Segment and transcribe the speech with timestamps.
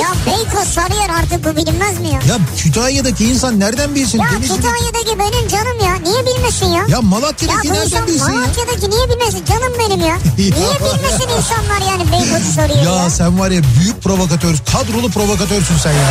[0.00, 2.12] Ya Beykoz Sarıyer artık bu bilinmez mi ya?
[2.28, 4.18] Ya Kütahya'daki insan nereden bilsin?
[4.18, 5.94] Ya Denizli'deki- Kütahya'daki benim canım ya.
[6.10, 6.84] Niye bilmesin ya?
[6.88, 8.40] Ya Malatya'daki Ya nereden bilsin ya?
[8.40, 9.44] Malatya'daki niye bilmesin?
[9.44, 10.16] Canım benim ya.
[10.38, 13.02] Niye bilmesin insanlar yani Beykoz'u soruyor ya?
[13.02, 16.10] Ya sen var ya büyük provokatör, kadrolu provokatörsün sen ya.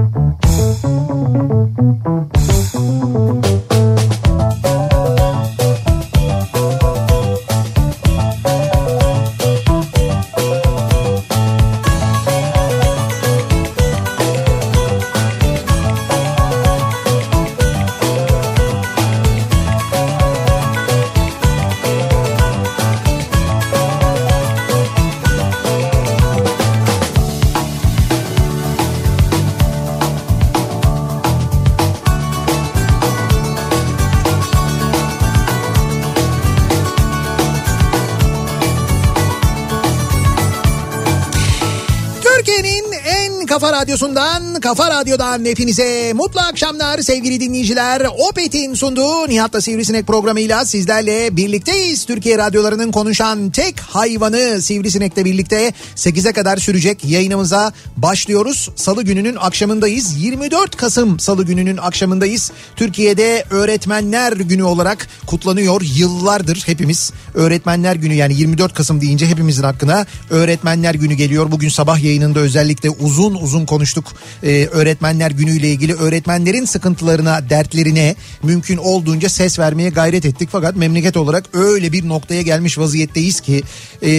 [44.01, 48.07] radyosundan, kafa radyodan hepinize mutlu akşamlar sevgili dinleyiciler.
[48.29, 52.05] Opet'in sunduğu Nihat'la Sivrisinek programıyla sizlerle birlikteyiz.
[52.05, 58.69] Türkiye radyolarının konuşan tek hayvanı Sivrisinek'le birlikte 8'e kadar sürecek yayınımıza başlıyoruz.
[58.75, 60.23] Salı gününün akşamındayız.
[60.23, 62.51] 24 Kasım Salı gününün akşamındayız.
[62.75, 67.11] Türkiye'de Öğretmenler Günü olarak kutlanıyor yıllardır hepimiz.
[67.33, 71.51] Öğretmenler Günü yani 24 Kasım deyince hepimizin hakkına Öğretmenler Günü geliyor.
[71.51, 74.05] Bugün sabah yayınında özellikle uzun uzun konuştuk.
[74.43, 80.49] Ee, öğretmenler Günü ile ilgili öğretmenlerin sıkıntılarına, dertlerine mümkün olduğunca ses vermeye gayret ettik.
[80.51, 83.63] Fakat memleket olarak öyle bir noktaya gelmiş vaziyetteyiz ki
[84.01, 84.11] e,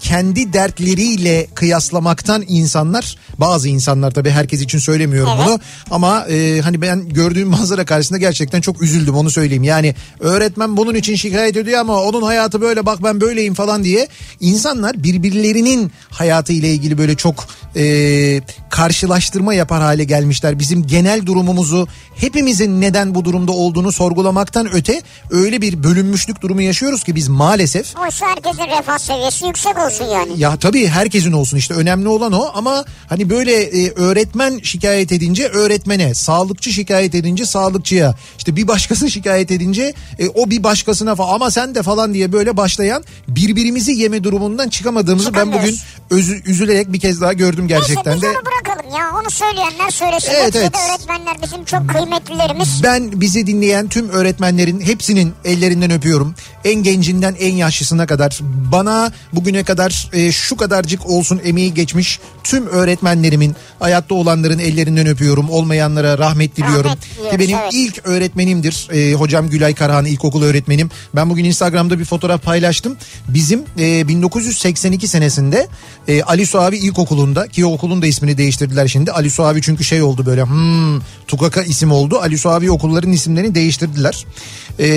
[0.00, 5.46] kendi dertleriyle kıyaslamaktan insanlar bazı insanlar tabii herkes için söylemiyorum Evet.
[5.46, 9.62] bunu ama e, hani ben gördüğüm manzara karşısında gerçekten çok üzüldüm onu söyleyeyim.
[9.62, 14.08] Yani öğretmen bunun için şikayet ediyor ama onun hayatı böyle bak ben böyleyim falan diye
[14.40, 17.46] insanlar birbirlerinin hayatı ile ilgili böyle çok
[17.76, 18.40] e,
[18.70, 20.58] karşılaştırma yapar hale gelmişler.
[20.58, 27.04] Bizim genel durumumuzu hepimizin neden bu durumda olduğunu sorgulamaktan öte öyle bir bölünmüşlük durumu yaşıyoruz
[27.04, 30.32] ki biz maalesef Oysa herkesin refah seviyesi yüksek olsun yani.
[30.40, 35.48] ya tabii herkesin olsun işte önemli olan o ama hani böyle e, öğretmen şikayet edince
[35.48, 41.34] öğretmene, sağlıkçı şikayet edince sağlıkçıya, işte bir başkası şikayet edince e, o bir başkasına falan
[41.34, 45.76] ama sen de falan diye böyle başlayan birbirimizi yeme durumundan çıkamadığımızı ben bugün
[46.10, 48.30] özü- üzülerek bir kez daha gördüm gerçekten Neyse de.
[48.30, 49.10] biz onu bırakalım ya.
[49.20, 50.32] Onu söyleyenler söylesin.
[50.32, 50.74] Evet, evet.
[50.90, 52.82] öğretmenler bizim çok kıymetlilerimiz.
[52.82, 56.34] Ben bizi dinleyen tüm öğretmenlerin hepsinin ellerinden öpüyorum.
[56.64, 62.66] En gencinden en yaşlısına kadar bana bugüne kadar e, şu kadarcık olsun emeği geçmiş tüm
[62.66, 65.50] öğretmenlerimin hayatta olanların ellerinden öpüyorum.
[65.50, 66.84] Olmayanlara rahmet diliyorum.
[66.84, 67.72] Rahmet diliyoruz, Ki benim evet.
[67.74, 70.90] ilk öğretmenimdir e, hocam Gülay Karahan ilkokul öğretmenim.
[71.14, 72.96] Ben bugün Instagram'da bir fotoğraf paylaştım.
[73.28, 75.68] Bizim e, 1982 senesinde
[76.08, 79.12] e, Ali Suavi İlkokulu'nda ki okulun da ismini değiştirdiler şimdi.
[79.12, 82.18] Ali Suavi çünkü şey oldu böyle hmm, Tukaka isim oldu.
[82.18, 84.26] Ali Suavi okulların isimlerini değiştirdiler.
[84.80, 84.88] E,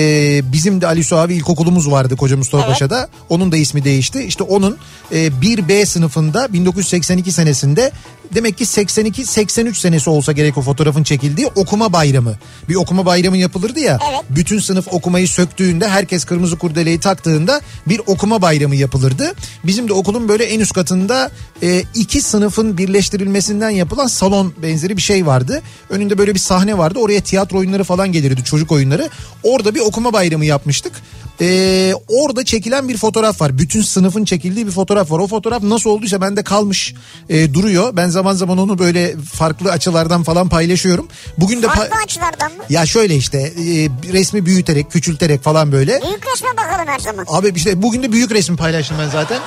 [0.52, 2.72] bizim de Ali Suavi İlkokulumuz vardı Koca Mustafa Evet.
[2.72, 3.08] Paşa'da.
[3.28, 4.22] Onun da ismi değişti.
[4.24, 4.76] İşte onun
[5.12, 7.92] e, 1B sınıfında 1982 senesinde
[8.34, 12.34] demek ki 82-83 senesi olsa gerek o fotoğrafın çekildiği okuma bayramı.
[12.68, 13.98] Bir okuma bayramı yapılırdı ya.
[14.10, 14.20] Evet.
[14.30, 19.32] Bütün sınıf okumayı söktüğünde herkes kırmızı kurdeleyi taktığında bir okuma bayramı yapılırdı.
[19.64, 21.30] Bizim de okulun böyle en üst katında
[21.62, 25.62] e, iki sınıfın birleştirilmesinden yapılan salon benzeri bir şey vardı.
[25.90, 26.98] Önünde böyle bir sahne vardı.
[26.98, 29.08] Oraya tiyatro oyunları falan gelirdi çocuk oyunları.
[29.42, 30.92] Orada bir okuma bayramı yapmıştık.
[31.40, 33.58] E, orada çekilen bir fotoğraf var.
[33.58, 35.18] Bütün sınıfın çekildiği bir fotoğraf var.
[35.18, 36.94] O fotoğraf nasıl olduysa bende kalmış
[37.28, 37.96] e, duruyor.
[37.96, 41.08] Ben zaman zaman onu böyle farklı açılardan falan paylaşıyorum.
[41.38, 42.62] Bugün de pa- Farklı açılardan mı?
[42.70, 46.00] ya şöyle işte e, resmi büyüterek küçülterek falan böyle.
[46.02, 47.26] Büyük resme bakalım her zaman.
[47.28, 49.38] Abi işte bugün de büyük resmi paylaştım ben zaten.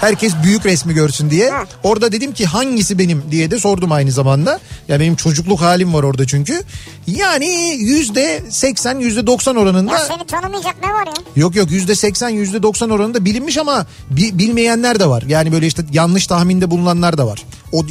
[0.00, 1.50] Herkes büyük resmi görsün diye.
[1.50, 1.54] Hı.
[1.82, 4.60] Orada dedim ki hangisi benim diye de sordum aynı zamanda.
[4.88, 6.62] Ya benim çocukluk halim var orada çünkü.
[7.06, 9.92] Yani yüzde seksen yüzde doksan oranında.
[9.92, 11.12] Ya seni tanımayacak ne var ya?
[11.36, 15.22] Yok yok yüzde seksen yüzde doksan oranında bilinmiş ama bi- bilmeyenler de var.
[15.28, 17.42] Yani böyle işte yanlış tahminde bulunanlar da var.
[17.72, 17.84] O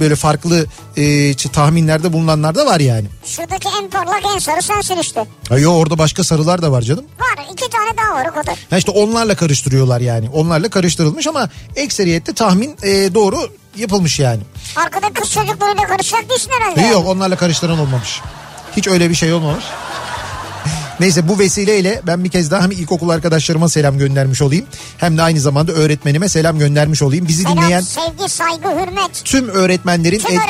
[0.00, 0.66] böyle farklı
[0.96, 3.06] e, tahminlerde bulunanlar da var yani.
[3.24, 5.26] Şuradaki en parlak en sarı sensin işte.
[5.48, 7.04] Ha, yo orada başka sarılar da var canım.
[7.20, 8.56] Var iki tane daha var o kadar.
[8.70, 10.28] Ha işte onlarla karıştırıyorlar yani.
[10.32, 14.40] Onlarla karıştırılmış ama ekseriyette tahmin e, doğru yapılmış yani.
[14.76, 16.80] Arkada kız çocuklarıyla karışacak değilsin herhalde.
[16.80, 18.20] Yok onlarla karıştıran olmamış.
[18.76, 19.64] Hiç öyle bir şey olmamış.
[21.00, 24.66] Neyse bu vesileyle ben bir kez daha hem ilkokul arkadaşlarıma selam göndermiş olayım.
[24.98, 27.28] Hem de aynı zamanda öğretmenime selam göndermiş olayım.
[27.28, 29.24] Bizi Selam, dinleyen sevgi, saygı, hürmet.
[29.24, 30.40] tüm öğretmenlerin Tüm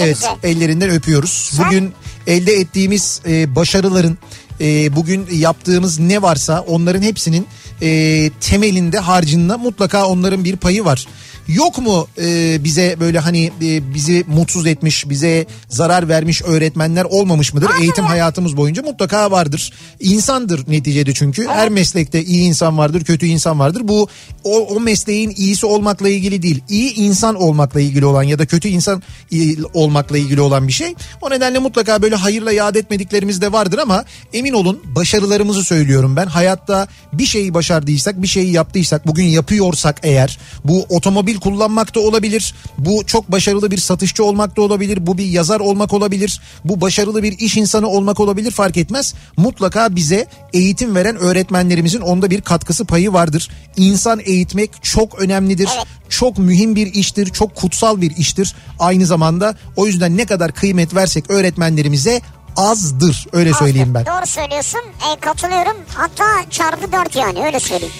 [0.00, 1.50] evet, ellerinden öpüyoruz.
[1.56, 1.92] Sen- Bugün
[2.26, 4.18] elde ettiğimiz e, başarıların
[4.60, 7.46] e, bugün yaptığımız ne varsa onların hepsinin
[7.82, 11.06] e, temelinde harcında mutlaka onların bir payı var.
[11.48, 17.54] Yok mu e, bize böyle hani e, bizi mutsuz etmiş, bize zarar vermiş öğretmenler olmamış
[17.54, 17.66] mıdır?
[17.66, 18.10] Vardır Eğitim ya.
[18.10, 19.72] hayatımız boyunca mutlaka vardır.
[20.00, 21.46] İnsandır neticede çünkü.
[21.48, 23.80] Her meslekte iyi insan vardır, kötü insan vardır.
[23.84, 24.08] Bu
[24.44, 26.60] o, o mesleğin iyisi olmakla ilgili değil.
[26.68, 29.02] İyi insan olmakla ilgili olan ya da kötü insan
[29.32, 30.94] i- olmakla ilgili olan bir şey.
[31.22, 36.26] O nedenle mutlaka böyle hayırla yad etmediklerimiz de vardır ama emin olun başarılarımızı söylüyorum ben.
[36.26, 42.54] Hayatta bir şeyi başardıysak, bir şeyi yaptıysak, bugün yapıyorsak eğer bu otomobil kullanmak da olabilir.
[42.78, 45.06] Bu çok başarılı bir satışçı olmak da olabilir.
[45.06, 46.40] Bu bir yazar olmak olabilir.
[46.64, 49.14] Bu başarılı bir iş insanı olmak olabilir fark etmez.
[49.36, 53.48] Mutlaka bize eğitim veren öğretmenlerimizin onda bir katkısı payı vardır.
[53.76, 55.68] İnsan eğitmek çok önemlidir.
[55.76, 55.86] Evet.
[56.08, 57.26] Çok mühim bir iştir.
[57.26, 58.54] Çok kutsal bir iştir.
[58.78, 62.20] Aynı zamanda o yüzden ne kadar kıymet versek öğretmenlerimize
[62.56, 63.26] azdır.
[63.32, 64.06] Öyle söyleyeyim ben.
[64.06, 64.80] Doğru söylüyorsun.
[64.80, 65.76] E, katılıyorum.
[65.94, 67.94] Hatta çarpı dört yani öyle söyleyeyim.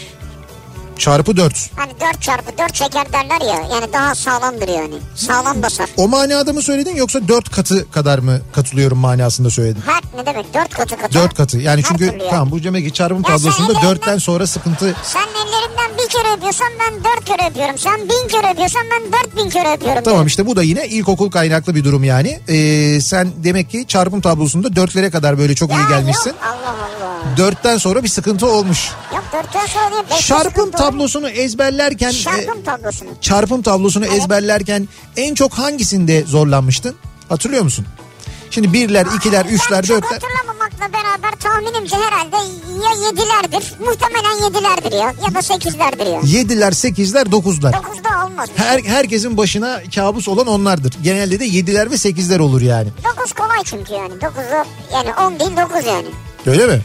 [1.00, 1.70] Çarpı 4.
[1.76, 3.60] Hani dört çarpı dört çeker derler ya.
[3.74, 4.94] Yani daha sağlamdır yani.
[5.14, 5.86] Sağlam basar.
[5.96, 9.82] O manada mı söyledin yoksa 4 katı kadar mı katılıyorum manasında söyledin?
[9.86, 11.14] Her ne demek dört katı katı.
[11.14, 11.58] 4 katı.
[11.58, 12.22] Yani Her çünkü yani.
[12.30, 16.68] tamam bu demek ki çarpım tablosunda ellerinden- 4'ten sonra sıkıntı Sen ellerinden bir kere öpüyorsan
[16.80, 17.78] ben dört kere öpüyorum.
[17.78, 20.02] Sen bin kere öpüyorsan ben dört bin kere öpüyorum.
[20.02, 22.40] Tamam işte bu da yine ilkokul kaynaklı bir durum yani.
[22.48, 26.30] Ee, sen demek ki çarpım tablosunda dörtlere kadar böyle çok iyi Ya gelmişsin.
[26.30, 26.74] Yok, Allah
[27.06, 27.36] Allah.
[27.36, 28.90] Dörtten sonra bir sıkıntı olmuş.
[29.14, 30.20] Yok dörtten sonra değil.
[30.22, 30.72] Çarpım olur.
[30.90, 32.08] Tablosunu ezberlerken...
[32.10, 33.08] e, Çarpım tablosunu.
[33.20, 36.94] çarpım tablosunu ezberlerken en çok hangisinde zorlanmıştın?
[37.28, 37.86] Hatırlıyor musun?
[38.50, 40.18] Şimdi birler, ikiler, üçler, ben çok dörtler.
[40.20, 42.36] hatırlamamakla beraber tahminimce herhalde
[42.84, 43.74] ya yedilerdir.
[43.80, 45.14] Muhtemelen yedilerdir ya.
[45.28, 46.20] Ya da sekizlerdir ya.
[46.24, 47.72] Yediler, sekizler, dokuzlar.
[47.72, 48.48] Dokuzda olmaz.
[48.56, 50.94] Her, herkesin başına kabus olan onlardır.
[51.02, 52.88] Genelde de yediler ve sekizler olur yani.
[53.04, 54.12] Dokuz kolay çünkü yani.
[54.20, 56.06] Dokuzda yani on değil dokuz yani.
[56.46, 56.82] Öyle mi?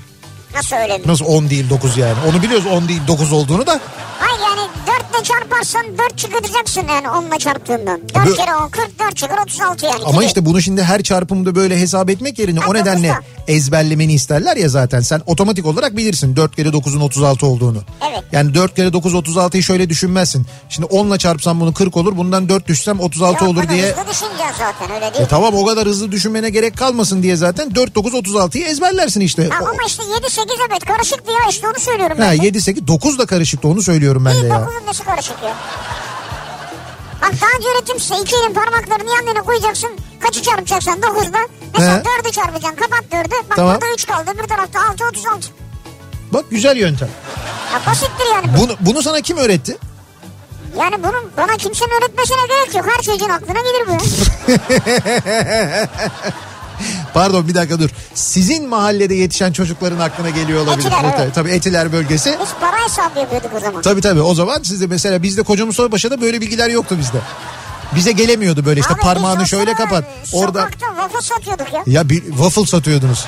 [0.55, 1.01] Nasıl öyle?
[1.05, 2.15] Nasıl 10 değil 9 yani?
[2.29, 3.79] Onu biliyoruz 10 değil 9 olduğunu da.
[4.19, 8.01] Hayır yani dörtle çarparsan dört çıkartacaksın yani onunla çarptığından.
[8.15, 10.03] Dört Abi- kere on kırk dört çıkar otuz altı yani.
[10.05, 13.34] Ama işte bunu şimdi her çarpımda böyle hesap etmek yerine Ha, o nedenle dokuzda.
[13.47, 15.00] Ezberlemeni isterler ya zaten.
[15.01, 17.77] Sen otomatik olarak bilirsin 4 kere 9'un 36 olduğunu.
[18.12, 18.24] Evet.
[18.31, 20.45] Yani 4 kere 9 36'yı şöyle düşünmezsin.
[20.69, 22.18] Şimdi 10 ile çarpsam bunu 40 olur.
[22.18, 23.81] Bundan 4 düşsem 36 Yok, olur diye.
[23.92, 25.25] Hızlı düşüneceksin zaten öyle değil.
[25.25, 29.50] E tamam o kadar hızlı düşünmene gerek kalmasın diye zaten 4 9 36'yı ezberlersin işte.
[29.50, 32.41] Ha, ama işte yedi sekiz evet karışık diyor işte onu söylüyorum Ha, ben.
[32.41, 32.45] de.
[32.45, 34.59] 7 8 9 da karışıktı onu söylüyorum ben de İyi ya.
[34.62, 35.53] dokuzun nesi karışık ya?
[37.25, 39.89] Bak daha önce öğretim iki elin parmaklarını yan yana koyacaksın.
[40.19, 41.38] Kaçı çarpacaksın dokuzda?
[41.77, 42.04] Mesela He.
[42.06, 43.36] dördü çarpacaksın kapat dördü.
[43.50, 43.74] Bak Tamam.
[43.74, 45.48] burada üç kaldı bir tarafta altı otuz altı.
[46.33, 47.10] Bak güzel yöntem.
[47.74, 48.62] Ya basittir yani bu.
[48.62, 49.77] Bunu, bunu sana kim öğretti?
[50.80, 52.86] Yani bunun bana kimsenin öğretmesine gerek yok.
[52.95, 54.00] Her çocuğun aklına gelir bu ya.
[57.15, 57.89] Pardon bir dakika dur.
[58.13, 60.88] Sizin mahallede yetişen çocukların aklına geliyor olabilir.
[60.88, 61.36] Etiler, evet.
[61.36, 62.38] Tabii, Etiler bölgesi.
[62.41, 63.81] Biz para hesabı yapıyorduk o zaman.
[63.81, 67.17] Tabii tabii o zaman sizde mesela bizde kocamız Sorbaşı'da böyle bilgiler yoktu bizde.
[67.95, 70.03] Bize gelemiyordu böyle işte Abi parmağını şöyle kapat.
[70.34, 71.84] Orada waffle satıyorduk ya.
[71.88, 73.25] ya bir waffle satıyordunuz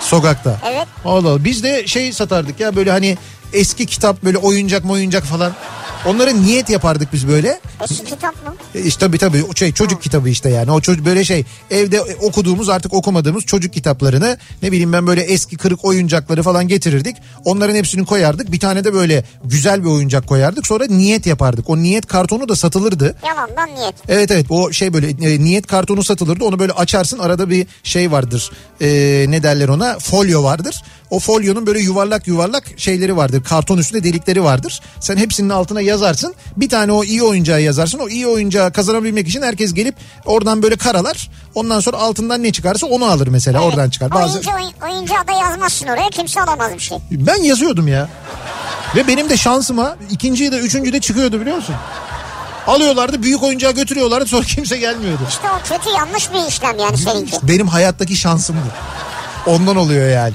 [0.00, 0.56] sokakta.
[0.66, 0.86] Evet.
[1.04, 1.44] Allah Allah.
[1.44, 3.18] Biz de şey satardık ya böyle hani
[3.52, 5.52] eski kitap böyle oyuncak mı oyuncak falan.
[6.06, 7.60] Onlara niyet yapardık biz böyle.
[7.84, 8.54] Eski kitap mı?
[8.74, 12.00] E İşte tabii tabii o şey çocuk kitabı işte yani o çocuk böyle şey evde
[12.00, 17.16] okuduğumuz artık okumadığımız çocuk kitaplarını ne bileyim ben böyle eski kırık oyuncakları falan getirirdik.
[17.44, 18.52] Onların hepsini koyardık.
[18.52, 20.66] Bir tane de böyle güzel bir oyuncak koyardık.
[20.66, 21.70] Sonra niyet yapardık.
[21.70, 23.16] O niyet kartonu da satılırdı.
[23.26, 23.94] Yalandan niyet.
[24.08, 26.44] Evet evet o şey böyle e, niyet kartonu satılırdı.
[26.44, 28.50] Onu böyle açarsın arada bir şey vardır.
[28.80, 28.86] E,
[29.28, 29.98] ne derler ona?
[29.98, 30.82] Folyo vardır.
[31.10, 33.42] O folyonun böyle yuvarlak yuvarlak şeyleri vardır.
[33.44, 34.80] Karton üstünde delikleri vardır.
[35.00, 36.34] Sen hepsinin altına yazarsın.
[36.56, 37.98] Bir tane o iyi oyuncağı yazarsın.
[37.98, 39.94] O iyi oyuncağı kazanabilmek için herkes gelip
[40.26, 41.30] oradan böyle karalar.
[41.54, 43.60] Ondan sonra altından ne çıkarsa onu alır mesela.
[43.60, 44.10] Oradan çıkar.
[44.10, 46.98] Bazı Oyuncu, oyun, oyuncağı da yazmazsın oraya kimse alamaz bir şey.
[47.10, 48.08] ben yazıyordum ya.
[48.96, 51.74] Ve benim de şansıma ikinci de üçüncü de çıkıyordu biliyor musun?
[52.66, 55.22] Alıyorlardı büyük oyuncağı götürüyorlardı sonra kimse gelmiyordu.
[55.28, 57.36] İşte o kötü yanlış bir işlem yani seninki.
[57.42, 59.50] Benim hayattaki şansım bu.
[59.50, 60.34] Ondan oluyor yani.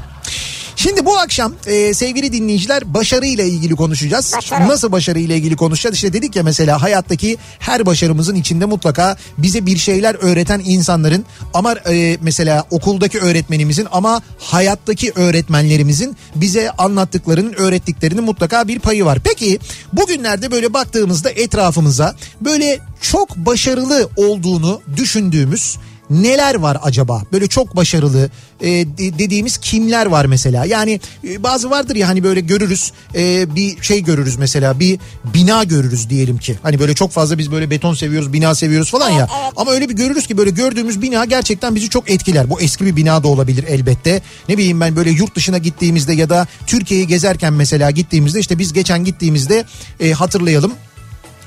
[0.76, 4.34] Şimdi bu akşam e, sevgili dinleyiciler başarıyla ilgili konuşacağız.
[4.38, 4.68] Başarı.
[4.68, 5.96] Nasıl başarıyla ilgili konuşacağız?
[5.96, 11.74] İşte dedik ya mesela hayattaki her başarımızın içinde mutlaka bize bir şeyler öğreten insanların ama
[11.74, 19.20] e, mesela okuldaki öğretmenimizin ama hayattaki öğretmenlerimizin bize anlattıklarının öğrettiklerinin mutlaka bir payı var.
[19.24, 19.60] Peki
[19.94, 25.78] bugünlerde böyle baktığımızda etrafımıza böyle çok başarılı olduğunu düşündüğümüz
[26.14, 27.24] neler var acaba?
[27.32, 28.30] Böyle çok başarılı
[28.62, 30.66] e, de- dediğimiz kimler var mesela?
[30.66, 35.00] Yani e, bazı vardır ya hani böyle görürüz e, bir şey görürüz mesela bir
[35.34, 36.56] bina görürüz diyelim ki.
[36.64, 39.30] Hani böyle çok fazla biz böyle beton seviyoruz bina seviyoruz falan ya.
[39.56, 42.50] Ama öyle bir görürüz ki böyle gördüğümüz bina gerçekten bizi çok etkiler.
[42.50, 44.22] Bu eski bir bina da olabilir elbette.
[44.50, 48.74] Ne bileyim ben böyle yurt dışına gittiğimizde ya da Türkiye'yi gezerken mesela gittiğimizde işte biz
[48.74, 49.66] geçen gittiğimizde
[50.00, 50.74] e, hatırlayalım.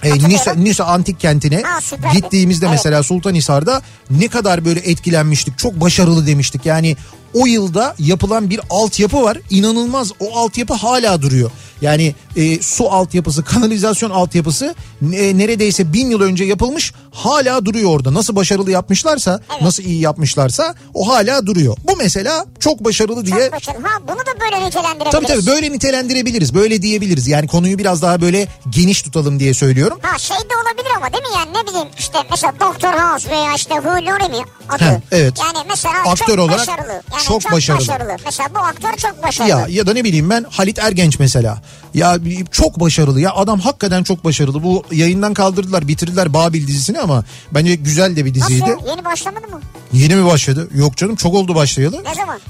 [0.02, 0.28] E.
[0.28, 1.78] Nisa, Nisa Antik Kenti'ne Ha,
[2.12, 2.74] gittiğimizde Evet.
[2.74, 5.58] mesela Sultanhisar'da ne kadar böyle etkilenmiştik.
[5.58, 6.66] Çok başarılı demiştik.
[6.66, 6.96] Yani
[7.36, 9.38] o yılda yapılan bir altyapı var.
[9.50, 11.50] İnanılmaz o altyapı hala duruyor.
[11.80, 14.74] Yani e, su altyapısı, kanalizasyon altyapısı
[15.12, 18.14] e, neredeyse bin yıl önce yapılmış hala duruyor orada.
[18.14, 21.76] Nasıl başarılı yapmışlarsa, nasıl iyi yapmışlarsa o hala duruyor.
[21.84, 23.82] Bu mesela çok başarılı diye Çok başarılı.
[23.82, 25.12] Ha bunu da böyle nitelendirebiliriz.
[25.12, 26.54] Tabii tabii böyle nitelendirebiliriz.
[26.54, 27.28] Böyle diyebiliriz.
[27.28, 29.98] Yani konuyu biraz daha böyle geniş tutalım diye söylüyorum.
[30.02, 33.54] Ha şey de olabilir ama değil mi yani ne bileyim işte mesela Doktor House veya
[33.54, 34.84] işte Laurie mi adı?
[34.84, 35.34] Heh, evet.
[35.44, 37.02] Yani mesela Aktör çok olarak başarılı.
[37.12, 38.16] Yani çok çok, başarılı.
[38.24, 39.50] Mesela bu aktör çok başarılı.
[39.50, 41.62] Ya ya da ne bileyim ben Halit Ergenç mesela.
[41.94, 42.16] Ya
[42.50, 44.62] çok başarılı ya adam hakikaten çok başarılı.
[44.62, 48.60] Bu yayından kaldırdılar bitirdiler Babil dizisini ama bence güzel de bir diziydi.
[48.60, 48.86] Nasıl?
[48.88, 49.60] Yeni başlamadı mı?
[49.92, 50.68] Yeni mi başladı?
[50.74, 52.04] Yok canım çok oldu başlayalı.
[52.04, 52.40] Ne zaman?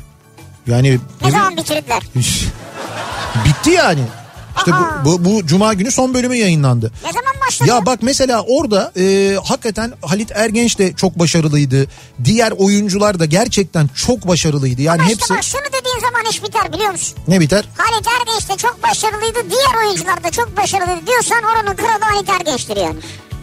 [0.67, 2.03] Yani Ne zaman bitirdiler?
[3.45, 4.01] bitti yani.
[4.57, 5.05] İşte Aha.
[5.05, 6.93] bu, bu, bu cuma günü son bölümü yayınlandı.
[7.05, 7.69] Ne zaman başladı?
[7.71, 11.87] Ya bak mesela orada e, hakikaten Halit Ergenç de çok başarılıydı.
[12.25, 14.83] Diğer oyuncular da gerçekten çok başarılıydı.
[14.83, 17.19] Yani Ama hepsi işte bak şunu dediğin zaman iş biter biliyor musun?
[17.29, 17.65] ne biter?
[17.77, 19.39] Halit Ergenç de çok başarılıydı.
[19.51, 22.97] Diğer oyuncular da çok başarılıydı diyorsan oranın kralı Halit Ergenç'tir yani.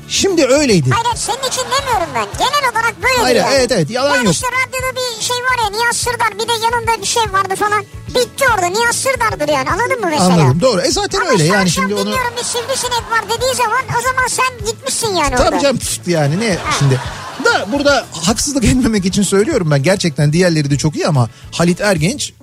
[0.10, 0.90] Şimdi öyleydi.
[0.90, 2.26] Hayır senin için demiyorum ben.
[2.38, 3.54] Genel olarak böyle Hayır, yani.
[3.56, 4.34] evet, evet, yalan yani yok.
[4.34, 7.84] işte radyoda bir şey var ya Nihat Sırdar bir de yanında bir şey vardı falan.
[8.10, 10.34] Bitti orada Nihat Sırdar'dır yani anladın mı mesela?
[10.34, 10.82] Anladım doğru.
[10.82, 14.28] E zaten Ama öyle yani şimdi onu dinliyorum bir sivrisinek var dediği zaman o zaman
[14.28, 15.50] sen gitmişsin yani orada.
[15.50, 17.00] Tabii canım pst yani ne şimdi.
[17.46, 19.84] Da burada haksızlık etmemek için söylüyorum ben.
[19.84, 22.34] Gerçekten diğerleri de çok iyi ama Halit Ergenç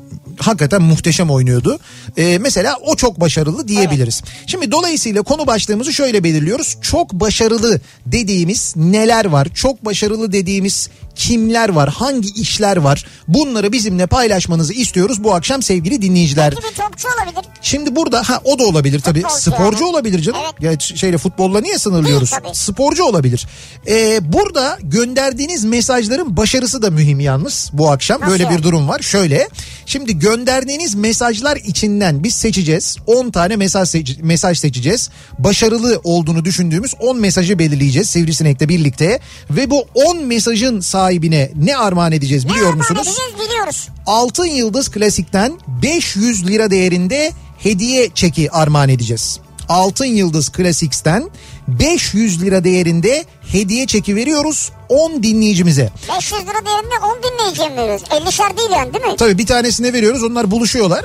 [0.40, 1.78] hakikaten muhteşem oynuyordu.
[2.16, 4.22] Ee, mesela o çok başarılı diyebiliriz.
[4.46, 6.76] Şimdi dolayısıyla konu başlığımızı şöyle belirliyoruz.
[6.82, 9.48] Çok başarılı dediğimiz neler var?
[9.54, 11.88] Çok başarılı dediğimiz kimler var?
[11.88, 13.06] Hangi işler var?
[13.28, 16.54] Bunları bizimle paylaşmanızı istiyoruz bu akşam sevgili dinleyiciler.
[16.56, 17.50] Belki bir topçu olabilir.
[17.62, 19.20] Şimdi burada ha o da olabilir tabii.
[19.20, 19.90] Futbolcu Sporcu yani.
[19.90, 20.40] olabilir canım.
[20.62, 20.90] Evet.
[20.90, 22.30] Ya şeyle futbolla niye sınırlıyoruz?
[22.30, 22.56] Değil tabii.
[22.56, 23.46] Sporcu olabilir.
[23.88, 28.20] Ee, burada gönderdiğiniz mesajların başarısı da mühim yalnız bu akşam.
[28.20, 29.00] Nasıl Böyle bir durum var.
[29.00, 29.48] Şöyle.
[29.86, 32.96] Şimdi gönderdiğiniz mesajlar içinden biz seçeceğiz.
[33.06, 35.10] 10 tane mesaj seç- mesaj seçeceğiz.
[35.38, 39.20] Başarılı olduğunu düşündüğümüz 10 mesajı belirleyeceğiz Sivrisinek'le birlikte
[39.50, 43.08] ve bu 10 mesajın sahibine ne armağan edeceğiz biliyor ne armağan musunuz?
[43.08, 43.88] edeceğiz biliyoruz.
[44.06, 49.38] Altın Yıldız Klasik'ten 500 lira değerinde hediye çeki armağan edeceğiz.
[49.68, 51.30] Altın Yıldız Klasik'ten
[51.78, 55.90] 500 lira değerinde hediye çeki veriyoruz 10 dinleyicimize.
[56.16, 58.02] 500 lira değerinde 10 dinleyiciye mi veriyoruz?
[58.02, 59.16] 50'şer değil yani değil mi?
[59.16, 61.04] Tabii bir tanesine veriyoruz onlar buluşuyorlar.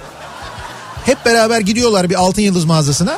[1.05, 3.17] Hep beraber gidiyorlar bir Altın Yıldız mağazasına.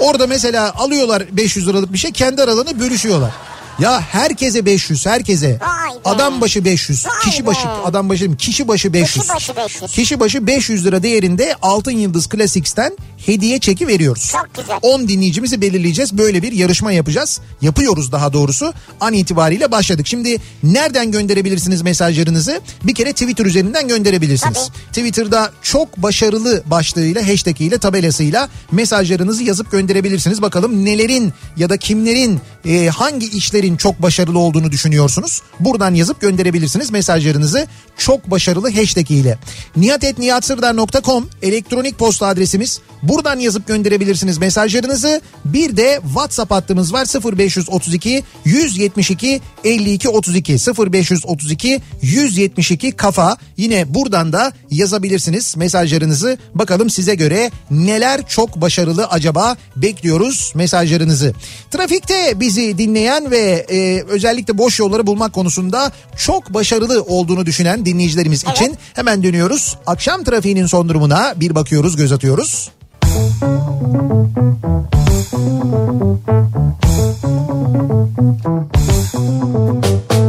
[0.00, 3.30] Orada mesela alıyorlar 500 liralık bir şey kendi aralarında bölüşüyorlar.
[3.78, 5.46] Ya herkese 500 herkese.
[5.60, 5.98] Vay be.
[6.04, 7.06] Adam başı 500.
[7.06, 7.70] Vay Kişi başı be.
[7.84, 9.14] adam başı değil kişi başı 500.
[9.28, 9.92] Kişi başı 500.
[9.92, 14.30] Kişi başı 500 lira değerinde Altın Yıldız Classics'ten hediye çeki veriyoruz.
[14.32, 14.78] Çok güzel.
[14.82, 16.18] 10 dinleyicimizi belirleyeceğiz.
[16.18, 17.40] Böyle bir yarışma yapacağız.
[17.62, 18.74] Yapıyoruz daha doğrusu.
[19.00, 20.06] An itibariyle başladık.
[20.06, 22.60] Şimdi nereden gönderebilirsiniz mesajlarınızı?
[22.84, 24.58] Bir kere Twitter üzerinden gönderebilirsiniz.
[24.68, 24.86] Tabii.
[24.88, 30.42] Twitter'da çok başarılı başlığıyla, hashtag ile, tabelasıyla mesajlarınızı yazıp gönderebilirsiniz.
[30.42, 33.26] Bakalım nelerin ya da kimlerin e, hangi
[33.64, 35.42] işlerin çok başarılı olduğunu düşünüyorsunuz.
[35.60, 37.66] Buradan yazıp gönderebilirsiniz mesajlarınızı.
[37.98, 39.38] Çok başarılı hashtag ile.
[39.76, 42.80] nihatetnihatsırdar.com elektronik posta adresimiz.
[43.02, 45.20] Buradan yazıp gönderebilirsiniz mesajlarınızı.
[45.44, 47.06] Bir de WhatsApp hattımız var
[47.38, 50.52] 0532 172 52 32
[50.92, 53.36] 0532 172 kafa.
[53.56, 56.38] Yine buradan da yazabilirsiniz mesajlarınızı.
[56.54, 61.34] Bakalım size göre neler çok başarılı acaba bekliyoruz mesajlarınızı.
[61.70, 68.44] Trafikte bizi dinleyen ve e, özellikle boş yolları bulmak konusunda çok başarılı olduğunu düşünen dinleyicilerimiz
[68.44, 69.76] için hemen dönüyoruz.
[69.86, 72.70] Akşam trafiğinin son durumuna bir bakıyoruz göz atıyoruz.
[80.04, 80.23] Kafa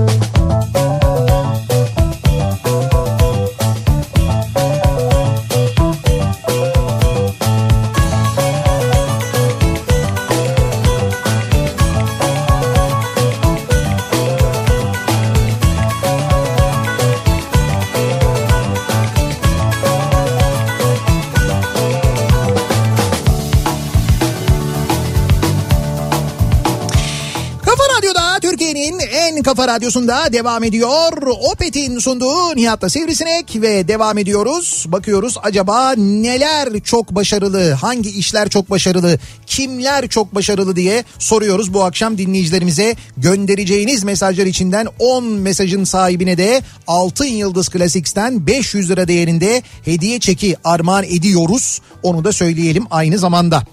[29.45, 31.11] kafa radyosunda devam ediyor.
[31.51, 34.85] Opet'in sunduğu Nihat'la Sivrisinek ve devam ediyoruz.
[34.87, 41.83] Bakıyoruz acaba neler çok başarılı, hangi işler çok başarılı, kimler çok başarılı diye soruyoruz bu
[41.83, 42.95] akşam dinleyicilerimize.
[43.17, 50.55] Göndereceğiniz mesajlar içinden 10 mesajın sahibine de Altın Yıldız Classics'ten 500 lira değerinde hediye çeki
[50.63, 51.81] armağan ediyoruz.
[52.05, 53.63] Onu da söyleyelim aynı zamanda.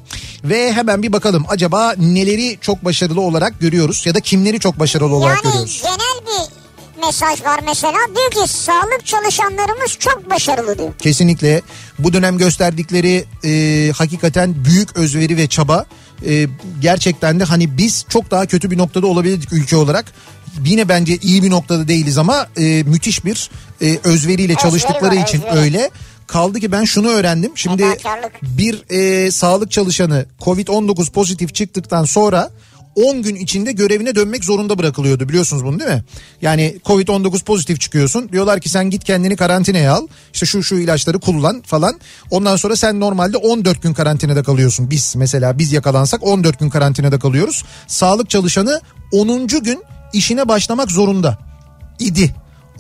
[0.45, 5.15] Ve hemen bir bakalım acaba neleri çok başarılı olarak görüyoruz ya da kimleri çok başarılı
[5.15, 5.83] olarak Yani görüyoruz.
[5.83, 6.63] genel bir
[7.07, 7.99] mesaj var mesela.
[8.17, 10.95] Diyor ki sağlık çalışanlarımız çok başarılı diyor.
[10.99, 11.63] Kesinlikle
[11.99, 15.85] bu dönem gösterdikleri e, hakikaten büyük özveri ve çaba
[16.27, 16.47] e,
[16.81, 20.13] gerçekten de hani biz çok daha kötü bir noktada olabilirdik ülke olarak.
[20.65, 23.51] Yine bence iyi bir noktada değiliz ama e, müthiş bir
[23.83, 25.59] e, özveriyle çalıştıkları var, için özveri.
[25.61, 25.91] öyle.
[26.33, 27.53] Kaldı ki ben şunu öğrendim.
[27.55, 27.83] Şimdi
[28.43, 32.51] bir e, sağlık çalışanı Covid-19 pozitif çıktıktan sonra
[32.95, 36.05] 10 gün içinde görevine dönmek zorunda bırakılıyordu biliyorsunuz bunu değil mi?
[36.43, 41.19] Yani Covid-19 pozitif çıkıyorsun diyorlar ki sen git kendini karantinaya al işte şu şu ilaçları
[41.19, 46.59] kullan falan ondan sonra sen normalde 14 gün karantinada kalıyorsun biz mesela biz yakalansak 14
[46.59, 48.81] gün karantinada kalıyoruz sağlık çalışanı
[49.13, 49.47] 10.
[49.47, 51.39] gün işine başlamak zorunda
[51.99, 52.35] idi.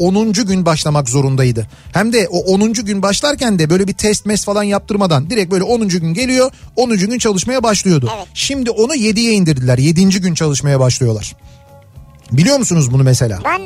[0.08, 0.32] 10.
[0.32, 1.66] gün başlamak zorundaydı.
[1.92, 2.72] Hem de o 10.
[2.72, 5.88] gün başlarken de böyle bir test mes falan yaptırmadan direkt böyle 10.
[5.88, 6.96] gün geliyor 10.
[6.96, 8.10] gün çalışmaya başlıyordu.
[8.16, 8.26] Evet.
[8.34, 9.78] Şimdi onu 7'ye indirdiler.
[9.78, 10.08] 7.
[10.20, 11.36] gün çalışmaya başlıyorlar.
[12.32, 13.38] Biliyor musunuz bunu mesela?
[13.44, 13.58] Ben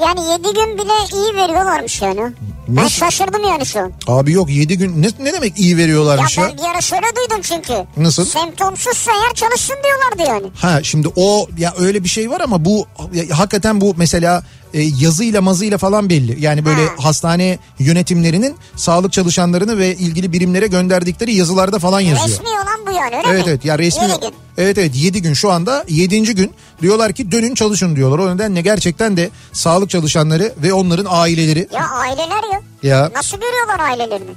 [0.00, 2.20] yani 7 gün bile iyi veriyorlarmış yani.
[2.68, 2.96] Ben Nasıl?
[2.96, 3.92] şaşırdım yani şu an.
[4.06, 6.48] Abi yok 7 gün ne, ne demek iyi Ya veriyorlarmış ya?
[6.48, 7.72] ben bir ara şöyle duydum çünkü.
[7.96, 8.24] Nasıl?
[8.24, 10.52] Semptomsuzsa eğer çalışsın diyorlardı yani.
[10.56, 14.42] Ha şimdi o ya öyle bir şey var ama bu ya, hakikaten bu mesela
[14.74, 16.42] e, yazıyla mazıyla falan belli.
[16.44, 16.92] Yani böyle Ha.
[16.98, 22.28] hastane yönetimlerinin sağlık çalışanlarını ve ilgili birimlere gönderdikleri yazılarda falan yazıyor.
[22.28, 23.50] Resmi olan bu yani öyle Evet mi?
[23.50, 24.34] evet ya resmi Yedi gün.
[24.58, 26.22] Evet evet 7 gün şu anda 7.
[26.34, 26.52] gün
[26.82, 28.18] diyorlar ki dönün çalışın diyorlar.
[28.18, 32.60] O nedenle gerçekten de sağlık çalışanları ve onların aileleri Ya aileler ya.
[32.82, 34.30] ya Nasıl görüyorlar ailelerini?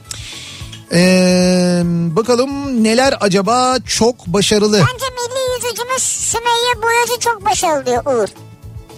[0.93, 1.81] Ee,
[2.15, 4.73] bakalım neler acaba çok başarılı.
[4.77, 8.27] Bence milli yüzücümüz Sümeyye Boyacı çok başarılı diyor Uğur.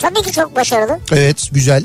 [0.06, 1.00] Tabii ki çok başarılı.
[1.12, 1.84] Evet güzel.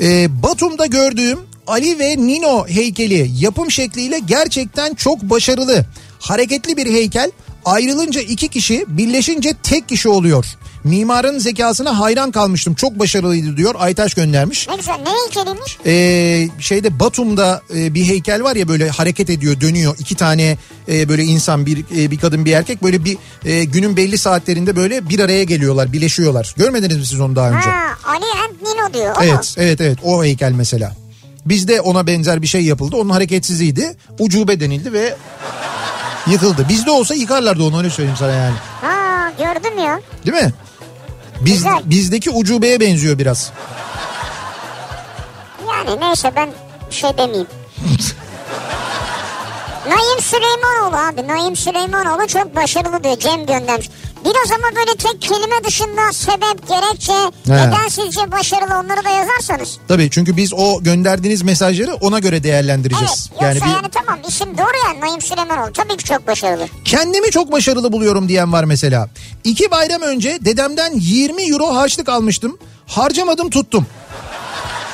[0.00, 5.84] Ee, Batum'da gördüğüm Ali ve Nino heykeli yapım şekliyle gerçekten çok başarılı.
[6.20, 7.30] Hareketli bir heykel
[7.64, 10.46] ayrılınca iki kişi birleşince tek kişi oluyor.
[10.84, 12.74] Mimarın zekasına hayran kalmıştım.
[12.74, 13.74] Çok başarılıydı diyor.
[13.78, 14.68] Aytaş göndermiş.
[14.68, 15.78] Ne güzel ne heykeliymiş?
[15.86, 20.56] Ee, şeyde Batum'da e, bir heykel var ya böyle hareket ediyor dönüyor iki tane
[20.88, 24.76] e, böyle insan bir e, bir kadın bir erkek böyle bir e, günün belli saatlerinde
[24.76, 27.68] böyle bir araya geliyorlar birleşiyorlar görmediniz mi siz onu daha önce?
[27.70, 29.16] Ha Ali and Nino diyor.
[29.16, 29.24] O mu?
[29.24, 30.96] Evet evet evet o heykel mesela.
[31.46, 35.14] Bizde ona benzer bir şey yapıldı onun hareketsizliğiydi ucube denildi ve
[36.30, 36.66] yıkıldı.
[36.68, 40.00] Bizde olsa yıkarlardı onu öyle söyleyeyim sana yani Ha gördüm ya.
[40.26, 40.52] değil mi?
[41.40, 41.80] Biz, Güzel.
[41.84, 43.52] bizdeki ucubeye benziyor biraz.
[45.68, 46.48] Yani neyse ben
[46.90, 47.46] şey demeyeyim.
[49.88, 51.28] Naim Süleymanoğlu abi.
[51.28, 53.18] Naim Süleymanoğlu çok başarılı diyor.
[53.18, 53.90] Cem göndermiş.
[54.24, 57.12] Biraz ama böyle tek kelime dışında sebep, gerekçe,
[57.46, 59.78] neden sizce başarılı onları da yazarsanız.
[59.88, 62.44] Tabii çünkü biz o gönderdiğiniz mesajları ona göre Evet.
[62.44, 63.30] değerlendireceğiz.
[63.32, 65.72] Yoksa yani yani, bir tamam isim doğru yani Naim Süleymanoğlu.
[65.72, 66.66] Tabii ki çok başarılı.
[66.84, 69.08] kendimi çok başarılı buluyorum diyen var mesela.
[69.44, 72.58] İki bayram önce dedemden 20 euro harçlık almıştım.
[72.86, 73.86] Harcamadım tuttum.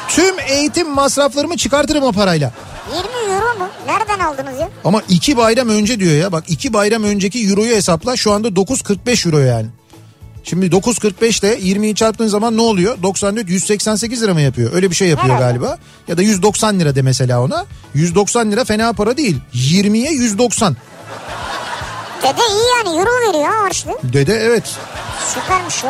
[0.09, 2.53] Tüm eğitim masraflarımı çıkartırım o parayla.
[2.95, 3.69] 20 euro mu?
[3.87, 4.69] Nereden aldınız ya?
[4.85, 9.27] Ama iki bayram önce diyor ya bak iki bayram önceki euroyu hesapla şu anda 9.45
[9.29, 9.67] euro yani.
[10.45, 13.03] Şimdi 9.45 ile 20'yi çarptığın zaman ne oluyor?
[13.03, 14.73] 94 188 lira mı yapıyor?
[14.75, 15.59] Öyle bir şey yapıyor Herhalde.
[15.59, 15.79] galiba.
[16.09, 17.67] Ya da 190 lira de mesela ona.
[17.95, 19.37] 190 lira fena para değil.
[19.55, 20.77] 20'ye 190.
[22.23, 23.91] Dede iyi yani euro veriyor ha harçlı.
[24.03, 24.65] Dede evet.
[25.35, 25.89] Süpermiş o.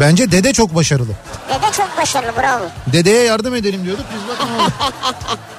[0.00, 1.12] Bence dede çok başarılı.
[1.48, 2.64] Dede çok başarılı bravo.
[2.92, 4.48] Dedeye yardım edelim diyorduk biz bakın.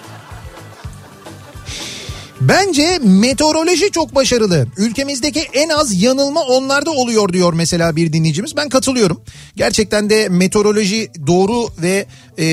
[2.42, 4.68] Bence meteoroloji çok başarılı.
[4.78, 8.56] Ülkemizdeki en az yanılma onlarda oluyor diyor mesela bir dinleyicimiz.
[8.56, 9.22] Ben katılıyorum.
[9.56, 12.06] Gerçekten de meteoroloji doğru ve
[12.38, 12.46] e,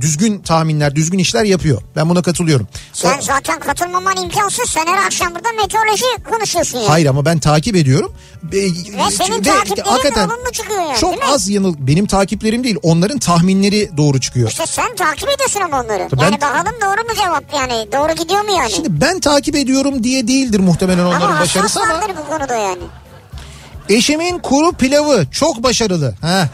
[0.00, 1.82] düzgün tahminler, düzgün işler yapıyor.
[1.96, 2.68] Ben buna katılıyorum.
[2.92, 3.22] Sen o...
[3.22, 4.70] zaten katılmaman imkansız.
[4.70, 6.88] Sen her akşam burada meteoroloji konuşuyorsun yani.
[6.88, 8.12] Hayır ama ben takip ediyorum.
[8.44, 8.70] Ve
[9.10, 11.74] senin ve, takiplerin hakikaten olumlu çıkıyor yani Çok az yanıl.
[11.78, 14.48] Benim takiplerim değil onların tahminleri doğru çıkıyor.
[14.48, 16.08] İşte sen takip ediyorsun ama onları.
[16.12, 16.22] Ben...
[16.22, 18.70] Yani bakalım doğru mu cevap yani doğru gidiyor mu yani?
[18.70, 21.94] Şimdi ben takip ediyorum diye değildir muhtemelen onların ama başarısı ama.
[21.94, 22.82] Ama bu konuda yani.
[23.88, 26.14] Eşimin kuru pilavı çok başarılı.
[26.20, 26.48] Ha.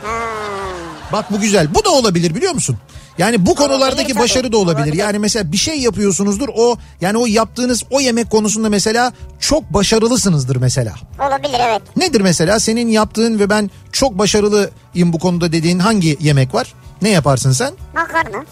[1.12, 1.74] Bak bu güzel.
[1.74, 2.78] Bu da olabilir biliyor musun?
[3.18, 4.92] Yani bu konulardaki başarı da olabilir.
[4.92, 10.56] Yani mesela bir şey yapıyorsunuzdur o yani o yaptığınız o yemek konusunda mesela çok başarılısınızdır
[10.56, 10.94] mesela.
[11.28, 11.82] Olabilir evet.
[11.96, 16.74] Nedir mesela senin yaptığın ve ben çok başarılıyım bu konuda dediğin hangi yemek var?
[17.02, 17.72] Ne yaparsın sen?
[17.94, 18.44] Makarna.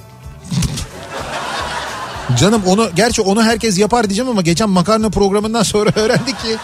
[2.40, 6.56] Canım onu gerçi onu herkes yapar diyeceğim ama geçen makarna programından sonra öğrendik ki.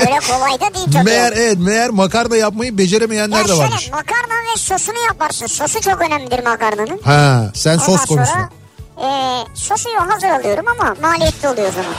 [0.00, 1.04] Öyle kolay da değil tabii.
[1.04, 3.80] Meğer evet meğer makarna yapmayı beceremeyenler ya de varmış.
[3.80, 5.46] Şöyle, makarna ve sosunu yaparsın.
[5.46, 7.00] Sosu çok önemlidir makarnanın.
[7.04, 8.48] Ha sen Ondan sos konusunda.
[8.96, 9.06] E,
[9.54, 11.92] sosu hazır alıyorum ama maliyetli oluyor o zaman.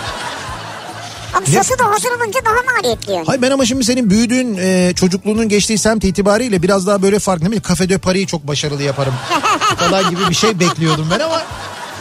[1.34, 1.64] Ama ne?
[1.64, 3.26] sosu da hazır olunca daha maliyetli yani.
[3.26, 7.46] Hayır ben ama şimdi senin büyüdüğün e, çocukluğunun geçtiği semt itibariyle biraz daha böyle farklı.
[7.46, 7.62] Değil mi?
[7.62, 9.14] Kafe de Paris'i çok başarılı yaparım
[9.78, 11.42] falan gibi bir şey bekliyordum ben ama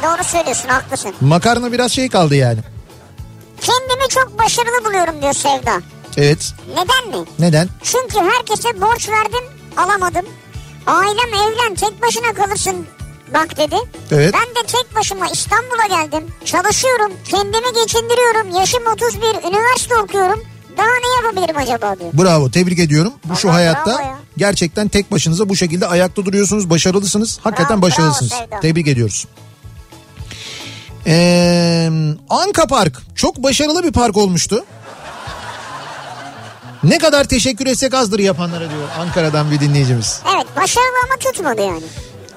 [0.06, 1.14] Doğru söylüyorsun haklısın.
[1.20, 2.58] Makarna biraz şey kaldı yani.
[3.60, 5.80] Kendimi çok başarılı buluyorum diyor Sevda.
[6.16, 6.52] Evet.
[6.70, 7.26] Neden mi?
[7.38, 7.68] Neden?
[7.82, 9.44] Çünkü herkese borç verdim
[9.76, 10.26] alamadım.
[10.86, 12.86] Ailem evlen tek başına kalırsın
[13.34, 13.76] bak dedi.
[14.10, 14.34] Evet.
[14.34, 16.24] Ben de tek başıma İstanbul'a geldim.
[16.44, 18.60] Çalışıyorum, kendimi geçindiriyorum.
[18.60, 20.40] Yaşım 31, üniversite okuyorum.
[20.76, 22.10] Daha ne yapabilirim acaba diyor.
[22.12, 23.12] Bravo tebrik ediyorum.
[23.24, 26.70] Bu Allah, şu hayatta gerçekten tek başınıza bu şekilde ayakta duruyorsunuz.
[26.70, 27.38] Başarılısınız.
[27.42, 28.32] Hakikaten bravo, başarılısınız.
[28.32, 29.26] Bravo, tebrik ediyoruz.
[31.06, 31.90] Ee,
[32.30, 34.64] Anka Park çok başarılı bir park olmuştu.
[36.84, 40.20] Ne kadar teşekkür etsek azdır yapanlara diyor Ankara'dan bir dinleyicimiz.
[40.34, 41.82] Evet başarılı ama tutmadı yani.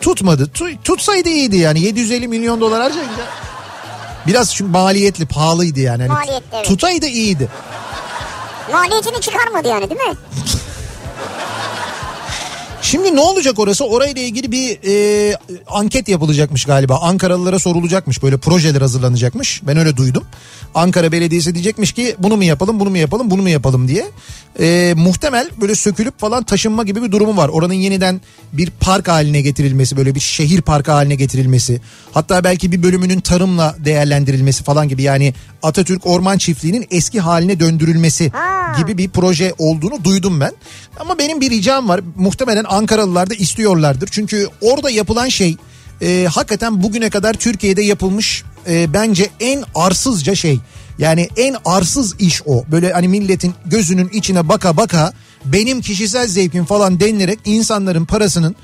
[0.02, 0.50] Tutmadı.
[0.54, 3.24] Tu, tutsaydı iyiydi yani 750 milyon dolar harcayınca.
[4.28, 6.02] Biraz çünkü maliyetli pahalıydı yani.
[6.02, 6.66] yani Maliyetli evet.
[6.66, 7.48] Tutaydı iyiydi.
[8.72, 10.16] Maliyetini çıkarmadı yani değil mi?
[12.90, 13.86] Şimdi ne olacak orası?
[13.86, 17.00] Orayla ilgili bir e, anket yapılacakmış galiba.
[17.02, 19.62] Ankaralılara sorulacakmış böyle projeler hazırlanacakmış.
[19.68, 20.24] Ben öyle duydum.
[20.76, 24.06] Ankara Belediyesi diyecekmiş ki bunu mu yapalım bunu mu yapalım bunu mu yapalım diye.
[24.60, 27.50] E, muhtemel böyle sökülüp falan taşınma gibi bir durumu var.
[27.50, 28.22] Oranın yeniden
[28.54, 31.82] bir park haline getirilmesi böyle bir şehir parkı haline getirilmesi.
[32.12, 38.32] Hatta belki bir bölümünün tarımla değerlendirilmesi falan gibi yani Atatürk Orman Çiftliği'nin eski haline döndürülmesi
[38.78, 40.52] gibi bir proje olduğunu duydum ben.
[41.00, 42.02] Ama benim bir ricam var.
[42.16, 44.10] Muhtemelen Ankaralılar da istiyorlardır.
[44.12, 45.58] Çünkü orada yapılan şey
[46.02, 50.60] e, hakikaten bugüne kadar Türkiye'de yapılmış e, bence en arsızca şey.
[50.98, 52.64] Yani en arsız iş o.
[52.72, 55.14] Böyle hani milletin gözünün içine baka baka
[55.46, 58.56] benim kişisel zevkim falan denilerek insanların parasının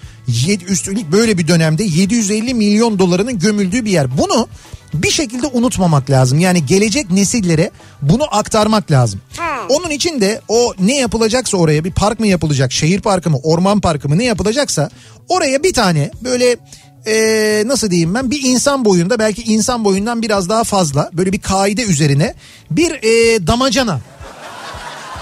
[0.67, 4.17] üstelik böyle bir dönemde 750 milyon dolarının gömüldüğü bir yer.
[4.17, 4.47] Bunu
[4.93, 6.39] bir şekilde unutmamak lazım.
[6.39, 9.21] Yani gelecek nesillere bunu aktarmak lazım.
[9.69, 13.81] Onun için de o ne yapılacaksa oraya bir park mı yapılacak, şehir parkı mı, orman
[13.81, 14.89] parkı mı ne yapılacaksa
[15.29, 16.55] oraya bir tane böyle
[17.07, 21.41] ee, nasıl diyeyim ben bir insan boyunda belki insan boyundan biraz daha fazla böyle bir
[21.41, 22.33] kaide üzerine
[22.71, 23.99] bir e, damacana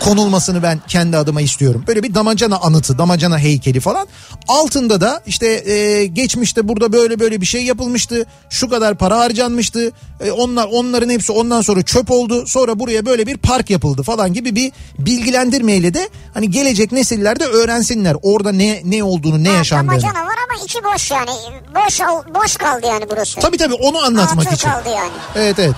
[0.03, 1.83] konulmasını ben kendi adıma istiyorum.
[1.87, 4.07] Böyle bir damacana anıtı, damacana heykeli falan.
[4.47, 8.25] Altında da işte e, geçmişte burada böyle böyle bir şey yapılmıştı.
[8.49, 9.91] Şu kadar para harcanmıştı.
[10.25, 12.47] E, onlar onların hepsi ondan sonra çöp oldu.
[12.47, 17.45] Sonra buraya böyle bir park yapıldı falan gibi bir bilgilendirmeyle de hani gelecek nesiller de
[17.45, 18.15] öğrensinler.
[18.21, 19.91] Orada ne ne olduğunu, ne ha, yaşandığını.
[19.91, 21.31] Damacana var ama içi boş yani.
[21.75, 21.99] Boş
[22.35, 23.39] boş kaldı yani burası.
[23.39, 24.69] Tabii tabii onu anlatmak Atıl için.
[24.69, 25.11] kaldı yani.
[25.35, 25.75] Evet evet.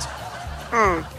[0.72, 1.15] Ha.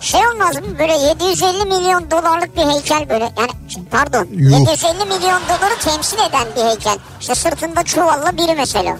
[0.00, 4.60] Şey olmaz mı böyle 750 milyon dolarlık bir heykel böyle yani pardon Yuh.
[4.60, 6.98] 750 milyon doları temsil eden bir heykel.
[7.20, 8.96] İşte sırtında çuvalla biri mesela.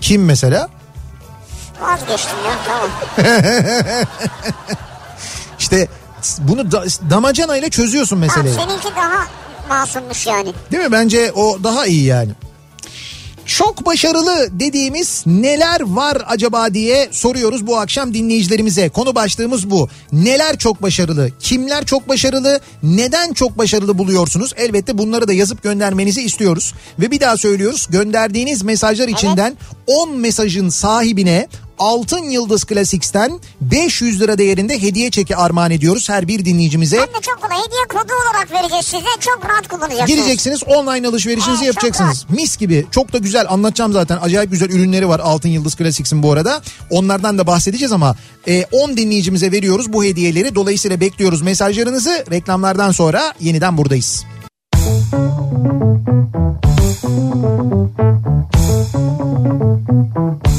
[0.00, 0.68] Kim mesela?
[1.80, 2.90] Vazgeçtim ya tamam.
[5.58, 5.88] İşte
[6.38, 8.56] bunu da, damacana ile çözüyorsun meseleyi.
[8.56, 9.26] Ha, seninki daha
[9.68, 10.52] masummuş yani.
[10.72, 10.92] Değil mi?
[10.92, 12.30] Bence o daha iyi yani.
[13.58, 18.88] Çok başarılı dediğimiz neler var acaba diye soruyoruz bu akşam dinleyicilerimize.
[18.88, 19.88] Konu başlığımız bu.
[20.12, 21.30] Neler çok başarılı?
[21.40, 22.60] Kimler çok başarılı?
[22.82, 24.54] Neden çok başarılı buluyorsunuz?
[24.56, 26.74] Elbette bunları da yazıp göndermenizi istiyoruz.
[26.98, 27.86] Ve bir daha söylüyoruz.
[27.90, 31.48] Gönderdiğiniz mesajlar içinden 10 mesajın sahibine
[31.80, 36.96] Altın Yıldız Classics'ten 500 lira değerinde hediye çeki armağan ediyoruz her bir dinleyicimize.
[36.96, 39.04] Hem de çok kolay hediye kodu olarak vereceğiz size.
[39.20, 40.10] Çok rahat kullanacaksınız.
[40.10, 42.26] Gireceksiniz online alışverişinizi Aa, yapacaksınız.
[42.28, 44.18] Mis gibi çok da güzel anlatacağım zaten.
[44.22, 46.62] Acayip güzel ürünleri var Altın Yıldız Classics'in bu arada.
[46.90, 48.16] Onlardan da bahsedeceğiz ama
[48.48, 50.54] e, 10 dinleyicimize veriyoruz bu hediyeleri.
[50.54, 52.24] Dolayısıyla bekliyoruz mesajlarınızı.
[52.30, 54.24] Reklamlardan sonra yeniden buradayız.
[60.30, 60.49] Kafa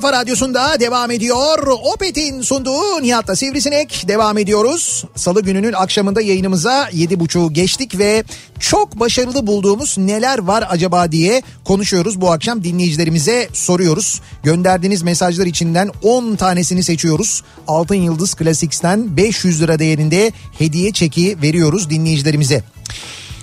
[0.00, 1.68] kafa radyosunda devam ediyor.
[1.94, 5.04] Opet'in sunduğu Nihat'la Sivrisinek devam ediyoruz.
[5.14, 8.24] Salı gününün akşamında yayınımıza 7.30'u geçtik ve
[8.60, 12.20] çok başarılı bulduğumuz neler var acaba diye konuşuyoruz.
[12.20, 14.20] Bu akşam dinleyicilerimize soruyoruz.
[14.42, 17.42] Gönderdiğiniz mesajlar içinden 10 tanesini seçiyoruz.
[17.68, 22.62] Altın Yıldız Classics'ten 500 lira değerinde hediye çeki veriyoruz dinleyicilerimize.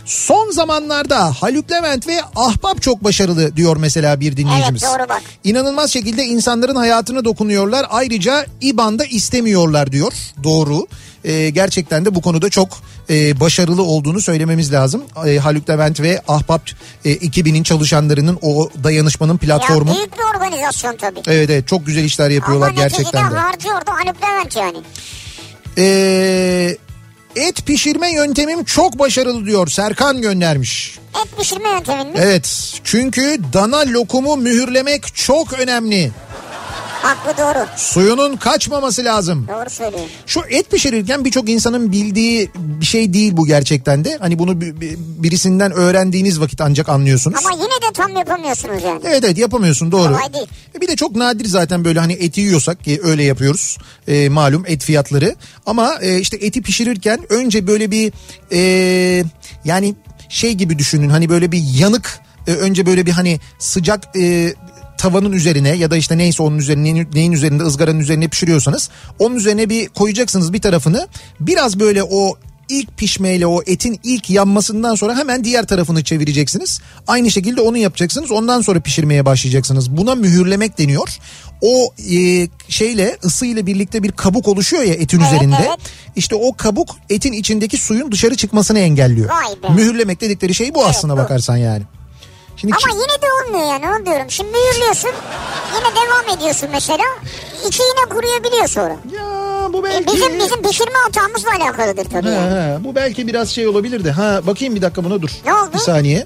[0.06, 4.84] Son zamanlarda Haluk Levent ve Ahbap çok başarılı diyor mesela bir dinleyicimiz.
[4.84, 5.22] Evet, doğru bak.
[5.44, 7.86] İnanılmaz şekilde insanların hayatına dokunuyorlar.
[7.90, 10.14] Ayrıca İBAN'da istemiyorlar diyor.
[10.44, 10.88] Doğru.
[11.24, 12.70] Ee, gerçekten de bu konuda çok
[13.10, 15.04] e, başarılı olduğunu söylememiz lazım.
[15.26, 16.62] E, Haluk Levent ve Ahbap
[17.06, 19.90] e, ekibinin çalışanlarının o dayanışmanın platformu.
[19.90, 21.20] Ya büyük bir organizasyon tabii.
[21.28, 23.40] Evet evet çok güzel işler yapıyorlar Ama gerçekten neticede de.
[23.40, 24.78] harcıyordu Haluk Levent yani.
[25.78, 26.78] Ee,
[27.36, 31.00] et pişirme yöntemim çok başarılı diyor Serkan göndermiş.
[31.26, 32.14] Et pişirme yöntemin mi?
[32.18, 36.12] Evet çünkü dana lokumu mühürlemek çok önemli.
[37.06, 37.66] Haklı doğru.
[37.78, 39.48] Suyunun kaçmaması lazım.
[39.48, 40.04] Doğru söylüyor.
[40.26, 44.18] Şu et pişirirken birçok insanın bildiği bir şey değil bu gerçekten de.
[44.20, 47.38] Hani bunu bi- bi- birisinden öğrendiğiniz vakit ancak anlıyorsunuz.
[47.46, 49.02] Ama yine de tam yapamıyorsunuz yani.
[49.06, 50.14] Evet evet yapamıyorsun doğru.
[50.14, 50.48] Kolay değil.
[50.78, 53.78] E Bir de çok nadir zaten böyle hani eti yiyorsak ki öyle yapıyoruz.
[54.08, 55.36] E, malum et fiyatları.
[55.66, 58.14] Ama e, işte eti pişirirken önce böyle bir
[58.52, 59.24] e,
[59.66, 59.96] yani
[60.30, 64.54] şey gibi düşünün hani böyle bir yanık e, önce böyle bir hani sıcak e,
[64.98, 69.70] tavanın üzerine ya da işte neyse onun üzerine neyin, üzerinde ızgaranın üzerine pişiriyorsanız onun üzerine
[69.70, 71.08] bir koyacaksınız bir tarafını
[71.40, 72.36] biraz böyle o
[72.70, 76.80] ilk pişmeyle o etin ilk yanmasından sonra hemen diğer tarafını çevireceksiniz.
[77.08, 78.32] Aynı şekilde onu yapacaksınız.
[78.32, 79.98] Ondan sonra pişirmeye başlayacaksınız.
[79.98, 81.10] Buna mühürlemek deniyor.
[81.62, 85.56] O e, şeyle ısıyla birlikte bir kabuk oluşuyor ya etin Evet, üzerinde.
[85.60, 85.80] evet.
[86.16, 89.30] İşte o kabuk etin içindeki suyun dışarı çıkmasını engelliyor.
[89.76, 91.18] Mühürlemek dedikleri şey bu aslında bu.
[91.18, 91.84] bakarsan yani.
[92.56, 93.26] Şimdi Ama ki- yine de
[93.58, 94.26] olmuyor yani onu diyorum.
[94.32, 95.12] Şimdi mühürlüyorsun
[95.76, 97.04] yine devam ediyorsun mesela.
[97.68, 98.96] İçi yine kuruyabiliyor sonra.
[99.18, 102.28] ya bu E, belki Bizim bizim pişirme hatamızla alakalıdır tabii.
[102.28, 102.50] Ha, yani.
[102.74, 104.12] ha, bu belki biraz şey olabilir de.
[104.12, 105.30] Ha bakayım bir dakika buna dur.
[105.46, 105.70] Ne oldu?
[105.74, 106.26] Bir saniye.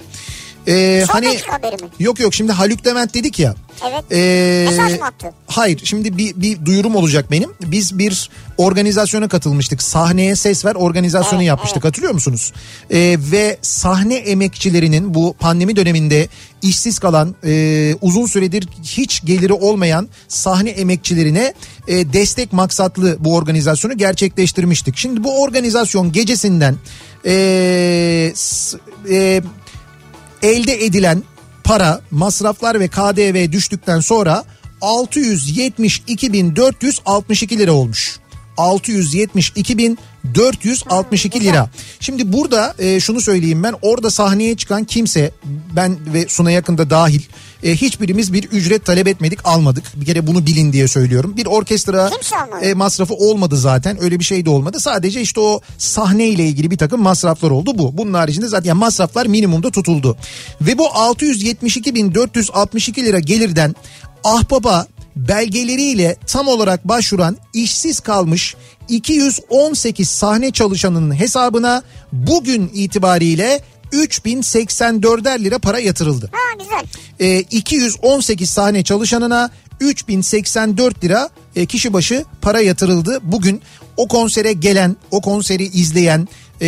[0.67, 1.89] Ee, Son hani dakika haberi mi?
[1.99, 3.55] yok yok şimdi Haluk Levent dedik ya.
[3.89, 4.03] Evet.
[4.11, 5.33] Ee, Mesaj mı attı?
[5.47, 7.49] Hayır şimdi bir, bir duyurum olacak benim.
[7.61, 9.83] Biz bir organizasyona katılmıştık.
[9.83, 12.53] Sahneye ses ver organizasyonu Evet, yapmıştık hatırlıyor musunuz?
[12.91, 16.27] Ee, ve sahne emekçilerinin bu pandemi döneminde
[16.61, 21.53] işsiz kalan e, uzun süredir hiç geliri olmayan sahne emekçilerine
[21.87, 24.97] e, destek maksatlı bu organizasyonu gerçekleştirmiştik.
[24.97, 26.75] Şimdi bu organizasyon gecesinden
[27.25, 28.33] e,
[29.09, 29.41] e,
[30.43, 31.23] elde edilen
[31.63, 34.43] para, masraflar ve KDV düştükten sonra
[34.81, 38.19] 672.462 lira olmuş.
[38.57, 39.97] 672.462
[41.41, 41.69] lira.
[41.99, 45.31] Şimdi burada e, şunu söyleyeyim ben orada sahneye çıkan kimse
[45.75, 47.21] ben ve Suna yakında dahil
[47.63, 49.83] e, hiçbirimiz bir ücret talep etmedik almadık.
[49.95, 51.37] Bir kere bunu bilin diye söylüyorum.
[51.37, 52.11] Bir orkestra
[52.61, 54.79] e, masrafı olmadı zaten öyle bir şey de olmadı.
[54.79, 57.97] Sadece işte o sahne ile ilgili bir takım masraflar oldu bu.
[57.97, 60.17] Bunun haricinde zaten masraflar minimumda tutuldu.
[60.61, 63.75] Ve bu 672.462 lira gelirden
[64.23, 64.87] Ahbaba
[65.27, 68.55] belgeleriyle tam olarak başvuran işsiz kalmış
[68.87, 76.29] 218 sahne çalışanının hesabına bugün itibariyle 3084'er lira para yatırıldı.
[76.31, 76.85] Ha güzel.
[77.19, 83.19] E, 218 sahne çalışanına 3084 lira e, kişi başı para yatırıldı.
[83.23, 83.61] Bugün
[83.97, 86.27] o konsere gelen, o konseri izleyen
[86.61, 86.67] e,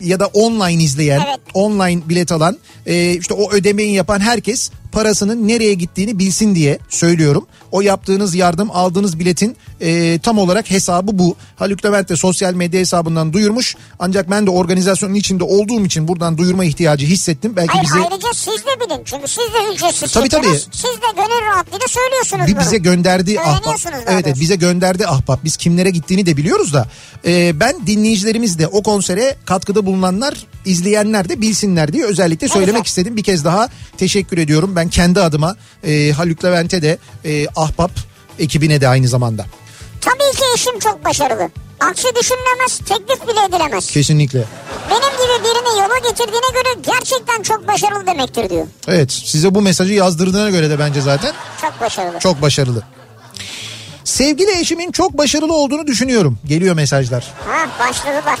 [0.00, 1.40] ya da online izleyen, Evet.
[1.54, 7.46] online bilet alan, e, işte o ödemeyi yapan herkes parasının nereye gittiğini bilsin diye söylüyorum.
[7.72, 11.36] O yaptığınız yardım, aldığınız biletin e, tam olarak hesabı bu.
[11.56, 13.76] Haluk Levent de sosyal medya hesabından duyurmuş.
[13.98, 17.52] Ancak ben de organizasyonun içinde olduğum için buradan duyurma ihtiyacı hissettim.
[17.56, 19.02] Belki Hayır bize ayrıca siz de bilin.
[19.04, 20.46] Çünkü siz de ücretsiz Tabii, tabii.
[20.72, 22.60] Siz de gönül rahatlığıyla söylüyorsunuz bir bunu.
[22.60, 23.76] bize gönderdi ahbap.
[23.94, 25.44] Evet, evet bize gönderdi ahbap.
[25.44, 26.88] Biz kimlere gittiğini de biliyoruz da.
[27.26, 32.84] Ee, ben dinleyicilerimiz de o konsere katkıda bulunanlar, izleyenler de bilsinler diye özellikle söylemek güzel.
[32.84, 33.16] istedim.
[33.16, 34.76] Bir kez daha teşekkür ediyorum.
[34.76, 37.90] Ben ben kendi adıma e, Haluk Levent'e de e, Ahbap
[38.38, 39.44] ekibine de aynı zamanda.
[40.00, 41.50] Tabii ki eşim çok başarılı.
[41.80, 43.90] Aksi düşünülemez, teklif bile edilemez.
[43.90, 44.44] Kesinlikle.
[44.90, 48.66] Benim gibi birini yola getirdiğine göre gerçekten çok başarılı demektir diyor.
[48.88, 52.18] Evet size bu mesajı yazdırdığına göre de bence zaten Çok başarılı.
[52.18, 52.82] çok başarılı.
[54.04, 56.38] Sevgili eşimin çok başarılı olduğunu düşünüyorum.
[56.44, 57.32] Geliyor mesajlar.
[57.48, 58.38] Ha başladılar.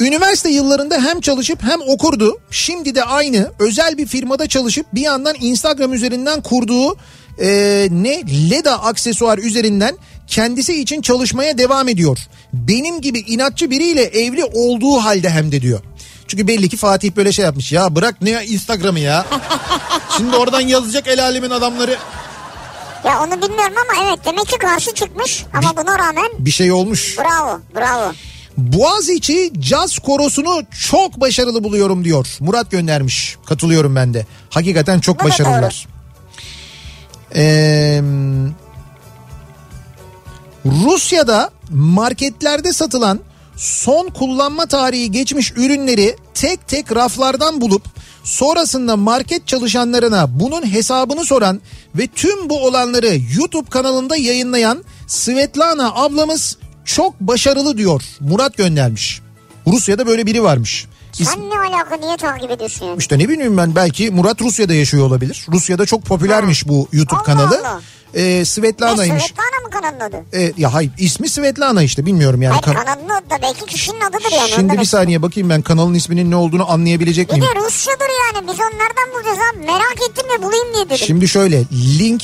[0.00, 2.38] Üniversite yıllarında hem çalışıp hem okurdu.
[2.50, 6.96] Şimdi de aynı özel bir firmada çalışıp bir yandan Instagram üzerinden kurduğu
[7.40, 7.48] e,
[7.90, 12.18] ne Leda aksesuar üzerinden kendisi için çalışmaya devam ediyor.
[12.52, 15.80] Benim gibi inatçı biriyle evli olduğu halde hem de diyor.
[16.28, 17.72] Çünkü belli ki Fatih böyle şey yapmış.
[17.72, 19.26] Ya bırak ne Instagram'ı ya.
[20.16, 21.96] Şimdi oradan yazacak el alemin adamları.
[23.04, 27.18] Ya onu bilmiyorum ama evet demek ki karşı çıkmış ama buna rağmen Bir şey olmuş.
[27.18, 28.12] bravo bravo.
[28.56, 32.36] Boğaziçi caz korosunu çok başarılı buluyorum diyor.
[32.40, 33.36] Murat göndermiş.
[33.46, 34.26] Katılıyorum ben de.
[34.50, 35.86] Hakikaten çok da başarılılar.
[37.34, 38.02] Ee,
[40.66, 43.20] Rusya'da marketlerde satılan
[43.56, 47.82] son kullanma tarihi geçmiş ürünleri tek tek raflardan bulup
[48.24, 51.60] sonrasında market çalışanlarına bunun hesabını soran
[51.94, 58.02] ve tüm bu olanları YouTube kanalında yayınlayan Svetlana ablamız çok başarılı diyor.
[58.20, 59.20] Murat göndermiş.
[59.66, 60.86] Rusya'da böyle biri varmış.
[61.14, 62.98] İs- Sen ne alaka niye takip ediyorsun yani?
[62.98, 65.46] işte ne bileyim ben belki Murat Rusya'da yaşıyor olabilir.
[65.52, 67.58] Rusya'da çok popülermiş bu YouTube Allah kanalı.
[67.60, 67.80] Allah.
[68.14, 69.22] Ee, Svetlana'ymış.
[69.24, 70.24] Svetlana mı kanalın adı?
[70.38, 72.56] Ee, ya hayır ismi Svetlana işte bilmiyorum yani.
[72.62, 74.50] Hayır Ka- kanalın adı da belki kişinin adıdır yani.
[74.50, 77.46] Şimdi bir saniye bakayım ben kanalın isminin ne olduğunu anlayabilecek Bir miyim?
[77.54, 81.06] de Rusçadır yani biz onu nereden bulacağız abi merak ettim de bulayım diye dedim.
[81.06, 82.22] Şimdi şöyle link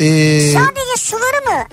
[0.00, 0.06] e,
[0.52, 1.64] Sadece suları mı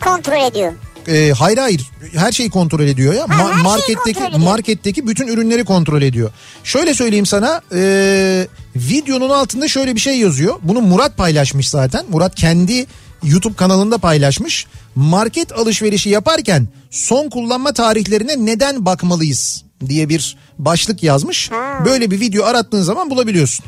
[0.00, 0.72] kontrol ediyor?
[1.08, 3.22] e, hayır hayır her şeyi kontrol ediyor ya.
[3.28, 4.38] Ha, Ma- marketteki ediyor.
[4.40, 6.30] marketteki bütün ürünleri kontrol ediyor.
[6.64, 10.54] Şöyle söyleyeyim sana e, videonun altında şöyle bir şey yazıyor.
[10.62, 12.04] Bunu Murat paylaşmış zaten.
[12.10, 12.86] Murat kendi
[13.24, 14.66] YouTube kanalında paylaşmış.
[14.94, 21.50] Market alışverişi yaparken son kullanma tarihlerine neden bakmalıyız diye bir başlık yazmış.
[21.50, 21.84] Ha.
[21.84, 23.64] Böyle bir video arattığın zaman bulabiliyorsun.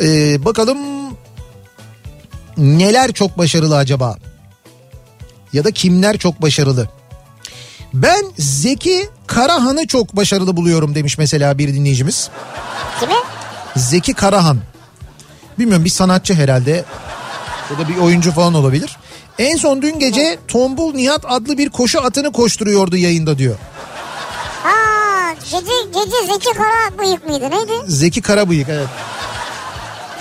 [0.00, 0.78] E, bakalım
[2.56, 4.16] neler çok başarılı acaba?
[5.52, 6.88] Ya da kimler çok başarılı?
[7.94, 12.30] Ben Zeki Karahan'ı çok başarılı buluyorum demiş mesela bir dinleyicimiz.
[13.00, 13.14] Kimi?
[13.76, 14.58] Zeki Karahan.
[15.58, 16.84] Bilmiyorum bir sanatçı herhalde
[17.70, 18.96] ya da bir oyuncu falan olabilir.
[19.38, 23.56] En son dün gece Tombul Nihat adlı bir koşu atını koşturuyordu yayında diyor.
[24.62, 27.72] Ha gece, gece Zeki Kara bıyık mıydı neydi?
[27.86, 28.88] Zeki Karabıyık evet.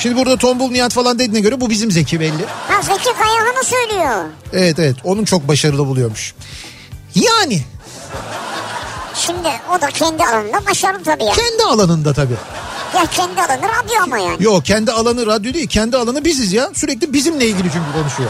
[0.02, 2.46] Şimdi burada Tombul Nihat falan dediğine göre bu bizim Zeki belli.
[2.68, 4.26] Ha Zeki Kayahan'ı söylüyor.
[4.54, 6.34] Evet evet onun çok başarılı buluyormuş.
[7.16, 7.62] Yani
[9.16, 11.32] Şimdi o da kendi alanında başarılı tabii ya.
[11.34, 12.34] kendi alanında tabii.
[12.96, 14.44] Ya kendi alanı radyo ama yani.
[14.44, 16.70] Yok kendi alanı radyo değil kendi alanı biziz ya.
[16.74, 18.30] Sürekli bizimle ilgili çünkü konuşuyor.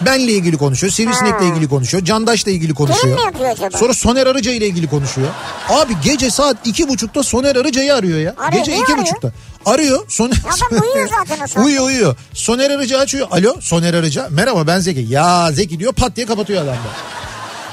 [0.00, 0.92] Benle ilgili konuşuyor.
[0.92, 2.04] Sivrisinek'le ilgili konuşuyor.
[2.04, 3.16] Candaş'la ilgili konuşuyor.
[3.18, 3.78] mi yapıyor acaba?
[3.78, 5.28] Sonra Soner Arıca ile ilgili konuşuyor.
[5.68, 8.34] Abi gece saat iki buçukta Soner Arıca'yı arıyor ya.
[8.38, 8.98] Arıyor, gece iki arıyor?
[8.98, 9.32] buçukta.
[9.68, 10.04] Arıyor.
[10.08, 10.36] Soner...
[10.44, 12.16] Adam uyuyor zaten o uyuyor uyuyor.
[12.34, 13.28] Soner Arıca açıyor.
[13.30, 14.28] Alo Soner Arıca.
[14.30, 15.06] Merhaba ben Zeki.
[15.08, 16.78] Ya Zeki diyor pat diye kapatıyor adam da.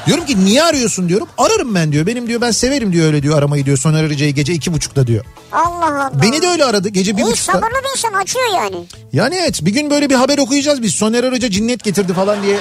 [0.07, 1.27] Diyorum ki niye arıyorsun diyorum.
[1.37, 2.05] Ararım ben diyor.
[2.07, 3.77] Benim diyor ben severim diyor öyle diyor aramayı diyor.
[3.77, 5.25] Soner Arıca'yı gece iki buçukta diyor.
[5.51, 6.11] Allah Allah.
[6.21, 7.53] Beni de öyle aradı gece bir İyi buçukta.
[7.53, 8.85] sabırlı bir insan açıyor yani.
[9.13, 10.93] Yani evet bir gün böyle bir haber okuyacağız biz.
[10.93, 12.57] Soner Arıca cinnet getirdi falan diye.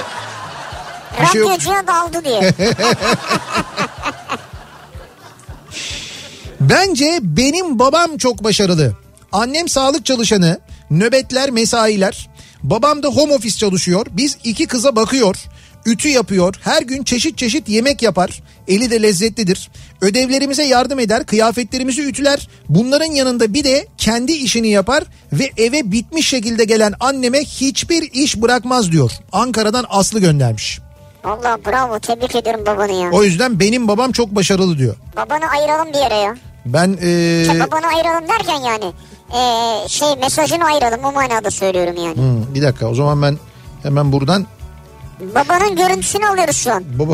[1.21, 1.49] Bir şey yok.
[1.49, 2.53] Radyocuya daldı diye.
[6.59, 9.04] Bence benim babam çok başarılı.
[9.35, 10.59] Annem sağlık çalışanı,
[10.91, 12.29] nöbetler, mesailer.
[12.63, 14.05] Babam da home office çalışıyor.
[14.11, 15.35] Biz iki kıza bakıyor.
[15.85, 16.55] Ütü yapıyor.
[16.61, 18.43] Her gün çeşit çeşit yemek yapar.
[18.67, 19.69] Eli de lezzetlidir.
[20.01, 21.25] Ödevlerimize yardım eder.
[21.25, 22.47] Kıyafetlerimizi ütüler.
[22.69, 28.41] Bunların yanında bir de kendi işini yapar ve eve bitmiş şekilde gelen anneme hiçbir iş
[28.41, 29.11] bırakmaz diyor.
[29.31, 30.79] Ankara'dan Aslı göndermiş.
[31.23, 33.11] Allah bravo tebrik ediyorum babanı ya.
[33.11, 34.95] O yüzden benim babam çok başarılı diyor.
[35.15, 36.35] Babanı ayıralım bir yere ya.
[36.65, 38.93] Ben ee, Şey, babanı ayıralım derken yani.
[39.35, 42.15] Ee, şey mesajını ayıralım o manada söylüyorum yani.
[42.15, 43.37] Hmm, bir dakika o zaman ben
[43.83, 44.45] hemen buradan
[45.35, 46.83] Babanın görüntüsünü alıyoruz şu an.
[46.99, 47.13] baba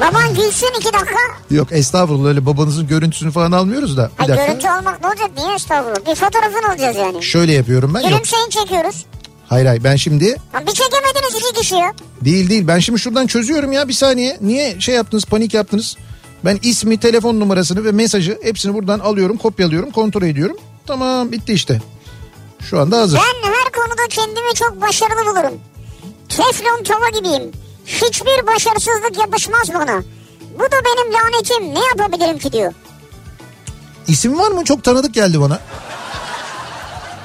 [0.00, 1.14] Baban gülsün iki dakika.
[1.50, 4.46] yok estağfurullah öyle babanızın görüntüsünü falan almıyoruz da bir Ay dakika.
[4.46, 6.06] görüntü almak ne olacak niye estağfurullah.
[6.10, 7.22] Bir fotoğrafını alacağız yani.
[7.22, 8.08] Şöyle yapıyorum ben yok.
[8.10, 9.04] Gülümseyin çekiyoruz.
[9.48, 11.92] Hayır hayır ben şimdi Ha, bir çekemediniz iki kişi ya.
[12.20, 14.38] değil değil ben şimdi şuradan çözüyorum ya bir saniye.
[14.40, 15.96] Niye şey yaptınız panik yaptınız?
[16.44, 20.56] Ben ismi, telefon numarasını ve mesajı hepsini buradan alıyorum, kopyalıyorum, kontrol ediyorum.
[20.86, 21.82] Tamam bitti işte.
[22.60, 23.18] Şu anda hazır.
[23.18, 25.60] Ben her konuda kendimi çok başarılı bulurum.
[26.28, 27.50] Teflon tava gibiyim.
[27.86, 30.02] Hiçbir başarısızlık yapışmaz bana.
[30.54, 31.74] Bu da benim lanetim.
[31.74, 32.72] Ne yapabilirim ki diyor.
[34.08, 34.64] İsim var mı?
[34.64, 35.60] Çok tanıdık geldi bana.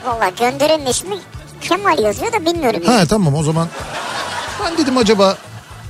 [0.06, 1.16] Valla gönderenin ismi
[1.62, 2.82] Kemal yazıyor da bilmiyorum.
[2.86, 3.08] Ha yani.
[3.08, 3.68] tamam o zaman.
[4.66, 5.38] Ben dedim acaba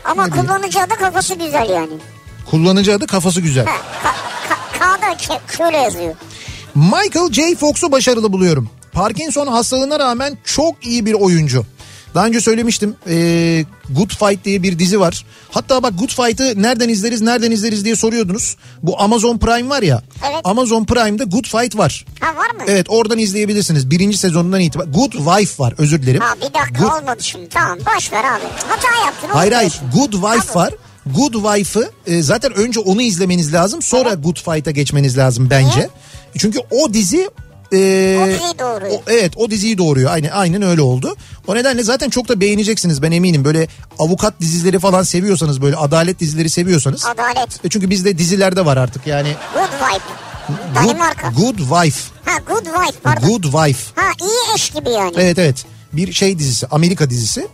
[0.06, 1.94] Ama kullanıcı adı kafası güzel yani.
[2.50, 3.66] Kullanıcı adı kafası güzel.
[3.66, 4.16] Ha, ka,
[4.80, 6.16] ka, K'da şöyle yazıyor.
[6.76, 7.56] Michael J.
[7.56, 8.70] Fox'u başarılı buluyorum.
[8.94, 11.66] Parkinson hastalığına rağmen çok iyi bir oyuncu.
[12.16, 15.26] Daha önce söylemiştim ee, Good Fight diye bir dizi var.
[15.52, 18.58] Hatta bak Good Fight'ı nereden izleriz nereden izleriz diye soruyordunuz.
[18.84, 20.02] Bu Amazon Prime var ya.
[20.30, 20.42] Evet.
[20.44, 22.06] Amazon Prime'da Good Fight var.
[22.20, 22.62] Ha var mı?
[22.68, 23.92] Evet oradan izleyebilirsiniz.
[23.92, 24.92] Birinci sezonundan itibaren.
[24.92, 26.22] Good Wife var özür dilerim.
[26.22, 28.44] Ha bir dakika Good- olmadı şimdi tamam boş ver abi.
[28.68, 29.28] Hata yaptın.
[29.34, 29.74] Hayır hayır.
[29.96, 30.68] Good Wife Tamam.
[30.68, 30.74] var.
[31.06, 33.82] Good Wife'ı e, zaten önce onu izlemeniz lazım.
[33.82, 35.78] Sonra Good Fight'a geçmeniz lazım bence.
[35.78, 35.90] Niye?
[36.38, 37.30] Çünkü o dizi
[37.74, 38.92] e, O diziyi doğuruyor.
[38.92, 40.12] o- evet o diziyi doğuruyor.
[40.12, 41.16] Aynen aynen öyle oldu.
[41.48, 43.46] O nedenle zaten çok da beğeneceksiniz ben eminim.
[43.46, 43.68] Böyle
[44.00, 47.06] avukat dizileri falan seviyorsanız böyle adalet dizileri seviyorsanız.
[47.06, 47.66] Adalet.
[47.66, 49.36] E çünkü bizde dizilerde var artık yani.
[49.54, 50.06] Good wife.
[50.48, 51.30] Good, Danimarka.
[51.30, 52.00] good Wife.
[52.26, 53.28] Ha good wife pardon.
[53.30, 53.92] Good Wife.
[53.96, 55.14] Ha iyi eş gibi yani.
[55.18, 55.66] Evet evet.
[55.96, 57.48] Bir şey dizisi Amerika dizisi.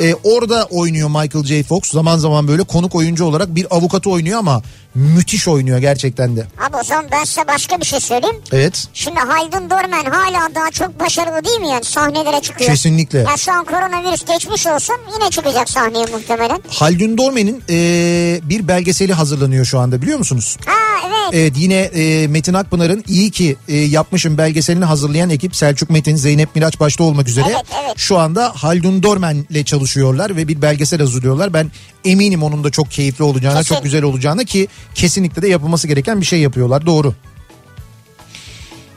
[0.00, 1.62] Ee, orada oynuyor Michael J.
[1.62, 1.82] Fox.
[1.82, 4.62] Zaman zaman böyle konuk oyuncu olarak bir avukatı oynuyor ama
[4.94, 6.40] müthiş oynuyor gerçekten de.
[6.40, 8.36] Abi o zaman ben size başka bir şey söyleyeyim.
[8.52, 8.88] Evet.
[8.94, 12.70] Şimdi Haldun Dorman hala daha çok başarılı değil mi yani sahnelere çıkıyor.
[12.70, 13.18] Kesinlikle.
[13.18, 16.62] Ya şu an koronavirüs geçmiş olsun yine çıkacak sahneye muhtemelen.
[16.68, 20.56] Haldun Dorme'nin ee, bir belgeseli hazırlanıyor şu anda biliyor musunuz?
[20.66, 20.72] Ha
[21.06, 21.30] evet.
[21.32, 26.54] Evet yine ee, Metin Akpınar'ın iyi ki ee, yapmışım belgeselini hazırlayan ekip Selçuk Metin, Zeynep
[26.56, 27.87] Miraç başta olmak üzere Evet, evet.
[27.96, 31.52] Şu anda Haldun Dormen'le çalışıyorlar ve bir belgesel hazırlıyorlar.
[31.52, 31.70] Ben
[32.04, 33.74] eminim onun da çok keyifli olacağına, Kesin.
[33.74, 36.86] çok güzel olacağına ki kesinlikle de yapılması gereken bir şey yapıyorlar.
[36.86, 37.14] Doğru.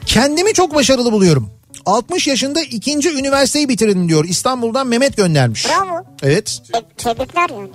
[0.05, 1.49] Kendimi çok başarılı buluyorum.
[1.85, 4.25] 60 yaşında ikinci üniversiteyi bitirdim diyor.
[4.25, 5.67] İstanbul'dan Mehmet göndermiş.
[5.67, 6.05] Bravo.
[6.23, 6.61] Evet.
[6.75, 7.69] E, tebrikler yani.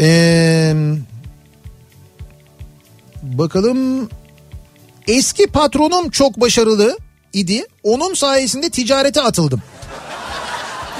[0.00, 0.74] Ee,
[3.22, 4.08] bakalım
[5.08, 6.98] eski patronum çok başarılı
[7.32, 7.66] idi.
[7.82, 9.62] Onun sayesinde ticarete atıldım.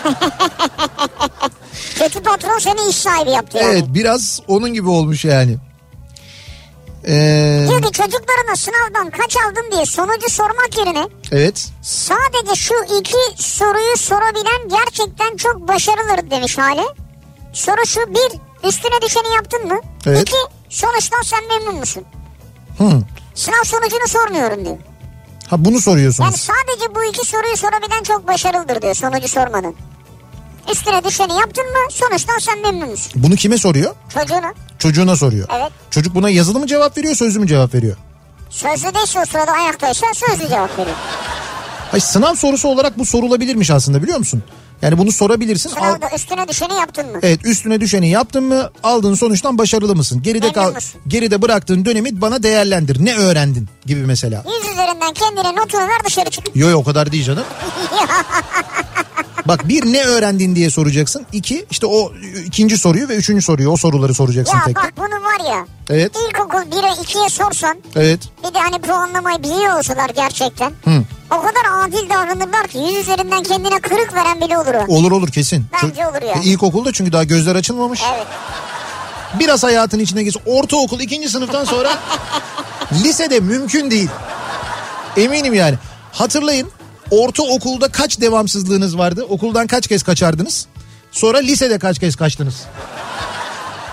[1.98, 3.72] Kötü patron seni iş sahibi yaptı yani.
[3.72, 5.56] Evet biraz onun gibi olmuş yani.
[7.06, 11.68] Ee, Diyor ki çocuklarına sınavdan kaç aldın diye sonucu sormak yerine evet.
[11.82, 16.84] sadece şu iki soruyu sorabilen gerçekten çok başarılıdır demiş hale.
[17.52, 18.38] Soru şu bir
[18.68, 19.80] üstüne düşeni yaptın mı?
[20.06, 20.22] Evet.
[20.22, 20.36] İki
[20.68, 22.04] sonuçtan sen memnun musun?
[22.78, 23.02] Hı.
[23.34, 24.76] Sınav sonucunu sormuyorum diyor.
[25.50, 26.28] Ha bunu soruyorsunuz.
[26.30, 29.74] Yani sadece bu iki soruyu sorabilen çok başarılıdır diyor sonucu sormadan.
[30.72, 33.12] Üstüne düşeni yaptın mı sonuçtan sen memnun musun?
[33.16, 33.94] Bunu kime soruyor?
[34.14, 34.54] Çocuğuna.
[34.78, 35.48] Çocuğuna soruyor.
[35.58, 35.72] Evet.
[35.90, 37.96] Çocuk buna yazılı mı cevap veriyor, sözlü mü cevap veriyor?
[38.50, 40.96] Sözlü değilse o sırada ayaktaysa sözlü cevap veriyor.
[41.90, 44.42] Hayır, sınav sorusu olarak bu sorulabilirmiş aslında biliyor musun?
[44.82, 45.70] Yani bunu sorabilirsin.
[45.70, 47.18] Al- Sınavda üstüne düşeni yaptın mı?
[47.22, 50.22] Evet üstüne düşeni yaptın mı aldığın sonuçtan başarılı mısın?
[50.22, 51.00] Geride Memnun kal musun?
[51.08, 53.04] geride bıraktığın dönemi bana değerlendir.
[53.04, 54.44] Ne öğrendin gibi mesela.
[54.58, 56.44] Yüz üzerinden kendine notunu ver dışarı çık.
[56.56, 57.44] Yo yo o kadar değil canım.
[59.48, 61.26] Bak bir ne öğrendin diye soracaksın.
[61.32, 62.12] İki işte o
[62.44, 64.96] ikinci soruyu ve üçüncü soruyu o soruları soracaksın ya tek bak tek.
[64.96, 65.66] bunu var ya.
[65.90, 66.12] Evet.
[66.28, 68.20] İlkokul 1'e 2'ye sorsan Evet.
[68.48, 70.70] bir de hani puanlamayı biliyor olsalar gerçekten.
[70.84, 71.02] Hı.
[71.30, 74.94] O kadar adil davranırlar ki yüz üzerinden kendine kırık veren bile olur o.
[74.94, 75.66] Olur olur kesin.
[75.82, 76.34] Bence olur ya.
[76.34, 78.02] E, İlkokulda çünkü daha gözler açılmamış.
[78.16, 78.26] Evet.
[79.38, 80.36] Biraz hayatın içine geç.
[80.46, 81.98] Ortaokul ikinci sınıftan sonra
[83.04, 84.08] lisede mümkün değil.
[85.16, 85.76] Eminim yani.
[86.12, 86.70] Hatırlayın
[87.10, 89.26] ortaokulda kaç devamsızlığınız vardı?
[89.28, 90.66] Okuldan kaç kez kaçardınız?
[91.12, 92.54] Sonra lisede kaç kez kaçtınız?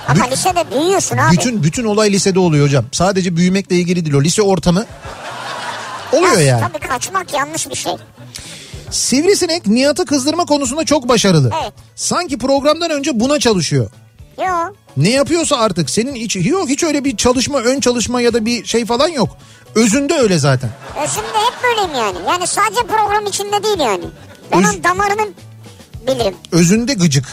[0.08, 1.38] Ama lisede büyüyorsun abi.
[1.38, 2.86] Bütün bütün olay lisede oluyor hocam.
[2.92, 4.86] Sadece büyümekle ilgili değil o lise ortamı
[6.14, 6.62] oluyor yani.
[6.74, 7.94] Tabii kaçmak yanlış bir şey.
[8.92, 11.52] Sivrisinek Nihat'ı kızdırma konusunda çok başarılı.
[11.64, 11.74] Evet.
[11.96, 13.90] Sanki programdan önce buna çalışıyor.
[14.38, 14.74] Yo.
[14.98, 18.66] Ne yapıyorsa artık senin hiç yok hiç öyle bir çalışma ön çalışma ya da bir
[18.66, 19.38] şey falan yok.
[19.76, 20.70] Özünde öyle zaten.
[21.04, 22.18] Özümde hep böyleyim yani.
[22.28, 24.06] Yani sadece program içinde değil yani.
[24.52, 25.28] Ben Öz- onun damarını
[26.08, 26.36] bilirim.
[26.52, 27.26] Özünde gıcık.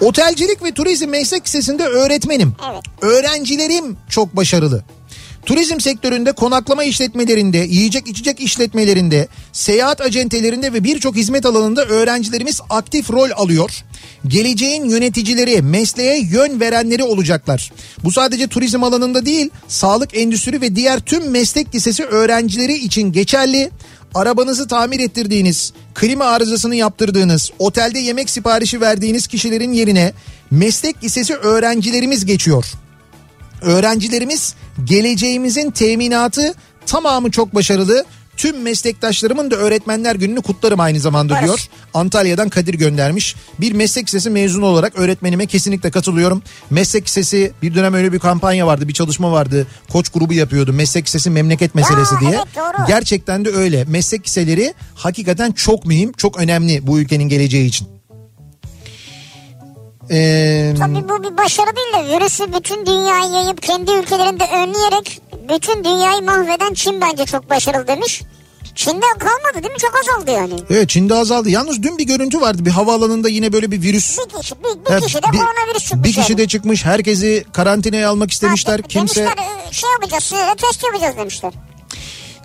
[0.00, 2.54] Otelcilik ve turizm meslek lisesinde öğretmenim.
[2.72, 2.82] Evet.
[3.00, 4.84] Öğrencilerim çok başarılı.
[5.46, 13.10] Turizm sektöründe konaklama işletmelerinde, yiyecek içecek işletmelerinde, seyahat acentelerinde ve birçok hizmet alanında öğrencilerimiz aktif
[13.10, 13.70] rol alıyor.
[14.26, 17.72] Geleceğin yöneticileri, mesleğe yön verenleri olacaklar.
[18.04, 23.70] Bu sadece turizm alanında değil, sağlık endüstri ve diğer tüm meslek lisesi öğrencileri için geçerli.
[24.14, 30.12] Arabanızı tamir ettirdiğiniz, klima arızasını yaptırdığınız, otelde yemek siparişi verdiğiniz kişilerin yerine
[30.50, 32.64] meslek lisesi öğrencilerimiz geçiyor.
[33.62, 34.54] Öğrencilerimiz
[34.84, 36.54] geleceğimizin teminatı
[36.86, 38.04] tamamı çok başarılı.
[38.36, 41.44] Tüm meslektaşlarımın da öğretmenler gününü kutlarım aynı zamanda Barış.
[41.44, 41.66] diyor.
[41.94, 43.36] Antalya'dan Kadir göndermiş.
[43.60, 46.42] Bir meslek lisesi mezunu olarak öğretmenime kesinlikle katılıyorum.
[46.70, 49.66] Meslek lisesi bir dönem öyle bir kampanya vardı, bir çalışma vardı.
[49.92, 50.72] Koç grubu yapıyordu.
[50.72, 52.30] Meslek lisesi memleket meselesi Aa, diye.
[52.30, 52.86] evet, doğru.
[52.86, 53.84] Gerçekten de öyle.
[53.84, 57.88] Meslek liseleri hakikaten çok mühim, çok önemli bu ülkenin geleceği için.
[60.10, 65.84] Ee, Tabii bu bir başarı değil de virüsü bütün dünyaya yayıp kendi ülkelerinde önleyerek bütün
[65.84, 68.22] dünyayı mahveden Çin bence çok başarılı demiş.
[68.74, 69.78] Çin'de kalmadı değil mi?
[69.78, 70.54] Çok azaldı yani.
[70.70, 71.50] evet Çin'de azaldı.
[71.50, 72.64] Yalnız dün bir görüntü vardı.
[72.64, 74.18] Bir havaalanında yine böyle bir virüs.
[74.18, 76.08] Bir kişi, bir, bir Evet, kişi de koronavirüs çıkmış.
[76.08, 76.38] bir kişi yani.
[76.38, 76.84] de çıkmış.
[76.84, 78.76] Herkesi karantinaya almak istemişler.
[78.80, 81.52] Ha, Kimse Demişler e, şey yapacağız size test yapacağız demişler.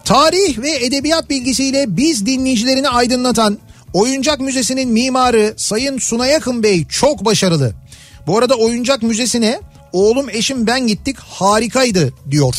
[0.06, 3.58] Tarih ve edebiyat bilgisiyle biz dinleyicilerini aydınlatan
[3.96, 7.74] Oyuncak Müzesi'nin mimarı Sayın Sunay Akın Bey çok başarılı.
[8.28, 9.62] Bu arada Oyuncak Müzesi'ne
[9.94, 12.56] oğlum eşim ben gittik harikaydı diyor.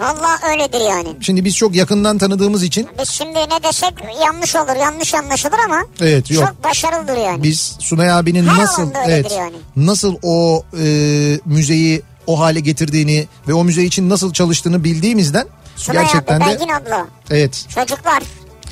[0.00, 1.08] Valla öyledir yani.
[1.20, 3.94] Şimdi biz çok yakından tanıdığımız için Biz şimdi ne desek
[4.24, 6.46] yanlış olur yanlış anlaşılır ama Evet, yok.
[6.46, 7.42] çok başarılıdır yani.
[7.42, 9.56] biz Sunay abinin Her nasıl evet yani.
[9.76, 10.84] nasıl o e,
[11.44, 15.46] müzeyi o hale getirdiğini ve o müze için nasıl çalıştığını bildiğimizden
[15.76, 18.22] Sunay gerçekten abi, de Belgin abla evet çocuklar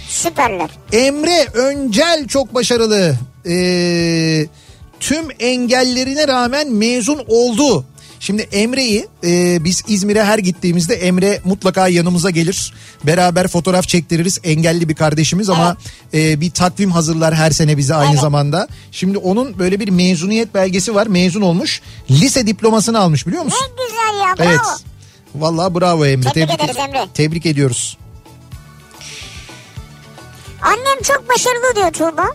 [0.09, 0.71] süperler.
[0.93, 3.17] Emre Öncel çok başarılı.
[3.47, 4.47] Ee,
[5.01, 7.85] tüm engellerine rağmen mezun oldu.
[8.21, 12.75] Şimdi Emre'yi e, biz İzmir'e her gittiğimizde Emre mutlaka yanımıza gelir.
[13.07, 14.41] Beraber fotoğraf çektiririz.
[14.45, 15.77] Engelli bir kardeşimiz ama
[16.15, 18.21] e, bir takvim hazırlar her sene bize aynı Evet.
[18.21, 18.69] zamanda.
[18.93, 21.07] Şimdi onun böyle bir mezuniyet belgesi var.
[21.07, 21.81] Mezun olmuş.
[22.11, 23.59] Lise diplomasını almış biliyor musun?
[23.79, 24.49] Ne güzel ya bravo.
[24.49, 24.85] Evet.
[25.35, 26.33] Vallahi bravo Emre.
[26.33, 27.07] Tebrik ederiz Emre.
[27.15, 27.97] Tebrik ediyoruz.
[30.69, 32.35] Annem çok başarılı diyor Tuğba.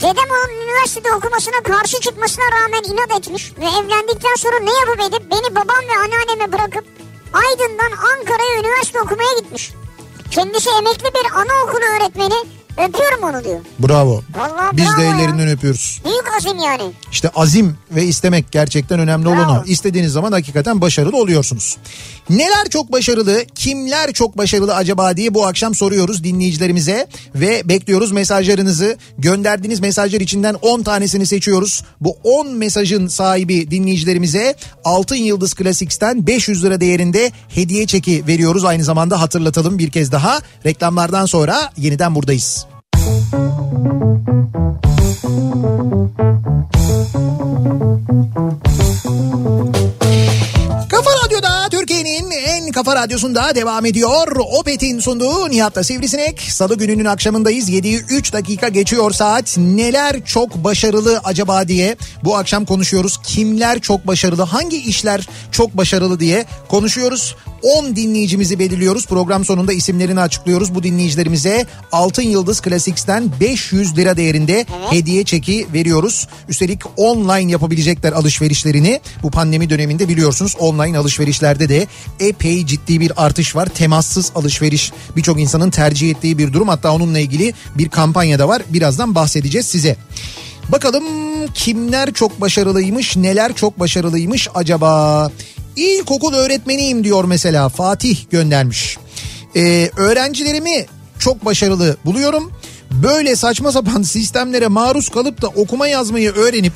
[0.00, 5.30] Dedem onun üniversitede okumasına karşı çıkmasına rağmen inat etmiş ve evlendikten sonra ne yapıp edip
[5.30, 6.84] beni babam ve anneanneme bırakıp
[7.32, 9.72] Aydın'dan Ankara'ya üniversite okumaya gitmiş.
[10.30, 12.34] Kendisi emekli bir anaokulu öğretmeni.
[12.76, 13.58] Öpüyorum onu diyor.
[13.78, 14.22] Bravo.
[14.36, 15.14] Vallahi Biz bravo de ya.
[15.16, 16.00] ellerinden öpüyoruz.
[16.04, 16.82] Büyük azim yani.
[17.12, 19.60] İşte azim ve istemek gerçekten önemli olan Bravo.
[19.60, 19.64] o.
[19.66, 21.76] İstediğiniz zaman hakikaten başarılı oluyorsunuz.
[22.30, 28.96] Neler çok başarılı, kimler çok başarılı acaba diye bu akşam soruyoruz dinleyicilerimize ve bekliyoruz mesajlarınızı.
[29.18, 31.82] Gönderdiğiniz mesajlar içinden 10 tanesini seçiyoruz.
[32.00, 38.64] Bu 10 mesajın sahibi dinleyicilerimize Altın Yıldız Classics'ten 500 lira değerinde hediye çeki veriyoruz.
[38.64, 40.40] Aynı zamanda hatırlatalım bir kez daha.
[40.66, 42.65] Reklamlardan sonra yeniden buradayız.
[43.06, 43.34] Thank
[48.66, 48.75] you.
[52.96, 54.36] Kafa radyosunda devam ediyor.
[54.36, 56.40] Opet'in sunduğu Nihat'la Sivrisinek.
[56.40, 57.70] Salı gününün akşamındayız.
[57.70, 59.58] 7'yi 3 dakika geçiyor saat.
[59.58, 63.20] Neler çok başarılı acaba diye bu akşam konuşuyoruz.
[63.22, 67.36] Kimler çok başarılı, hangi işler çok başarılı diye konuşuyoruz.
[67.62, 69.06] 10 dinleyicimizi belirliyoruz.
[69.06, 70.74] Program sonunda isimlerini açıklıyoruz.
[70.74, 76.28] Bu dinleyicilerimize Altın Yıldız Classics'ten 500 lira değerinde hediye çeki veriyoruz.
[76.48, 79.00] Üstelik online yapabilecekler alışverişlerini.
[79.22, 81.86] Bu pandemi döneminde biliyorsunuz online alışverişlerde de
[82.20, 83.66] epey ciddi bir artış var.
[83.66, 86.68] Temassız alışveriş birçok insanın tercih ettiği bir durum.
[86.68, 88.62] Hatta onunla ilgili bir kampanya da var.
[88.68, 89.96] Birazdan bahsedeceğiz size.
[90.68, 91.04] Bakalım
[91.54, 95.30] kimler çok başarılıymış, neler çok başarılıymış acaba?
[95.76, 98.98] İlkokul öğretmeniyim diyor mesela Fatih göndermiş.
[99.56, 100.86] Ee, öğrencilerimi
[101.18, 102.52] çok başarılı buluyorum.
[102.90, 106.72] Böyle saçma sapan sistemlere maruz kalıp da okuma yazmayı öğrenip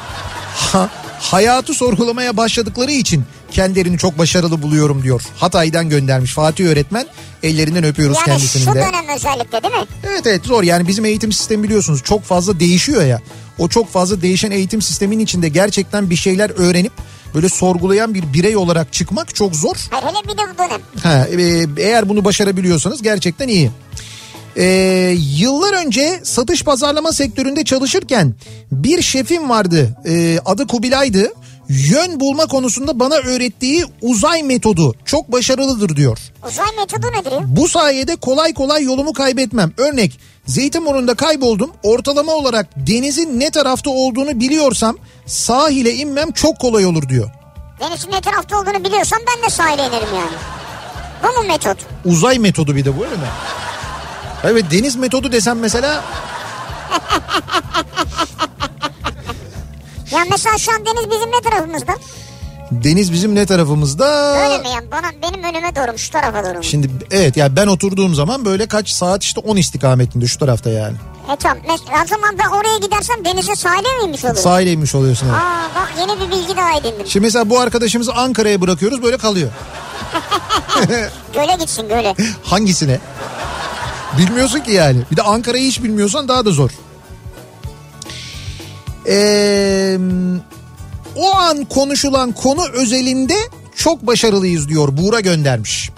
[0.54, 0.90] ha-
[1.20, 5.22] hayatı sorgulamaya başladıkları için kendilerini çok başarılı buluyorum diyor.
[5.36, 7.06] Hatay'dan göndermiş Fatih öğretmen.
[7.42, 8.74] Ellerinden öpüyoruz Yani kendisinin şu de.
[8.74, 9.86] dönem özellikle değil mi?
[10.04, 13.20] Evet evet zor yani bizim eğitim sistemi biliyorsunuz çok fazla değişiyor ya.
[13.58, 16.92] O çok fazla değişen eğitim sistemin içinde gerçekten bir şeyler öğrenip
[17.34, 19.76] böyle sorgulayan bir birey olarak çıkmak çok zor.
[19.90, 20.80] Hayır hele bir de bu dönem.
[21.02, 23.70] Ha, e, eğer bunu başarabiliyorsanız gerçekten iyi.
[24.56, 28.34] Ee, yıllar önce satış pazarlama sektöründe çalışırken
[28.72, 29.96] bir şefim vardı.
[30.06, 31.32] Ee, adı Kubilay'dı.
[31.68, 36.18] Yön bulma konusunda bana öğrettiği uzay metodu çok başarılıdır diyor.
[36.48, 37.32] Uzay metodu nedir?
[37.46, 39.72] Bu sayede kolay kolay yolumu kaybetmem.
[39.78, 41.70] Örnek Zeytinburnu'nda kayboldum.
[41.82, 44.96] Ortalama olarak denizin ne tarafta olduğunu biliyorsam
[45.26, 47.30] sahile inmem çok kolay olur diyor.
[47.80, 50.36] Denizin ne tarafta olduğunu biliyorsam ben de sahile inerim yani.
[51.22, 51.76] Bu mu metot?
[52.04, 53.28] Uzay metodu bir de bu öyle mi?
[54.44, 56.04] Evet deniz metodu desem mesela
[60.14, 61.94] Ya mesela şu an deniz bizim ne tarafımızda?
[62.70, 64.36] deniz bizim ne tarafımızda?
[64.44, 64.90] Öyle mi yani?
[64.90, 65.98] Bana, benim önüme doğru mu?
[65.98, 66.62] Şu tarafa doğru mu?
[66.64, 70.96] Şimdi evet ya ben oturduğum zaman böyle kaç saat işte 10 istikametinde şu tarafta yani.
[71.32, 71.58] E tamam.
[71.58, 74.36] Mes- O zaman ben oraya gidersem denize sahile mi inmiş olurum?
[74.42, 75.26] Sahile inmiş oluyorsun.
[75.26, 75.36] evet.
[75.36, 77.06] Aa bak yeni bir bilgi daha edindim.
[77.06, 79.50] Şimdi mesela bu arkadaşımızı Ankara'ya bırakıyoruz böyle kalıyor.
[81.34, 82.14] Göle gitsin göle.
[82.44, 82.98] Hangisine?
[84.18, 84.98] Bilmiyorsun ki yani.
[85.10, 86.70] Bir de Ankara'yı hiç bilmiyorsan daha da zor.
[89.08, 89.98] Ee,
[91.16, 93.36] o an konuşulan konu özelinde
[93.76, 95.90] çok başarılıyız diyor Buğra göndermiş.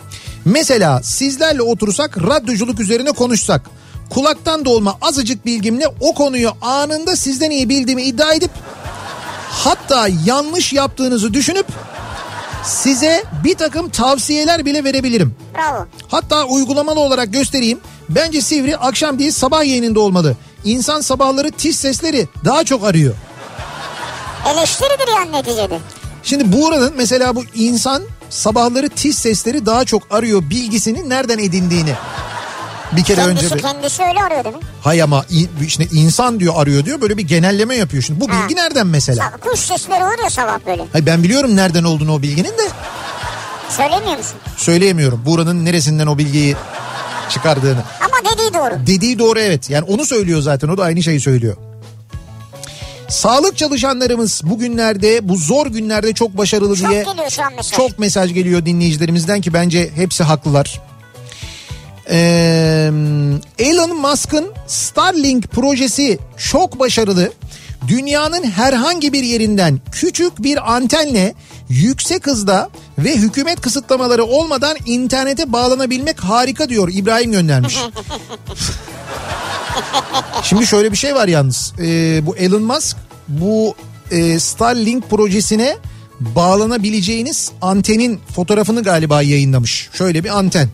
[0.44, 3.70] Mesela sizlerle otursak radyoculuk üzerine konuşsak
[4.10, 8.50] kulaktan dolma azıcık bilgimle o konuyu anında sizden iyi bildiğimi iddia edip
[9.50, 11.66] hatta yanlış yaptığınızı düşünüp
[12.64, 15.34] size bir takım tavsiyeler bile verebilirim.
[15.54, 15.86] Bravo.
[16.08, 17.80] Hatta uygulamalı olarak göstereyim.
[18.08, 20.36] Bence Sivri akşam değil sabah yayınında olmalı.
[20.66, 23.14] İnsan sabahları tiz sesleri daha çok arıyor.
[24.52, 25.78] Eleştiridir yani neticede.
[26.22, 31.92] Şimdi Buğra'nın mesela bu insan sabahları tiz sesleri daha çok arıyor bilgisini nereden edindiğini
[32.92, 33.62] bir kere Kendisi, önce bir...
[33.62, 34.62] kendisi öyle arıyor değil mi?
[34.82, 35.24] Hay ama
[35.66, 38.02] işte insan diyor arıyor diyor böyle bir genelleme yapıyor.
[38.02, 38.32] Şimdi bu Ha.
[38.42, 39.32] bilgi nereden mesela?
[39.40, 40.84] Kuş sesleri oluyor sabah böyle.
[40.92, 42.68] Hay ben biliyorum nereden olduğunu o bilginin de
[43.70, 44.36] Söylemiyor musun?
[44.56, 45.22] söyleyemiyorum.
[45.26, 46.56] Buğra'nın neresinden o bilgiyi
[47.30, 47.80] çıkardığını.
[48.48, 48.86] Dediği doğru.
[48.86, 49.70] Dediği doğru evet.
[49.70, 50.68] Yani onu söylüyor zaten.
[50.68, 51.56] O da aynı şeyi söylüyor.
[53.08, 57.04] Sağlık çalışanlarımız bugünlerde bu zor günlerde çok başarılı Çok diye
[57.56, 57.72] mesaj.
[57.72, 60.80] çok mesaj geliyor dinleyicilerimizden ki bence hepsi haklılar.
[62.10, 62.90] Ee,
[63.58, 66.18] Elon Musk'ın Starlink projesi
[66.50, 67.32] çok başarılı.
[67.88, 71.34] Dünyanın herhangi bir yerinden küçük bir antenle
[71.68, 77.78] yüksek hızda ve hükümet kısıtlamaları olmadan internete bağlanabilmek harika diyor İbrahim göndermiş.
[80.42, 81.72] Şimdi şöyle bir şey var yalnız.
[81.78, 82.96] Ee, bu Elon Musk
[83.28, 83.74] bu
[84.10, 85.76] e, Starlink projesine
[86.20, 89.90] bağlanabileceğiniz antenin fotoğrafını galiba yayınlamış.
[89.92, 90.68] Şöyle bir anten.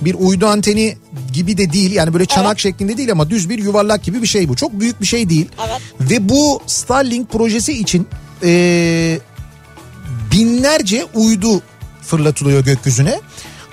[0.00, 0.96] Bir uydu anteni
[1.32, 4.48] gibi de değil yani böyle çanak şeklinde değil ama düz bir yuvarlak gibi bir şey
[4.48, 4.56] bu.
[4.56, 5.48] Çok büyük bir şey değil.
[5.68, 5.80] Evet.
[6.00, 8.06] Ve bu Starlink projesi için
[8.42, 9.18] e,
[10.34, 11.62] binlerce uydu
[12.02, 13.20] fırlatılıyor gökyüzüne.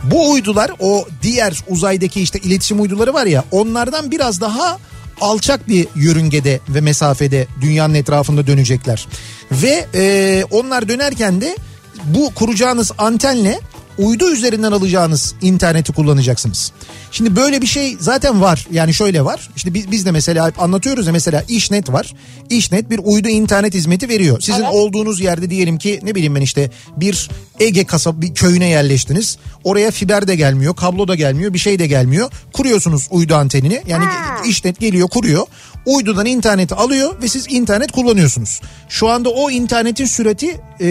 [0.04, 4.78] Bu uydular o diğer uzaydaki işte iletişim uyduları var ya onlardan biraz daha
[5.22, 9.08] alçak bir yörüngede ve mesafede dünyanın etrafında dönecekler.
[9.52, 11.58] Ve e, onlar dönerken de
[12.06, 13.60] bu kuracağınız antenle
[13.98, 16.72] uydu üzerinden alacağınız interneti kullanacaksınız.
[17.12, 18.68] Şimdi böyle bir şey zaten var.
[18.72, 19.50] Yani şöyle var.
[19.56, 22.14] İşte biz, biz de mesela hep anlatıyoruz ya mesela İşnet var.
[22.50, 24.40] İşnet bir uydu internet hizmeti veriyor.
[24.42, 24.74] Sizin Evet.
[24.74, 29.38] olduğunuz yerde diyelim ki ne bileyim ben işte bir Ege kasaba bir köyüne yerleştiniz.
[29.64, 32.32] Oraya fiber de gelmiyor, kablo da gelmiyor, bir şey de gelmiyor.
[32.54, 33.82] Kuruyorsunuz uydu antenini.
[33.88, 34.42] Yani Ha.
[34.48, 35.46] işnet geliyor, kuruyor.
[35.86, 38.62] Uydudan interneti alıyor ve siz internet kullanıyorsunuz.
[38.90, 40.88] Şu anda o internetin sürati e,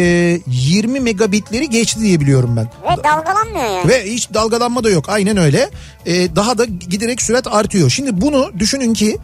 [0.46, 2.64] 20 megabitleri geçti diye biliyorum ben.
[2.64, 3.88] Ve dalgalanmıyor yani.
[3.88, 5.70] Ve hiç dalgalanma da yok aynen öyle.
[6.10, 7.90] Ee, daha da giderek sürat artıyor.
[7.90, 9.18] Şimdi bunu düşünün ki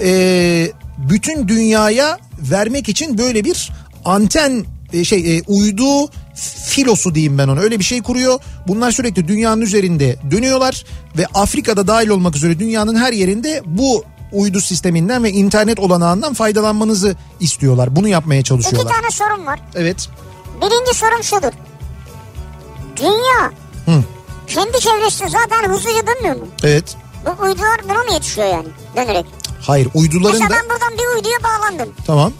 [0.00, 0.72] e,
[1.10, 3.70] bütün dünyaya vermek için böyle bir
[4.04, 6.08] anten e, şey e, uydu
[6.66, 8.40] filosu diyeyim ben ona öyle bir şey kuruyor.
[8.68, 10.84] Bunlar sürekli dünyanın üzerinde dönüyorlar
[11.18, 17.16] ve Afrika'da dahil olmak üzere dünyanın her yerinde bu uydu sisteminden ve internet olanağından faydalanmanızı
[17.40, 17.96] istiyorlar.
[17.96, 18.92] Bunu yapmaya İki çalışıyorlar.
[18.92, 19.60] tane sorun var.
[19.74, 20.08] Evet.
[20.60, 21.52] Birinci sorum şudur.
[22.96, 23.52] Dünya
[23.86, 24.04] Hı.
[24.54, 26.46] Kendi çevresinde zaten hızlıca dönmüyor mu?
[26.64, 26.96] Evet.
[27.26, 29.26] Bu uydular buna mı yetişiyor yani dönerek?
[29.66, 31.94] Hayır uyduların Mesela da ben buradan bir uyduya bağlandım.
[32.06, 32.32] tamam.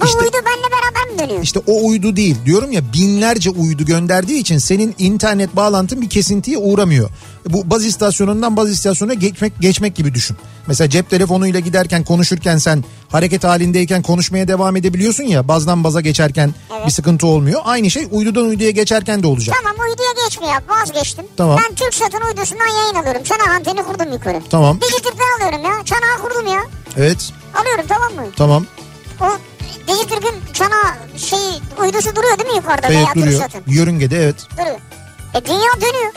[0.00, 1.42] Bu İşte- uydu benimle beraber mi dönüyor?
[1.42, 2.36] İşte o uydu değil.
[2.46, 7.10] Diyorum ya binlerce uydu gönderdiği için senin internet bağlantın bir kesintiye uğramıyor.
[7.48, 10.36] Bu baz istasyonundan baz istasyonuna geçmek geçmek gibi düşün.
[10.66, 16.54] Mesela cep telefonuyla giderken konuşurken sen hareket halindeyken konuşmaya devam edebiliyorsun ya bazdan baza geçerken
[16.86, 17.60] bir sıkıntı olmuyor.
[17.64, 19.56] Aynı şey uydudan uyduya geçerken de olacak.
[19.62, 21.24] Tamam uyduya geçmiyor vazgeçtim.
[21.36, 21.58] Tamam.
[21.68, 23.22] Ben TürkSat'ın uydusundan yayın alıyorum.
[23.22, 24.42] Çanak anteni kurdum yukarı.
[24.50, 24.80] Tamam.
[24.80, 25.84] Digiturk'tan alıyorum ya.
[25.84, 26.60] Çanağı kurdum ya.
[26.96, 27.30] Evet
[27.60, 28.32] Alıyorum tamam mı?
[28.36, 28.66] tamam.
[29.20, 29.24] O
[29.88, 31.38] Digiturk'un çanağı şey
[31.80, 33.40] uydusu duruyor değil mi yukarıda Evet veya duruyor.
[33.40, 33.72] TürkSat'ın?
[33.72, 34.36] Yörüngede evet.
[34.58, 34.78] Duruyor.
[35.34, 36.12] E dünya dönüyor.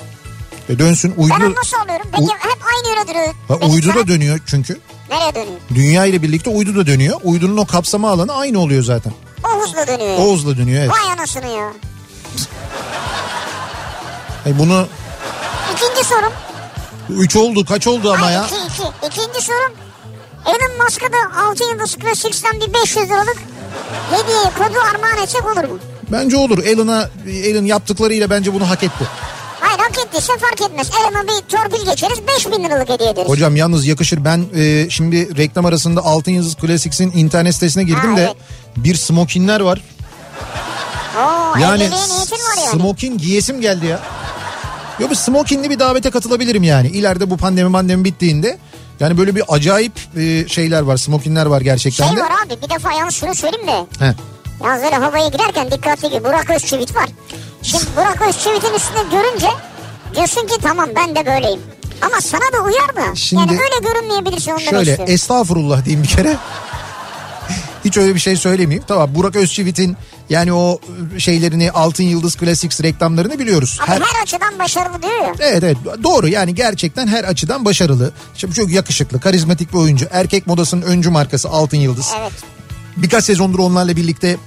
[0.69, 1.33] E dönsün uydu.
[1.39, 2.05] Ben nasıl alıyorum?
[2.11, 3.33] Peki U- hep aynı yöne duruyor.
[3.47, 4.79] Ha, Benim uydu da dönüyor çünkü.
[5.09, 5.59] Nereye dönüyor?
[5.75, 7.19] Dünya ile birlikte uydu da dönüyor.
[7.23, 9.13] Uydunun o kapsama alanı aynı oluyor zaten.
[9.45, 10.17] O hızla dönüyor.
[10.19, 10.91] O hızla dönüyor evet.
[10.91, 11.73] Vay anasını ya.
[14.45, 14.87] E bunu
[15.75, 16.33] İkinci sorum.
[17.09, 18.45] 3 oldu kaç oldu ama Ay, ya?
[18.45, 19.07] iki, iki.
[19.07, 19.73] İkinci sorum.
[20.45, 23.37] Elon Musk'a da 6 yıldız Classics'ten bir 500 liralık
[24.11, 25.79] hediye kodu armağan etsek olur mu?
[26.11, 26.63] Bence olur.
[26.63, 29.07] Elon'a Elon yaptıklarıyla bence bunu hak etti.
[29.59, 30.89] Hayır hak ettiyse fark etmez.
[31.01, 33.29] Elon'a bir torpil geçeriz 5000 liralık hediye ederiz.
[33.29, 34.25] Hocam yalnız yakışır.
[34.25, 38.35] Ben e, şimdi reklam arasında Altın Yıldız Classics'in internet sitesine girdim Ha, de evet.
[38.77, 39.81] bir smokinler var.
[41.17, 41.95] Oo, Yani yani.
[42.71, 43.99] smokin giyesim geldi ya.
[44.99, 46.87] Yo bir smokinli bir davete katılabilirim yani.
[46.87, 48.57] İleride bu pandemi pandemi bittiğinde
[49.01, 52.21] yani böyle bir acayip e, şeyler var, smokinler var gerçekten Şey de.
[52.21, 54.05] var abi bir defa yalnız şunu söyleyeyim de.
[54.05, 54.13] He.
[54.63, 56.23] Yalnız öyle havaya girerken dikkatli gir.
[56.23, 57.09] Burak Özçivit var.
[57.61, 59.47] Şimdi Burak Özçivit'in üstünde görünce
[60.15, 61.59] diyorsun ki tamam ben de böyleyim.
[62.01, 63.15] Ama sana da uyar da.
[63.15, 65.13] Şimdi- yani öyle görünmeyebilirsin demek Şöyle istiyorum.
[65.13, 66.37] estağfurullah diyeyim bir kere.
[67.85, 68.83] Hiç öyle bir şey söylemeyeyim.
[68.87, 69.97] Tamam Burak Özçivit'in
[70.31, 70.79] yani o
[71.17, 73.79] şeylerini Altın Yıldız Classics reklamlarını biliyoruz.
[73.81, 74.23] Ama her...
[74.23, 75.33] açıdan başarılı diyor ya.
[75.39, 78.11] Evet evet doğru yani gerçekten her açıdan başarılı.
[78.35, 80.07] Şimdi çok yakışıklı, karizmatik bir oyuncu.
[80.11, 82.11] Erkek modasının öncü markası Altın Yıldız.
[82.21, 82.31] Evet.
[82.97, 84.37] Birkaç sezondur onlarla birlikte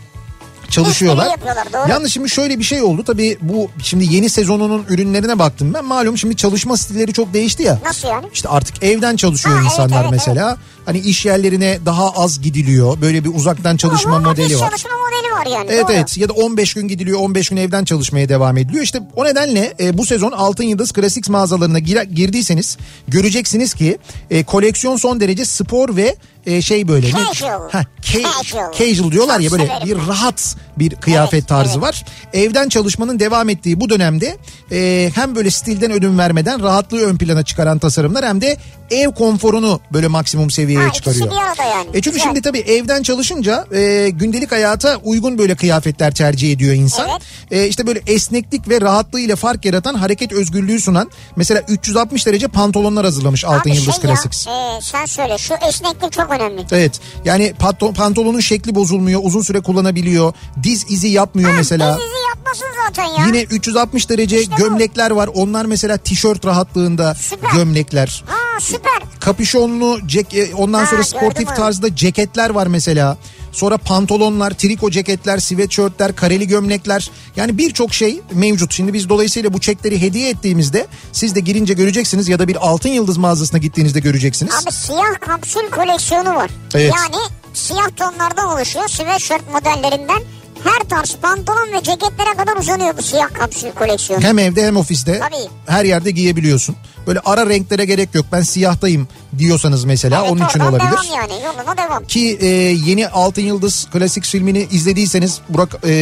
[0.70, 1.26] çalışıyorlar.
[1.26, 1.90] İşbirliği yapıyorlar, doğru.
[1.90, 5.84] Yalnız şimdi şöyle bir şey oldu tabii bu şimdi yeni sezonunun ürünlerine baktım ben.
[5.84, 7.78] Malum şimdi çalışma stilleri çok değişti ya.
[7.84, 8.26] Nasıl yani?
[8.32, 10.56] İşte artık evden çalışıyor Ha, evet, insanlar evet, mesela.
[10.86, 13.00] Hani iş yerlerine daha az gidiliyor.
[13.00, 14.68] Böyle bir uzaktan çalışma Ama modeli var.
[14.70, 15.68] çalışma modeli var yani.
[15.70, 15.92] Evet doğru.
[15.92, 18.84] evet ya da 15 gün gidiliyor 15 gün evden çalışmaya devam ediliyor.
[18.84, 22.78] İşte o nedenle e, bu sezon Altın Yıldız Classics mağazalarına gire- girdiyseniz
[23.08, 23.98] göreceksiniz ki
[24.30, 26.16] e, koleksiyon son derece spor ve
[26.46, 27.06] e, şey böyle.
[27.06, 27.70] ne- Casual.
[27.70, 28.72] Ha, ca- Casual.
[28.72, 29.86] casual diyorlar ya Çok böyle severim.
[30.02, 31.82] bir rahat bir kıyafet Evet, tarzı evet.
[31.82, 32.04] var.
[32.32, 34.36] Evden çalışmanın devam ettiği bu dönemde
[34.72, 38.56] e, hem böyle stilden ödün vermeden rahatlığı ön plana çıkaran tasarımlar hem de
[38.90, 41.30] ev konforunu böyle maksimum seviyeye Ha, çıkarıyor.
[41.30, 41.88] bir arada yani.
[41.88, 42.22] E çünkü Güzel.
[42.24, 47.08] şimdi tabii evden çalışınca e, gündelik hayata uygun böyle kıyafetler tercih ediyor insan.
[47.10, 47.22] Evet.
[47.50, 53.04] E, işte böyle esneklik ve rahatlığıyla fark yaratan hareket özgürlüğü sunan mesela 360 derece pantolonlar
[53.04, 54.46] hazırlamış Altın Abi Yıldız şey ya, Classics.
[54.46, 54.50] e,
[54.82, 56.64] sen söyle şu esneklik çok önemli.
[56.72, 61.96] Evet yani pato- pantolonun şekli bozulmuyor uzun süre kullanabiliyor diz izi yapmıyor Ha, mesela.
[61.98, 63.26] Dizizi yapmasın zaten ya.
[63.26, 64.56] Yine 360 derece İşte bu.
[64.56, 67.50] gömlekler var onlar mesela tişört rahatlığında Süper.
[67.52, 68.24] gömlekler.
[68.26, 69.02] Ha süper.
[69.20, 71.56] kapüşonlu cek e, ondan Ha, sonra gördüm sportif onu.
[71.56, 73.16] tarzda ceketler var mesela.
[73.52, 77.10] Sonra pantolonlar, triko ceketler, sweatshirtler, kareli gömlekler.
[77.36, 78.72] Yani birçok şey mevcut.
[78.72, 82.88] Şimdi biz dolayısıyla bu çekleri hediye ettiğimizde siz de girince göreceksiniz ya da bir altın
[82.88, 84.54] yıldız mağazasına gittiğinizde göreceksiniz.
[84.64, 86.50] Abi siyah kapsül koleksiyonu var.
[86.74, 86.92] Evet.
[86.96, 87.22] Yani
[87.54, 88.88] siyah tonlardan oluşuyor.
[88.88, 90.22] Sweatshirt modellerinden
[90.64, 94.22] her tarz pantolon ve ceketlere kadar uzanıyor bu siyah kapsül koleksiyonu.
[94.24, 95.48] Hem evde hem ofiste Tabii.
[95.66, 96.76] her yerde giyebiliyorsun.
[97.06, 98.26] Böyle ara renklere gerek yok.
[98.32, 99.08] Ben siyahtayım
[99.38, 100.80] diyorsanız mesela Evet, onun için olabilir.
[100.92, 102.04] Devam yani yoluna devam.
[102.04, 102.46] Ki e,
[102.86, 105.92] yeni Altın Yıldız klasik filmini izlediyseniz Burak e,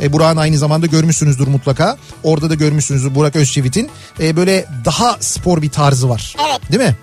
[0.00, 1.96] e, Burak'ın aynı zamanda görmüşsünüzdür mutlaka.
[2.24, 3.90] Orada da görmüşsünüzdür Burak Özçivit'in.
[4.20, 6.36] E, böyle daha spor bir tarzı var.
[6.48, 6.72] Evet.
[6.72, 6.96] Değil mi?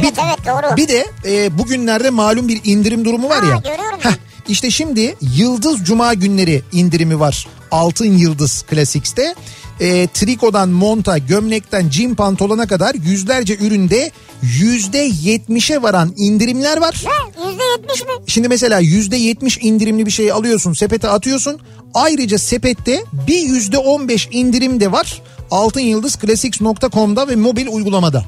[0.00, 0.76] Evet, evet, doğru.
[0.76, 3.56] Bir de e, bugünlerde malum bir indirim durumu var Ha, ya.
[3.56, 3.98] görüyorum.
[4.00, 4.10] Heh,
[4.48, 7.46] işte şimdi Yıldız Cuma günleri indirimi var.
[7.70, 9.34] Altın Yıldız Classics'te.
[9.80, 14.10] E, trikodan monta, gömlekten jean pantolona kadar yüzlerce üründe
[14.42, 17.04] yüzde yetmişe varan indirimler var.
[17.04, 17.50] Ne?
[17.50, 18.08] Yüzde yetmiş mi?
[18.26, 21.60] Şimdi mesela yüzde yetmiş indirimli bir şey alıyorsun sepete atıyorsun.
[21.94, 25.22] Ayrıca sepette bir yüzde on beş indirim de var.
[25.50, 28.24] Altın Yıldız Classics.com'da ve mobil uygulamada.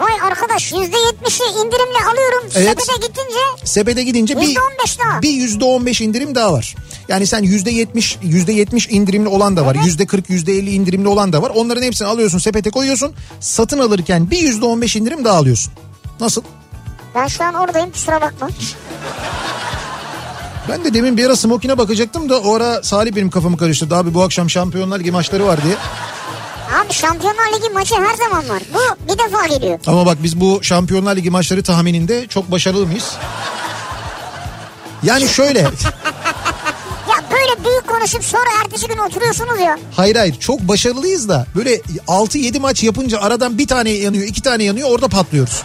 [0.00, 2.48] Vay arkadaş yüzde yetmişi indirimle alıyorum.
[2.54, 2.82] Evet.
[2.82, 5.22] Sepete gittince Sepete gidince bir, Yüzde on beş daha.
[5.22, 6.74] bir yüzde on beş indirim daha var.
[7.08, 9.74] Yani sen yüzde yetmiş, yüzde yetmiş indirimli olan da var.
[9.84, 11.52] Yüzde kırk, yüzde elli indirimli olan da var.
[11.54, 13.12] Onların hepsini alıyorsun sepete koyuyorsun.
[13.40, 15.72] Satın alırken bir yüzde on beş indirim daha alıyorsun.
[16.20, 16.42] Nasıl?
[17.14, 18.48] ben şu an oradayım kusura bakma.
[20.68, 23.96] Ben de demin bir ara smokine bakacaktım da o ara Salih benim kafamı karıştırdı.
[23.96, 25.74] Abi bu akşam Şampiyonlar Ligi maçları var diye.
[26.74, 28.62] Abi Şampiyonlar Ligi maçı her zaman var.
[28.74, 29.78] Bu bir defa geliyor.
[29.86, 33.14] Ama bak biz bu Şampiyonlar Ligi maçları tahmininde çok başarılı mıyız?
[35.02, 35.58] Yani şöyle.
[37.10, 39.78] Ya böyle büyük konuşup sonra ertesi gün oturuyorsunuz ya.
[39.96, 41.76] hayır hayır çok başarılıyız da böyle
[42.08, 45.62] 6-7 maç yapınca aradan bir tane yanıyor iki tane yanıyor orada patlıyoruz.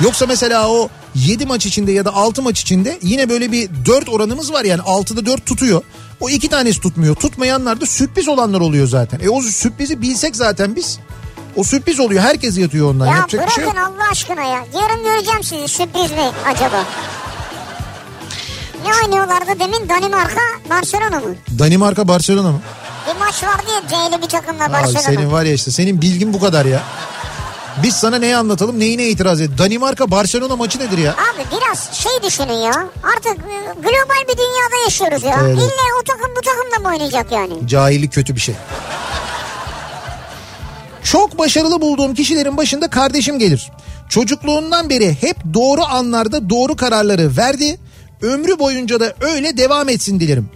[0.00, 4.08] Yoksa mesela o 7 maç içinde ya da 6 maç içinde yine böyle bir 4
[4.08, 5.82] oranımız var yani 6'da 4 tutuyor.
[6.20, 7.14] O iki tanesi tutmuyor.
[7.14, 9.20] Tutmayanlar da sürpriz olanlar oluyor zaten.
[9.22, 10.98] E o sürprizi bilsek zaten biz.
[11.56, 12.22] O sürpriz oluyor.
[12.22, 13.06] Herkes yatıyor ondan.
[13.06, 13.74] Ya Yapacak bir bırakın şey yok.
[13.76, 14.64] Allah aşkına ya.
[14.74, 16.84] Yarın göreceğim sizi sürpriz mi acaba?
[18.86, 20.40] Ne oynuyorlardı demin Danimarka
[20.70, 21.34] Barcelona mı?
[21.58, 22.60] Danimarka Barcelona mı?
[23.08, 25.02] Bir maç vardı ya C'li bir takımla Abi Barcelona.
[25.02, 26.82] senin var ya işte senin bilgin bu kadar ya.
[27.82, 29.50] Biz sana neyi anlatalım neyine itiraz et.
[29.58, 31.12] Danimarka Barcelona maçı nedir ya?
[31.12, 32.72] Abi biraz şey düşünün ya.
[33.02, 35.36] Artık e, global bir dünyada yaşıyoruz ya.
[35.42, 35.56] Evet.
[35.58, 37.68] İlle o takım bu takımla mı oynayacak yani?
[37.68, 38.54] Cahillik kötü bir şey.
[41.04, 43.70] Çok başarılı bulduğum kişilerin başında kardeşim gelir.
[44.08, 47.78] Çocukluğundan beri hep doğru anlarda doğru kararları verdi.
[48.22, 50.50] Ömrü boyunca da öyle devam etsin dilerim.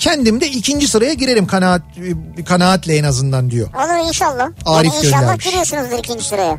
[0.00, 1.82] Kendim de ikinci sıraya girerim kanaat
[2.46, 3.68] kanaatle en azından diyor.
[3.74, 4.48] Olur inşallah.
[4.66, 5.44] Arif yani inşallah göndermiş.
[5.44, 6.58] giriyorsunuzdur ikinci sıraya.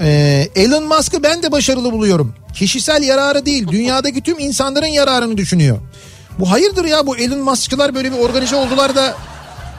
[0.00, 2.34] Ee, Elon Musk'ı ben de başarılı buluyorum.
[2.54, 5.78] Kişisel yararı değil, dünyadaki tüm insanların yararını düşünüyor.
[6.38, 9.14] Bu hayırdır ya bu Elon Musk'çılar böyle bir organize oldular da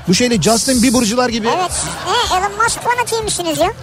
[0.07, 1.71] bu şeyle Justin Bieber'cılar gibi Evet.
[2.07, 3.73] Ne Elon Musk fanatiymişsiniz ya.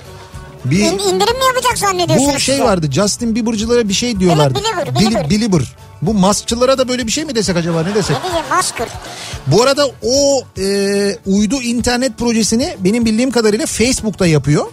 [0.71, 2.35] Bir İn, indirim mi yapacak zannediyorsunuz?
[2.35, 2.65] bu şey size?
[2.67, 2.89] vardı.
[2.93, 4.61] Justin Bieber'cılara bir şey diyorlardı.
[4.77, 5.31] Evet, Belieber, Bili- Belieber.
[5.31, 5.77] Belieber.
[6.03, 8.17] Bu maskçılara da böyle bir şey mi desek acaba ne desek?
[8.51, 8.89] Ne masker.
[9.47, 14.67] Bu arada o e, uydu internet projesini benim bildiğim kadarıyla Facebook'ta yapıyor.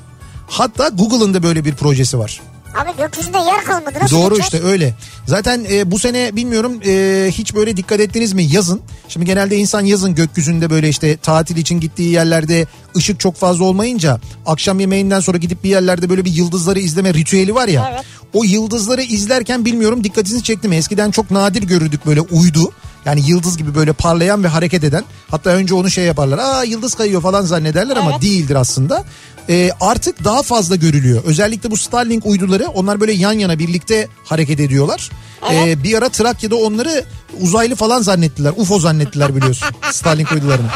[0.47, 2.41] Hatta Google'ın da böyle bir projesi var.
[2.75, 3.93] Abi gökyüzünde yer kalmadı.
[4.01, 4.53] Nasıl Doğru gideceğiz?
[4.53, 4.93] işte öyle.
[5.25, 8.81] Zaten e, bu sene bilmiyorum e, hiç böyle dikkat ettiniz mi yazın.
[9.07, 12.67] Şimdi genelde insan yazın gökyüzünde böyle işte tatil için gittiği yerlerde
[12.97, 17.55] ışık çok fazla olmayınca akşam yemeğinden sonra gidip bir yerlerde böyle bir yıldızları izleme ritüeli
[17.55, 17.89] var ya.
[17.93, 18.03] Evet.
[18.33, 20.75] O yıldızları izlerken bilmiyorum dikkatinizi çekti mi?
[20.75, 22.71] Eskiden çok nadir görürdük böyle uydu.
[23.05, 25.03] Yani yıldız gibi böyle parlayan ve hareket eden.
[25.31, 26.37] Hatta önce onu şey yaparlar.
[26.37, 28.21] Aa yıldız kayıyor falan zannederler ama Evet.
[28.21, 29.03] değildir aslında.
[29.49, 31.23] Ee, artık daha fazla görülüyor.
[31.25, 35.09] Özellikle bu Starlink uyduları onlar böyle yan yana birlikte hareket ediyorlar.
[35.51, 37.05] Ee, bir ara Trakya'da onları
[37.41, 38.53] uzaylı falan zannettiler.
[38.57, 40.67] UFO zannettiler biliyorsun Starlink uydularını.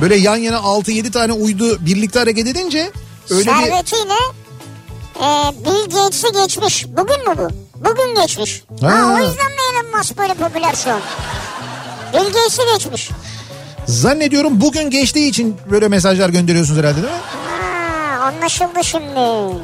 [0.00, 2.90] Böyle yan yana 6-7 tane uydu birlikte hareket edince
[3.30, 3.54] öyle bir...
[3.54, 4.14] Servetiyle
[5.16, 5.26] e,
[5.64, 6.86] Bill Gates'i geçmiş.
[6.88, 7.48] Bugün mü bu?
[7.84, 8.62] Bugün geçmiş.
[8.80, 8.88] Ha.
[8.88, 9.14] Ha.
[9.14, 11.00] o yüzden mi Elon Musk böyle popüler şu an?
[12.12, 13.10] Bill Gates'i geçmiş.
[13.86, 17.20] Zannediyorum bugün geçtiği için böyle mesajlar gönderiyorsunuz herhalde değil mi?
[17.50, 19.56] Ha, anlaşıldı şimdi.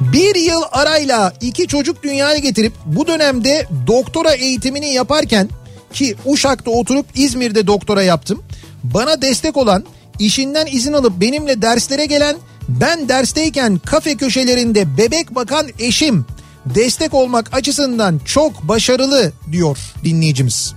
[0.00, 5.48] Bir yıl arayla iki çocuk dünyaya getirip bu dönemde doktora eğitimini yaparken
[5.92, 8.42] ki Uşak'ta oturup İzmir'de doktora yaptım.
[8.84, 9.84] Bana destek olan,
[10.18, 12.36] işinden izin alıp benimle derslere gelen,
[12.68, 16.26] ben dersteyken kafe köşelerinde bebek bakan eşim.
[16.66, 20.74] Destek olmak açısından çok başarılı diyor dinleyicimiz.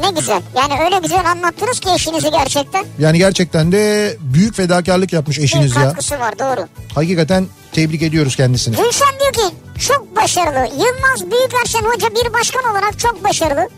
[0.00, 0.42] Ne güzel.
[0.56, 2.84] Yani öyle güzel anlattınız ki eşinizi gerçekten.
[2.98, 5.82] Yani gerçekten de büyük fedakarlık yapmış eşiniz ya.
[5.82, 6.66] katkısı var doğru.
[6.94, 8.76] Hakikaten tebrik ediyoruz kendisini.
[8.76, 9.54] Gülşen diyor ki
[9.88, 10.66] çok başarılı.
[10.72, 13.68] Yılmaz Büyükerşen Hoca bir başkan olarak çok başarılı.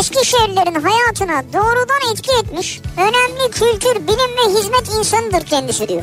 [0.00, 2.80] Eskişehirlilerin hayatına doğrudan etki etmiş.
[2.96, 6.02] Önemli kültür, bilim ve hizmet insanıdır kendisi diyor.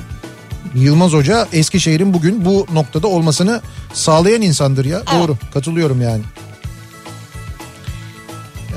[0.75, 3.61] Yılmaz Hoca Eskişehir'in bugün bu noktada olmasını
[3.93, 4.97] sağlayan insandır ya.
[4.97, 5.21] Evet.
[5.21, 6.21] Doğru katılıyorum yani.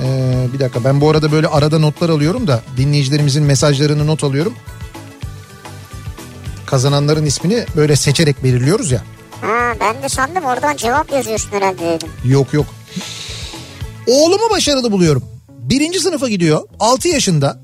[0.05, 4.55] Ee, bir dakika ben bu arada böyle arada notlar alıyorum da dinleyicilerimizin mesajlarını not alıyorum.
[6.67, 9.03] Kazananların ismini böyle seçerek belirliyoruz ya.
[9.41, 12.09] Ha, ben de sandım oradan cevap yazıyorsun herhalde dedim.
[12.25, 12.67] Yok yok.
[14.07, 15.25] Oğlumu başarılı buluyorum.
[15.49, 16.63] Birinci sınıfa gidiyor.
[16.81, 17.61] 6 yaşında.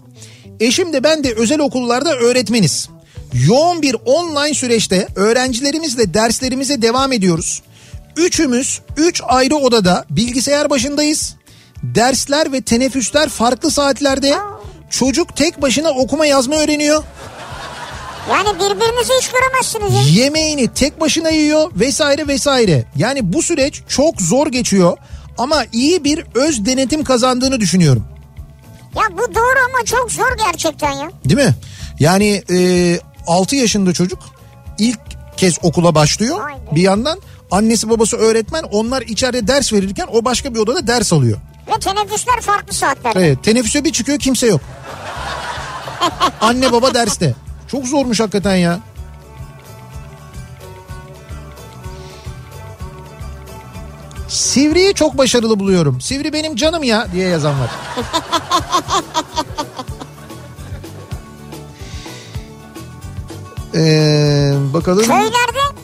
[0.60, 2.88] Eşim de ben de özel okullarda öğretmeniz.
[3.46, 7.62] Yoğun bir online süreçte öğrencilerimizle derslerimize devam ediyoruz.
[8.16, 11.36] Üçümüz üç ayrı odada bilgisayar başındayız.
[11.82, 14.34] Dersler ve teneffüsler farklı saatlerde.
[14.90, 17.04] Çocuk tek başına okuma yazma öğreniyor.
[18.30, 20.22] Yani birbirinizi hiç göremezsiniz ya.
[20.22, 22.84] Yemeğini tek başına yiyor vesaire vesaire.
[22.96, 24.98] Yani bu süreç çok zor geçiyor
[25.38, 28.04] ama iyi bir öz denetim kazandığını düşünüyorum.
[28.96, 31.10] Ya bu doğru ama çok zor gerçekten ya.
[31.24, 31.54] Değil mi?
[32.00, 34.18] Yani e, 6 yaşında çocuk
[34.78, 34.98] ilk
[35.36, 36.38] kez okula başlıyor.
[36.48, 36.76] Be.
[36.76, 37.20] Bir yandan
[37.50, 41.38] annesi babası öğretmen onlar içeride ders verirken o başka bir odada ders alıyor.
[41.68, 43.12] Ve teneffüsler farklı saatler.
[43.16, 44.60] Evet teneffüse bir çıkıyor kimse yok.
[46.40, 47.34] Anne baba derste.
[47.68, 48.80] Çok zormuş hakikaten ya.
[54.28, 56.00] Sivri'yi çok başarılı buluyorum.
[56.00, 57.70] Sivri benim canım ya diye yazan var.
[63.74, 65.04] Ee, bakalım.
[65.04, 65.76] Köylerde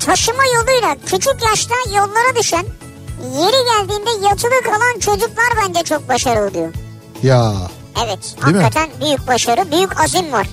[0.00, 2.66] taşıma yoluyla küçük yaşta yollara düşen
[3.22, 6.74] yeri geldiğinde yatılı kalan çocuklar bence çok başarılı diyor.
[7.22, 7.54] Ya
[8.04, 8.62] Evet Değil mi?
[8.62, 10.46] hakikaten büyük başarı büyük azim var.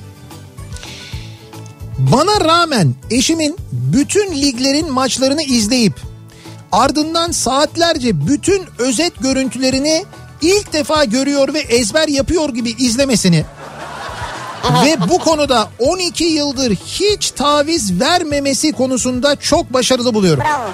[1.98, 5.94] Bana rağmen eşimin bütün liglerin maçlarını izleyip
[6.72, 10.06] ardından saatlerce bütün özet görüntülerini
[10.42, 13.46] ilk defa görüyor ve ezber yapıyor gibi izlemesini
[14.86, 20.44] ve bu konuda 12 yıldır hiç taviz vermemesi konusunda çok başarılı buluyorum.
[20.44, 20.70] Bravo.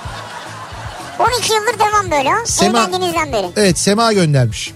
[1.19, 2.37] 12 yıldır devam böyle ha.
[2.45, 3.47] Sema- Evlendiğinizden beri.
[3.55, 4.73] Evet Sema göndermiş.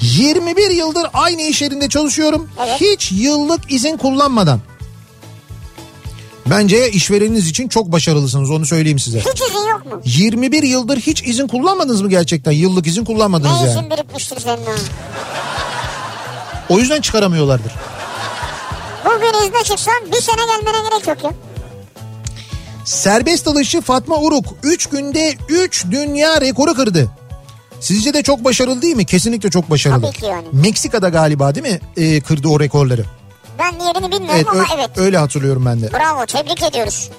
[0.00, 2.50] 21 yıldır aynı iş yerinde çalışıyorum.
[2.66, 2.80] Evet.
[2.80, 4.60] Hiç yıllık izin kullanmadan.
[6.46, 9.18] Bence işvereniniz için çok başarılısınız onu söyleyeyim size.
[9.20, 10.00] Hiç izin yok mu?
[10.04, 12.52] 21 yıldır hiç izin kullanmadınız mı gerçekten?
[12.52, 13.70] Yıllık izin kullanmadınız Ne yani.
[13.78, 14.72] izin birikmiştir senin ha.
[16.68, 17.72] O yüzden çıkaramıyorlardır.
[19.04, 21.30] Bugün izne çıksan bir sene gelmene gerek yok ya.
[22.86, 27.08] Serbest dalışçı Fatma Uruk 3 günde 3 dünya rekoru kırdı.
[27.80, 29.04] Sizce de çok başarılı değil mi?
[29.04, 30.02] Kesinlikle çok başarılı.
[30.02, 30.46] Tabii ki yani.
[30.52, 33.04] Meksika'da galiba değil mi ee, kırdı o rekorları?
[33.58, 34.90] Ben yerini bilmiyorum Evet, ama ö- evet.
[34.96, 35.92] öyle hatırlıyorum ben de.
[35.92, 37.10] Bravo tebrik ediyoruz.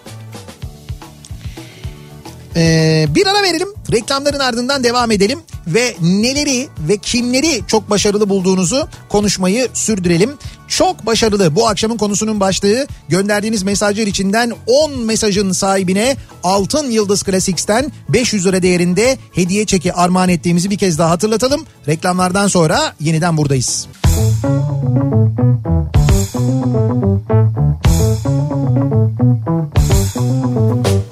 [2.57, 3.67] Ee, bir ara verelim.
[3.91, 5.39] Reklamların ardından devam edelim.
[5.67, 10.37] Ve neleri ve kimleri çok başarılı bulduğunuzu konuşmayı sürdürelim.
[10.67, 11.55] çok başarılı.
[11.55, 18.61] Bu akşamın konusunun başlığı gönderdiğiniz mesajlar içinden 10 mesajın sahibine Altın Yıldız Classics'ten 500 lira
[18.61, 21.65] değerinde hediye çeki armağan ettiğimizi bir kez daha hatırlatalım.
[21.87, 23.87] Reklamlardan sonra yeniden buradayız.
[30.07, 31.06] Kafa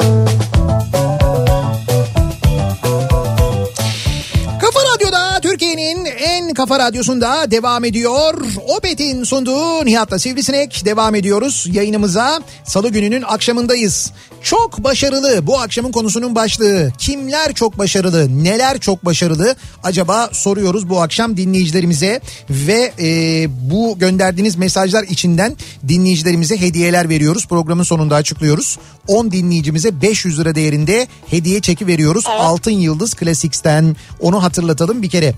[6.65, 8.33] kafa radyosunda devam ediyor.
[8.77, 12.41] Opet'in sunduğu Nihat'la Sivrisinek devam ediyoruz yayınımıza.
[12.63, 14.11] Salı gününün akşamındayız.
[14.41, 16.91] Çok başarılı bu akşamın konusunun başlığı.
[16.97, 22.21] Kimler çok başarılı, neler çok başarılı acaba soruyoruz bu akşam dinleyicilerimize.
[22.49, 25.55] Ve e, bu gönderdiğiniz mesajlar içinden
[25.87, 27.47] dinleyicilerimize hediyeler veriyoruz.
[27.47, 28.77] Programın sonunda açıklıyoruz.
[29.07, 32.25] 10 dinleyicimize 500 lira değerinde hediye çeki veriyoruz.
[32.27, 35.33] Altın Yıldız Classics'ten onu hatırlatalım bir kere.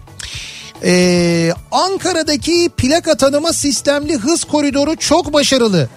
[0.84, 5.89] Ee, Ankara'daki plaka tanıma sistemli hız koridoru çok başarılı.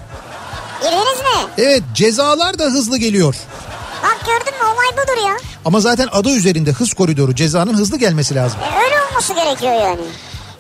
[0.83, 1.51] Girdiniz mi?
[1.59, 3.37] Evet cezalar da hızlı geliyor.
[4.03, 5.37] Bak gördün mü olay budur ya.
[5.65, 8.59] Ama zaten adı üzerinde hız koridoru cezanın hızlı gelmesi lazım.
[8.61, 10.01] E, öyle olması gerekiyor yani.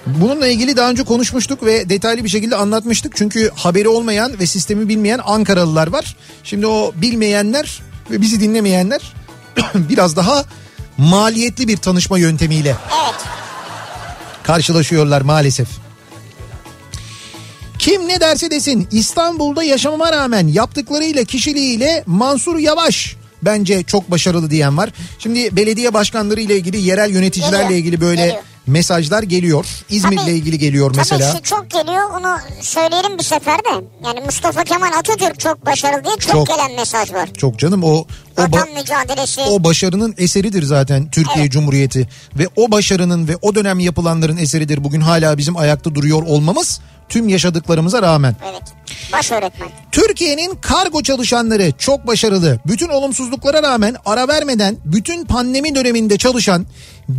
[0.06, 3.16] Bununla ilgili daha önce konuşmuştuk ve detaylı bir şekilde anlatmıştık.
[3.16, 6.16] Çünkü haberi olmayan ve sistemi bilmeyen Ankaralılar var.
[6.44, 9.12] Şimdi o bilmeyenler ve bizi dinlemeyenler
[9.74, 10.44] biraz daha
[10.98, 13.14] maliyetli bir tanışma yöntemiyle Evet.
[14.50, 15.68] Karşılaşıyorlar maalesef.
[17.78, 24.76] Kim ne derse desin İstanbul'da yaşamama rağmen yaptıklarıyla kişiliğiyle Mansur Yavaş bence çok başarılı diyen
[24.76, 24.90] var.
[25.18, 28.42] Şimdi belediye başkanları ile ilgili yerel yöneticilerle ilgili böyle.
[28.66, 29.66] Mesajlar geliyor.
[29.90, 30.30] İzmir'le Tabii.
[30.30, 31.32] ilgili geliyor mesela.
[31.32, 33.68] Tabii şu çok geliyor onu söyleyelim bir seferde.
[34.04, 36.46] Yani Mustafa Kemal Atatürk çok başarılı diye çok, Çok.
[36.46, 37.28] gelen mesaj var.
[37.36, 38.04] Çok canım o
[38.38, 39.40] o, ba- mücadelesi.
[39.40, 41.52] o başarının eseridir zaten Türkiye Evet.
[41.52, 42.08] Cumhuriyeti
[42.38, 47.28] ve o başarının ve o dönem yapılanların eseridir bugün hala bizim ayakta duruyor olmamız tüm
[47.28, 48.36] yaşadıklarımıza rağmen.
[48.50, 48.62] Evet.
[49.12, 49.68] Baş öğretmen.
[49.92, 52.60] Türkiye'nin kargo çalışanları çok başarılı.
[52.66, 56.66] Bütün olumsuzluklara rağmen ara vermeden bütün pandemi döneminde çalışan,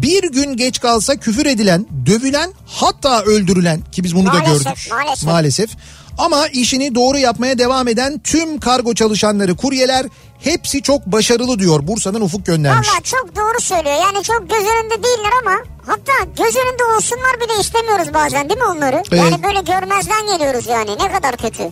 [0.01, 4.91] bir gün geç kalsa küfür edilen, dövülen hatta öldürülen ki biz bunu da Maalesef, gördük.
[4.91, 5.23] maalesef.
[5.27, 5.69] Maalesef.
[6.17, 10.05] Ama işini doğru yapmaya devam eden tüm kargo çalışanları, kuryeler
[10.39, 11.87] hepsi çok başarılı diyor.
[11.87, 12.87] Bursa'dan Ufuk göndermiş.
[12.89, 13.95] Valla çok doğru söylüyor.
[13.95, 16.13] Yani çok göz önünde değiller ama hatta
[16.43, 19.03] göz önünde olsunlar bile istemiyoruz bazen değil mi onları?
[19.11, 19.43] Yani Evet.
[19.43, 20.91] böyle görmezden geliyoruz yani.
[20.91, 21.63] Ne kadar kötü.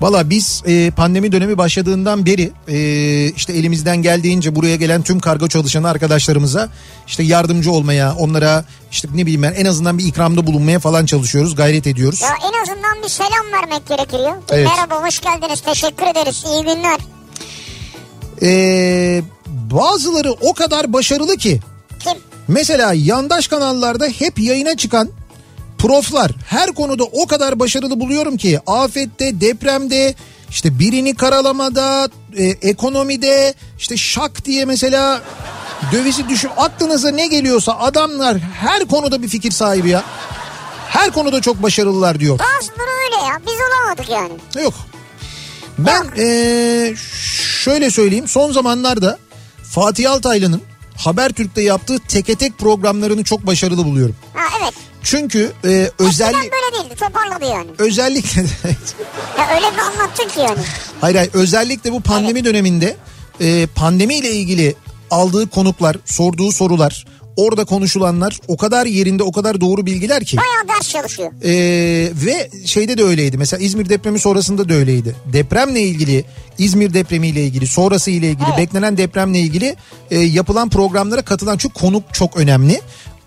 [0.00, 2.76] Valla biz e, pandemi dönemi başladığından beri e,
[3.36, 6.68] işte elimizden geldiğince buraya gelen tüm kargo çalışanı arkadaşlarımıza
[7.06, 11.54] işte yardımcı olmaya, onlara işte ne bileyim ben en azından bir ikramda bulunmaya falan çalışıyoruz,
[11.54, 12.20] gayret ediyoruz.
[12.20, 14.36] Ya en azından bir selam vermek gerekir ya.
[14.50, 14.68] Evet.
[14.68, 16.98] Merhaba hoş geldiniz teşekkür ederiz iyi günler.
[18.42, 21.60] E, bazıları o kadar başarılı ki
[21.98, 22.12] Kim?
[22.48, 25.08] mesela yandaş kanallarda hep yayına çıkan
[25.80, 30.14] proflar her konuda o kadar başarılı buluyorum ki afette, depremde,
[30.50, 35.22] işte birini karalamada, e, ekonomide, işte şak diye mesela
[35.92, 40.04] dövizi düşün aklınıza ne geliyorsa adamlar her konuda bir fikir sahibi ya.
[40.88, 42.38] Her konuda çok başarılılar diyor.
[42.38, 44.64] Bazıları öyle ya biz olamadık yani.
[44.64, 44.74] Yok.
[45.78, 46.94] Ben eee,
[47.62, 49.18] şöyle söyleyeyim son zamanlarda
[49.62, 50.62] Fatih Altaylı'nın
[50.96, 54.16] Habertürk'te yaptığı teke tek programlarını çok başarılı buluyorum.
[54.62, 54.74] Evet.
[55.02, 57.70] Çünkü e, özellik böyle değildi toparladı yani.
[57.78, 58.40] özellikle
[59.38, 60.58] Ya öyle bir anlattın ki yani.
[61.00, 62.96] hayır hayır özellikle bu pandemi döneminde
[63.40, 64.74] e, pandemiyle ilgili
[65.10, 67.04] aldığı konuklar, sorduğu sorular,
[67.36, 70.36] orada konuşulanlar o kadar yerinde, o kadar doğru bilgiler ki.
[70.36, 71.32] Bayağı ders çalışıyor.
[71.44, 71.50] Ee,
[72.26, 73.36] ve şeyde de öyleydi.
[73.38, 75.16] Mesela İzmir depremi sonrasında da öyleydi.
[75.32, 76.24] Depremle ilgili,
[76.58, 78.58] İzmir depremiyle ilgili, sonrası ile ilgili, Evet.
[78.58, 79.76] beklenen depremle ilgili
[80.10, 82.80] e, yapılan programlara katılan çünkü konuk çok önemli.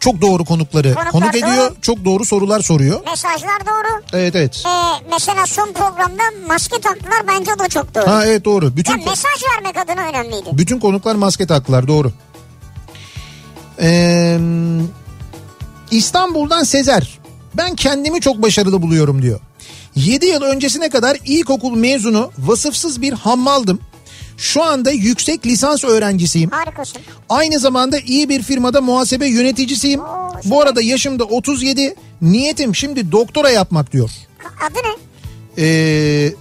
[0.03, 1.75] Çok doğru konukları Konuklar konuk ediyor, doğru.
[1.81, 3.01] çok doğru sorular soruyor.
[3.05, 4.01] Mesajlar doğru.
[4.13, 4.63] Evet evet.
[4.65, 8.07] Ee, mesela son programda maske taktılar bence o da çok doğru.
[8.07, 8.75] Ha evet doğru.
[8.77, 10.49] Bütün ya mesaj vermek adına önemliydi.
[10.51, 12.11] bütün konuklar maske taktılar doğru.
[13.81, 14.39] Ee,
[15.91, 17.19] İstanbul'dan Sezer.
[17.53, 19.39] Ben kendimi çok başarılı buluyorum diyor.
[19.95, 23.79] 7 yıl öncesine kadar ilkokul mezunu vasıfsız bir hammaldım.
[24.37, 26.49] Şu anda yüksek lisans öğrencisiyim.
[26.49, 27.01] Harikasın.
[27.29, 29.99] Aynı zamanda iyi bir firmada muhasebe yöneticisiyim.
[30.01, 31.95] Oo, Bu arada yaşım da 37.
[32.21, 34.09] Niyetim şimdi doktora yapmak diyor.
[34.61, 34.93] Adı ne?
[35.63, 36.33] Ee,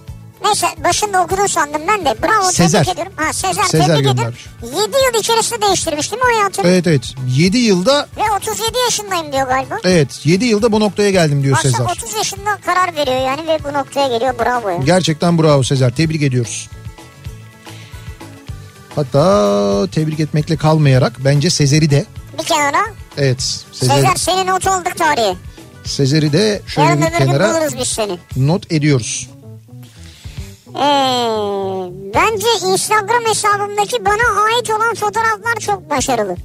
[0.45, 2.15] Neyse başında okudun sandım ben de.
[2.23, 2.83] Bravo Sezer.
[2.83, 3.13] tebrik ediyorum.
[3.15, 4.45] Ha Sezer, Sezer tebrik göndermiş.
[4.63, 6.67] 7 yıl içerisinde değiştirmiş değil mi hayatını?
[6.67, 9.77] evet evet 7 yılda Ve 37 yaşındayım diyor galiba.
[9.83, 11.85] evet 7 yılda bu noktaya geldim diyor Baksana Sezer.
[12.03, 14.77] 30 yaşında karar veriyor yani ve bu noktaya geliyor bravo ya.
[14.77, 15.95] Gerçekten bravo Sezer.
[15.95, 16.69] Tebrik ediyoruz.
[18.95, 22.05] Hatta tebrik etmekle kalmayarak bence Sezer'i de
[22.39, 22.81] Bir kenara
[23.17, 23.41] evet
[23.71, 25.37] Sezer, Sezer senin not olduk tarihi.
[25.85, 28.19] Sezer'i de şöyle Yarın bir kenara buluruz biz seni.
[28.37, 29.29] not ediyoruz.
[30.75, 30.79] Ee,
[32.15, 36.35] bence Instagram hesabımdaki bana ait olan fotoğraflar çok başarılı.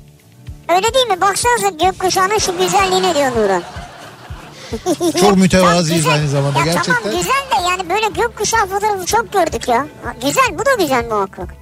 [0.68, 1.20] Öyle değil mi?
[1.20, 3.62] Baksanıza gökkuşağının şu güzelliğine diyor Nurhan.
[5.20, 6.94] Çok mütevaziyiz aynı zamanda ya gerçekten.
[6.94, 7.28] Tamam güzel
[7.64, 9.86] de yani böyle gökkuşağı fotoğrafı çok gördük ya.
[10.22, 11.54] Güzel bu da güzel muhakkak.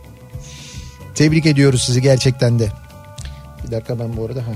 [1.16, 2.68] Tebrik ediyoruz sizi gerçekten de.
[3.66, 4.40] Bir dakika ben bu arada.
[4.40, 4.52] Ha.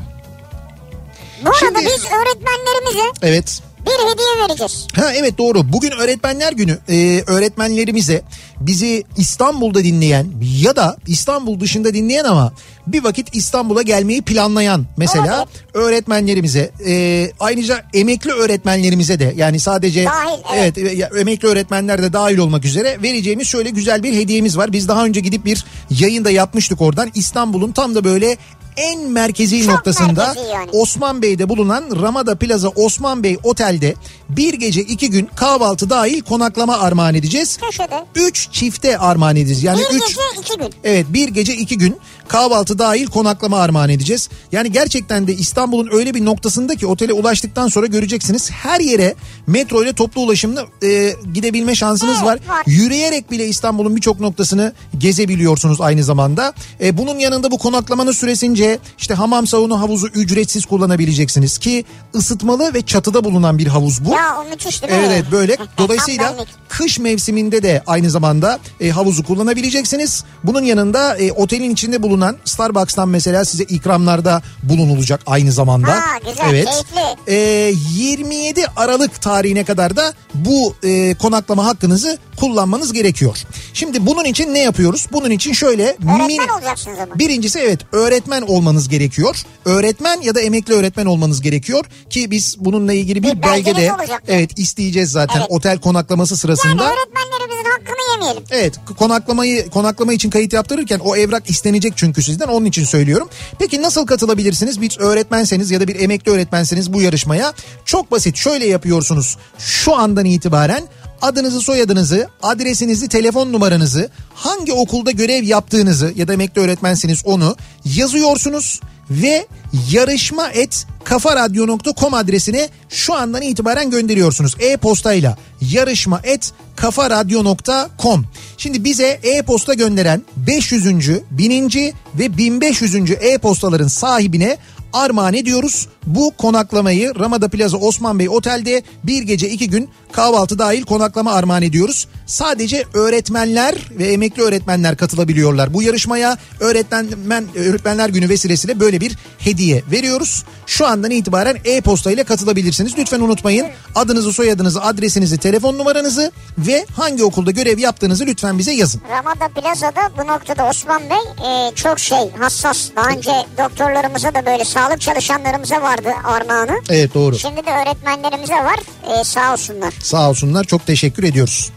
[1.44, 3.62] Bu arada Şimdi- biz öğretmenlerimize Evet.
[3.86, 4.86] Bir hediye vereceğiz.
[4.94, 5.72] Ha evet doğru.
[5.72, 6.78] Bugün öğretmenler günü.
[6.88, 8.22] Ee, öğretmenlerimize
[8.60, 10.26] bizi İstanbul'da dinleyen
[10.60, 12.52] ya da İstanbul dışında dinleyen ama
[12.86, 20.38] bir vakit İstanbul'a gelmeyi planlayan mesela öğretmenlerimize e, ayrıca emekli öğretmenlerimize de yani sadece Dahil,
[20.54, 24.72] evet e, ya, emekli öğretmenler de dahil olmak üzere vereceğimiz şöyle güzel bir hediyemiz var.
[24.72, 27.10] Biz daha önce gidip bir yayında yapmıştık oradan.
[27.14, 28.36] İstanbul'un tam da böyle
[28.76, 30.70] en merkezi Çok noktasında merkezi yani.
[30.72, 33.94] Osman Bey'de bulunan Ramada Plaza Osman Bey Otel'de
[34.28, 37.56] bir gece iki gün kahvaltı dahil konaklama armağan edeceğiz.
[37.56, 38.04] Köşede.
[38.14, 39.62] Üç çifte armağan edeceğiz.
[39.62, 40.74] Yani bir üç, gece iki gün.
[40.84, 41.96] Evet bir gece iki gün
[42.28, 44.28] kahvaltı dahil konaklama armağan edeceğiz.
[44.52, 49.14] Yani gerçekten de İstanbul'un öyle bir noktasında ki otele ulaştıktan sonra göreceksiniz her yere
[49.46, 52.38] metro ile toplu ulaşımla e, gidebilme şansınız Evet, var.
[52.48, 52.62] var.
[52.66, 56.54] Yürüyerek bile İstanbul'un birçok noktasını gezebiliyorsunuz aynı zamanda.
[56.82, 58.59] E, bunun yanında bu konaklamanın süresince
[58.98, 61.84] işte hamam sauna havuzu ücretsiz kullanabileceksiniz ki
[62.14, 64.10] ısıtmalı ve çatıda bulunan bir havuz bu.
[64.12, 64.98] Ya o müthiş değil mi?
[65.00, 65.56] Evet evet böyle.
[65.78, 66.34] Dolayısıyla
[66.68, 70.24] kış mevsiminde de aynı zamanda e, havuzu kullanabileceksiniz.
[70.44, 75.92] Bunun yanında e, otelin içinde bulunan Starbucks'tan mesela size ikramlarda bulunulacak aynı zamanda.
[75.92, 77.32] Ha, güzel, keyifli.
[77.34, 83.38] E, 27 Aralık tarihine kadar da bu e, konaklama hakkınızı kullanmanız gerekiyor.
[83.74, 85.06] Şimdi bunun için ne yapıyoruz?
[85.12, 87.18] Bunun için şöyle Öğretmen mini- olacaksınız ama.
[87.18, 89.42] Birincisi evet öğretmen olmanız gerekiyor.
[89.64, 94.22] Öğretmen ya da emekli öğretmen olmanız gerekiyor ki biz bununla ilgili bir, Bir belgede olacak.
[94.28, 95.46] evet isteyeceğiz zaten Evet.
[95.50, 96.82] otel konaklaması Yani sırasında.
[96.92, 98.42] öğretmenlerimizin hakkını yemeyelim.
[98.50, 103.28] Evet konaklamayı konaklama için kayıt yaptırırken o evrak istenecek çünkü sizden onun için söylüyorum.
[103.58, 104.80] Peki nasıl katılabilirsiniz?
[104.80, 107.52] Bir öğretmenseniz ya da bir emekli öğretmenseniz bu yarışmaya
[107.84, 109.36] çok basit şöyle yapıyorsunuz.
[109.58, 110.82] Şu andan itibaren
[111.22, 118.80] adınızı soyadınızı adresinizi telefon numaranızı hangi okulda görev yaptığınızı ya da emekli öğretmenseniz onu yazıyorsunuz
[119.10, 119.46] ve
[119.90, 124.56] yarışma et kafaradyo.com adresine şu andan itibaren gönderiyorsunuz.
[124.60, 128.26] E-postayla yarışma et kafaradyo.com
[128.58, 130.86] Şimdi bize e-posta gönderen 500.
[131.30, 131.94] 1000.
[132.14, 132.94] ve 1500.
[133.20, 134.58] e-postaların sahibine
[134.92, 135.88] armağan ediyoruz.
[136.06, 141.62] Bu konaklamayı Ramada Plaza Osman Bey Otel'de bir gece iki gün kahvaltı dahil konaklama armağan
[141.62, 142.08] ediyoruz.
[142.26, 146.38] Sadece öğretmenler ve emekli öğretmenler katılabiliyorlar bu yarışmaya.
[146.60, 150.44] Öğretmen öğretmenler günü vesilesiyle böyle bir hediye veriyoruz.
[150.66, 152.98] Şu andan itibaren e-posta ile katılabilirsiniz.
[152.98, 159.00] Lütfen unutmayın adınızı, soyadınızı, adresinizi, telefon numaranızı ve hangi okulda görev yaptığınızı lütfen bize yazın.
[159.10, 162.88] Ramada Plaza'da bu noktada Osman Bey e, çok şey hassas.
[162.96, 166.80] Daha önce doktorlarımıza da böyle sağlık çalışanlarımıza vardı armağanı.
[166.90, 167.38] Evet doğru.
[167.38, 168.80] Şimdi de öğretmenlerimize var.
[169.20, 169.94] E, sağ olsunlar.
[170.02, 171.70] Sağ olsunlar çok teşekkür ediyoruz.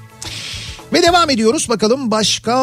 [0.94, 2.54] Ve devam ediyoruz bakalım başka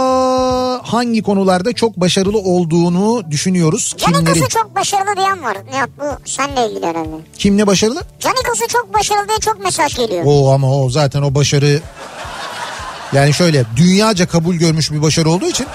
[0.84, 3.94] hangi konularda çok başarılı olduğunu düşünüyoruz.
[3.98, 5.56] Kimlerin Canikos'u çok başarılı diyen var.
[5.70, 7.16] Ne yap bu seninle ilgili herhalde.
[7.38, 8.02] kimle başarılı?
[8.20, 10.22] Canikos'u çok başarılı diye çok mesaj geliyor.
[10.26, 11.80] O ama o zaten o başarı
[13.12, 15.66] yani şöyle dünyaca kabul görmüş bir başarı olduğu için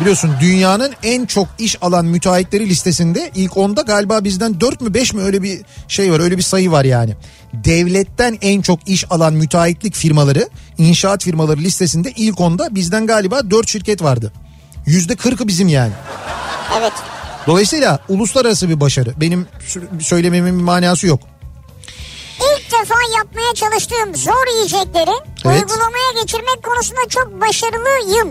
[0.00, 5.12] biliyorsun dünyanın en çok iş alan müteahhitleri listesinde ilk onda galiba bizden 4 mü 5
[5.12, 7.14] mi öyle bir şey var öyle bir sayı var yani.
[7.54, 13.68] Devletten en çok iş alan müteahhitlik firmaları inşaat firmaları listesinde ilk onda bizden galiba 4
[13.68, 14.32] şirket vardı.
[14.86, 15.92] Yüzde 40'ı bizim yani.
[16.78, 16.92] Evet.
[17.46, 19.12] Dolayısıyla uluslararası bir başarı.
[19.20, 19.46] Benim
[20.00, 21.20] söylememin bir manası yok.
[22.38, 25.10] İlk defa yapmaya çalıştığım zor yiyecekleri
[25.44, 25.62] Evet.
[25.62, 28.28] uygulamaya geçirmek konusunda çok başarılıyım.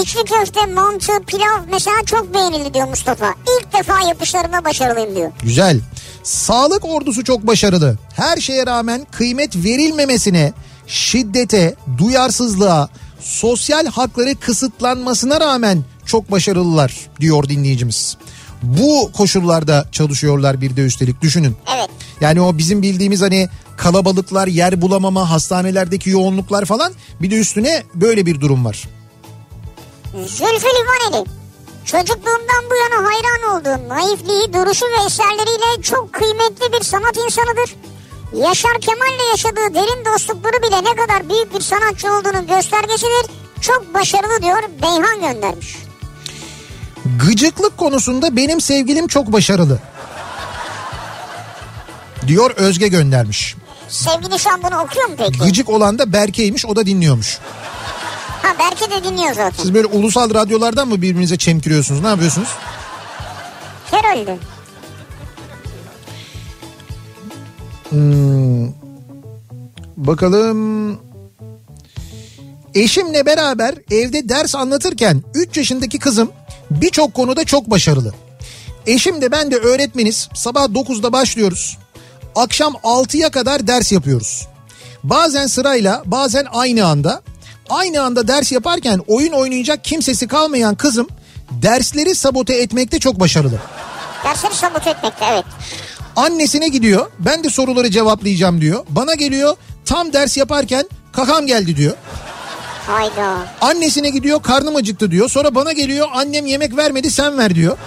[0.00, 3.26] İçli köfte, mantı, pilav mesela çok beğenildi diyor Mustafa.
[3.26, 5.32] İlk defa yapışlarında başarılıyım diyor.
[5.42, 5.80] Güzel.
[6.22, 7.98] Sağlık ordusu çok başarılı.
[8.16, 10.52] Her şeye rağmen kıymet verilmemesine,
[10.86, 12.88] şiddete, duyarsızlığa,
[13.20, 18.16] sosyal hakları kısıtlanmasına rağmen çok başarılılar diyor dinleyicimiz.
[18.62, 21.56] Bu koşullarda çalışıyorlar bir de üstelik düşünün.
[21.76, 21.90] Evet.
[22.20, 28.26] Yani o bizim bildiğimiz hani kalabalıklar, yer bulamama, hastanelerdeki yoğunluklar falan bir de üstüne böyle
[28.26, 28.88] bir durum var.
[30.14, 31.24] Zülfü Livaneli.
[31.84, 37.74] Çocukluğumdan bu yana hayran olduğum naifliği, duruşu ve eserleriyle çok kıymetli bir sanat insanıdır.
[38.32, 43.26] Yaşar Kemal'le yaşadığı derin dostlukları bile ne kadar büyük bir sanatçı olduğunun göstergesidir.
[43.60, 45.76] Çok başarılı diyor Beyhan göndermiş.
[47.26, 49.78] Gıcıklık konusunda benim sevgilim çok başarılı.
[52.26, 53.56] Diyor Özge göndermiş.
[53.88, 55.38] Sevgili şu an bunu okuyor mu peki?
[55.38, 57.38] Gıcık olan da Berke'ymiş o da dinliyormuş.
[58.42, 59.62] Ha belki de dinliyor zaten.
[59.62, 62.00] Siz böyle ulusal radyolardan mı birbirinize çemkiriyorsunuz?
[62.00, 62.48] Ne yapıyorsunuz?
[63.90, 64.38] Herhalde.
[69.96, 70.98] Bakalım.
[72.74, 76.30] Eşimle beraber evde ders anlatırken 3 yaşındaki kızım
[76.70, 78.14] birçok konuda çok başarılı.
[78.86, 80.28] Eşim de ben de öğretmeniz.
[80.34, 81.78] Sabah 9'da başlıyoruz.
[82.36, 84.48] Akşam 6'ya kadar ders yapıyoruz.
[85.04, 87.22] Bazen sırayla bazen aynı anda.
[87.70, 91.08] Aynı anda ders yaparken oyun oynayacak kimsesi kalmayan kızım
[91.50, 93.58] dersleri sabote etmekte çok başarılı.
[94.24, 95.44] Dersleri sabote etmekte evet.
[96.16, 97.10] Annesine gidiyor.
[97.18, 98.84] Ben de soruları cevaplayacağım diyor.
[98.88, 99.56] Bana geliyor.
[99.84, 101.96] Tam ders yaparken kakam geldi diyor.
[102.86, 103.36] Hayda.
[103.60, 105.28] Annesine gidiyor karnım acıktı diyor.
[105.30, 107.78] Sonra bana geliyor annem yemek vermedi sen ver diyor.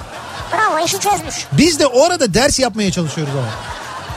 [0.53, 1.47] Bravo işi çözmüş.
[1.51, 3.49] Biz de o arada ders yapmaya çalışıyoruz ama.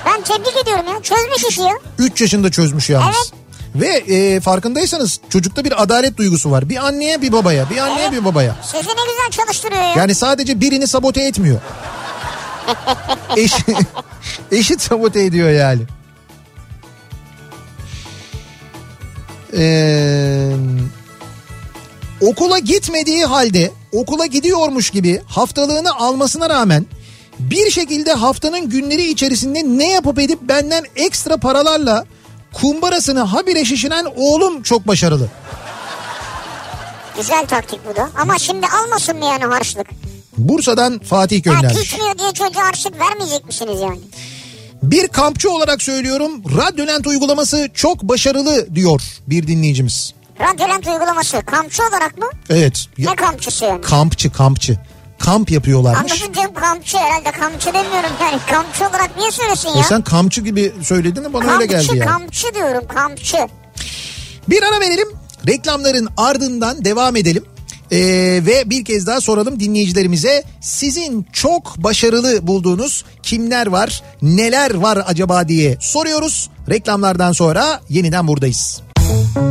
[0.07, 1.03] Ben tebrik ediyorum ya.
[1.03, 1.75] Çözmüş işi ya.
[1.99, 3.17] 3 yaşında çözmüş yalnız.
[3.17, 3.33] Evet.
[3.75, 6.69] Ve e, farkındaysanız çocukta bir adalet duygusu var.
[6.69, 8.13] Bir anneye bir babaya, bir anneye Evet.
[8.21, 8.57] bir babaya.
[8.63, 9.95] Sizi ne güzel çalıştırıyor ya.
[9.97, 11.61] Yani sadece birini sabote etmiyor.
[13.37, 13.53] Eş,
[14.53, 15.83] eşit sabote ediyor yani.
[19.57, 20.53] Ee,
[22.21, 26.87] okula gitmediği halde okula gidiyormuş gibi haftalığını almasına rağmen
[27.39, 32.05] bir şekilde haftanın günleri içerisinde ne yapıp edip benden ekstra paralarla
[32.53, 35.29] kumbarasını habire şişiren oğlum çok başarılı.
[37.17, 38.09] Güzel taktik bu da.
[38.21, 39.87] Ama şimdi almasın mı yani harçlık?
[40.39, 41.91] Bursa'dan Fatih göndermiş.
[41.91, 43.99] gitmiyor diye çocuğa harçlık vermeyecek misiniz yani?
[44.83, 50.15] Bir kampçı olarak söylüyorum Radyolent uygulaması çok başarılı diyor bir dinleyicimiz.
[50.41, 52.27] Radyolent uygulaması kampçı olarak mı?
[52.51, 53.81] Evet ya- Ne kampçısı yani?
[53.81, 54.79] kampçı kampçı
[55.19, 56.13] kamp yapıyorlarmış.
[56.13, 58.39] Anladın canım kampçı herhalde kampçı demiyorum yani.
[58.51, 59.81] Kampçı olarak niye söylesin ya?
[59.81, 62.09] E sen kampçı gibi söyledin de bana kampçı, öyle geldi yani.
[62.09, 63.39] kampçı diyorum kampçı.
[64.49, 65.09] Bir ara verelim
[65.47, 67.45] reklamların ardından devam edelim.
[67.93, 67.97] Ee,
[68.47, 75.49] ve bir kez daha soralım dinleyicilerimize sizin çok başarılı bulduğunuz kimler var neler var acaba
[75.49, 76.51] diye soruyoruz.
[76.71, 78.81] Reklamlardan sonra yeniden buradayız.
[78.99, 79.49] Kafa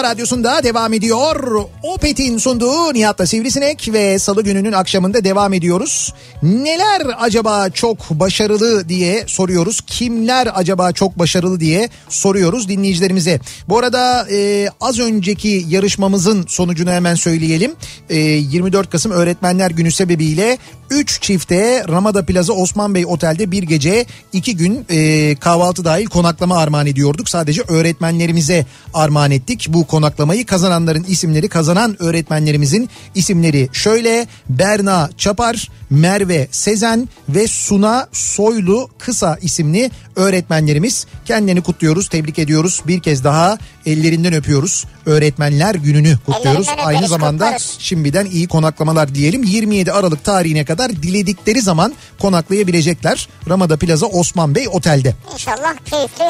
[0.00, 1.64] kafa radyosunda devam ediyor.
[1.82, 6.14] Opet'in sunduğu Nihat'la Sivrisinek ve salı gününün akşamında devam ediyoruz.
[6.42, 9.80] Neler acaba çok başarılı diye soruyoruz.
[9.80, 13.40] Kimler acaba çok başarılı diye soruyoruz dinleyicilerimize.
[13.68, 17.72] Bu arada e, az önceki yarışmamızın sonucunu hemen söyleyelim.
[18.10, 20.58] E, 24 Kasım Öğretmenler Günü sebebiyle
[20.90, 26.56] 3 çifte Ramada Plaza Osman Bey Otel'de bir gece 2 gün e, kahvaltı dahil konaklama
[26.58, 27.28] armağan ediyorduk.
[27.28, 29.66] Sadece öğretmenlerimize armağan ettik.
[29.68, 38.88] Bu konaklamayı kazananların isimleri kazanan öğretmenlerimizin isimleri şöyle Berna Çapar, Merve Sezen ve Suna Soylu
[38.98, 41.06] Kısa isimli öğretmenlerimiz.
[41.24, 42.82] Kendilerini kutluyoruz, tebrik ediyoruz.
[42.86, 44.84] Bir kez daha ellerinden öpüyoruz.
[45.06, 46.66] Öğretmenler gününü kutluyoruz.
[46.68, 47.76] Ellerinden Aynı öperiz, zamanda kutlarız.
[47.78, 49.42] şimdiden iyi konaklamalar diyelim.
[49.44, 53.28] 27 Aralık tarihine kadar diledikleri zaman konaklayabilecekler.
[53.48, 55.14] Ramada Plaza Osman Bey Otel'de.
[55.32, 56.24] İnşallah keyifli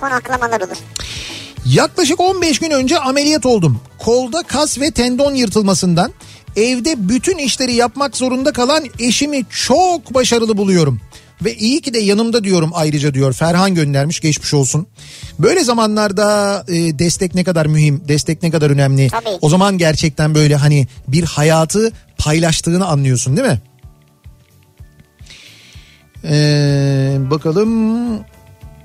[0.00, 0.76] konaklamalar olur.
[1.66, 3.80] Yaklaşık 15 gün önce ameliyat oldum.
[3.98, 6.12] Kolda kas ve tendon yırtılmasından
[6.56, 11.00] evde bütün işleri yapmak zorunda kalan eşimi çok başarılı buluyorum.
[11.44, 14.86] Ve iyi ki de yanımda diyorum ayrıca diyor Ferhan göndermiş geçmiş olsun.
[15.38, 19.08] Böyle zamanlarda e, destek ne kadar mühim, destek ne kadar önemli.
[19.08, 19.38] Tabii.
[19.40, 23.60] O zaman gerçekten böyle hani bir hayatı paylaştığını anlıyorsun değil mi?
[26.30, 27.70] Ee, bakalım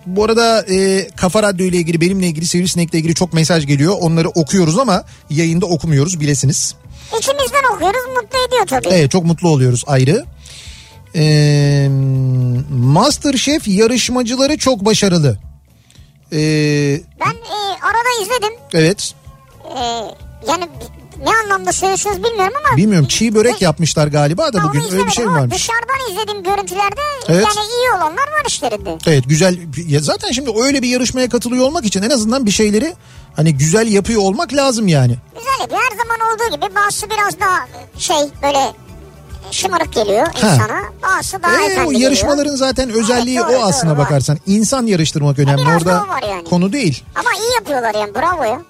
[0.05, 3.95] bu arada e, Kafa Radyo ile ilgili benimle ilgili Sivrisinek'le ilgili çok mesaj geliyor.
[3.99, 6.76] Onları okuyoruz ama yayında okumuyoruz bilesiniz.
[7.19, 8.95] İçimizden okuyoruz mutlu ediyor tabii.
[8.95, 10.26] Evet çok mutlu oluyoruz ayrı.
[11.15, 11.88] Ee,
[12.69, 15.38] Masterchef yarışmacıları çok başarılı.
[16.34, 16.38] Ee,
[17.19, 18.53] Ben e, arada izledim.
[18.73, 19.13] evet
[19.65, 19.80] E,
[20.51, 20.65] yani
[21.23, 22.77] ne anlamda söylüyorsunuz bilmiyorum ama.
[22.77, 25.56] bilmiyorum çiğ börek yapmışlar galiba da bugün öyle bir şey ama varmış.
[25.56, 27.43] Dışarıdan izlediğim görüntülerde Evet.
[27.45, 28.98] yani iyi olanlar var işlerinde.
[29.07, 29.57] Evet güzel
[29.88, 32.93] ya zaten şimdi öyle bir yarışmaya katılıyor olmak için en azından bir şeyleri
[33.35, 35.15] hani güzel yapıyor olmak lazım yani.
[35.38, 35.81] Güzel yapıyor.
[35.91, 37.68] Her zaman olduğu gibi bazısı biraz daha
[37.98, 38.73] şey böyle
[39.52, 40.81] şımarık geliyor insana.
[41.03, 41.91] Bazısı daha Ee, o geliyor.
[42.02, 44.06] yarışmaların zaten özelliği doğru, o aslına doğru, var.
[44.06, 44.38] bakarsan.
[44.48, 46.43] İnsan yarıştırmak önemli biraz orada var yani.
[46.43, 47.03] konu değil.
[47.15, 48.61] Ama iyi yapıyorlar yani bravo ya.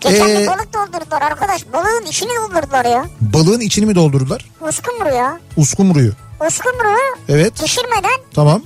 [0.00, 1.72] Geçen Ee, balık doldurdular arkadaş.
[1.72, 3.06] Balığın içini doldurdular ya.
[3.20, 4.50] Balığın içini mi doldurdular?
[4.68, 5.40] Uskumru ya.
[5.56, 6.12] Uskumruyu.
[6.46, 6.96] Uskumruyu
[7.28, 7.60] Evet.
[7.62, 8.62] pişirmeden Tamam.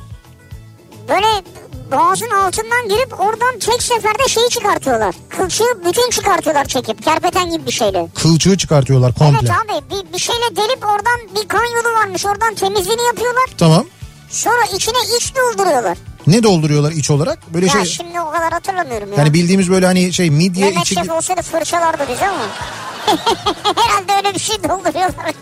[1.08, 1.26] böyle
[1.92, 5.14] boğazın altından girip oradan tek seferde şeyi çıkartıyorlar.
[5.28, 7.04] Kılçığı bütün çıkartıyorlar çekip.
[7.04, 8.08] Kerpeten gibi bir şeyle.
[8.14, 9.38] Kılçığı çıkartıyorlar komple.
[9.42, 12.26] Evet abi bir, bir şeyle delip oradan bir kan yolu varmış.
[12.26, 13.44] Oradan temizliğini yapıyorlar.
[13.58, 13.84] Tamam.
[14.30, 15.98] Sonra içine iç dolduruyorlar.
[16.30, 17.54] Ne dolduruyorlar iç olarak?
[17.54, 19.18] Böyle Ya şey şimdi o kadar hatırlamıyorum ya.
[19.18, 22.46] yani bildiğimiz böyle hani şey midye Mehmet içi Şef olsaydı fırçalardı bizi ama.
[23.76, 25.34] Herhalde öyle bir şey dolduruyorlar.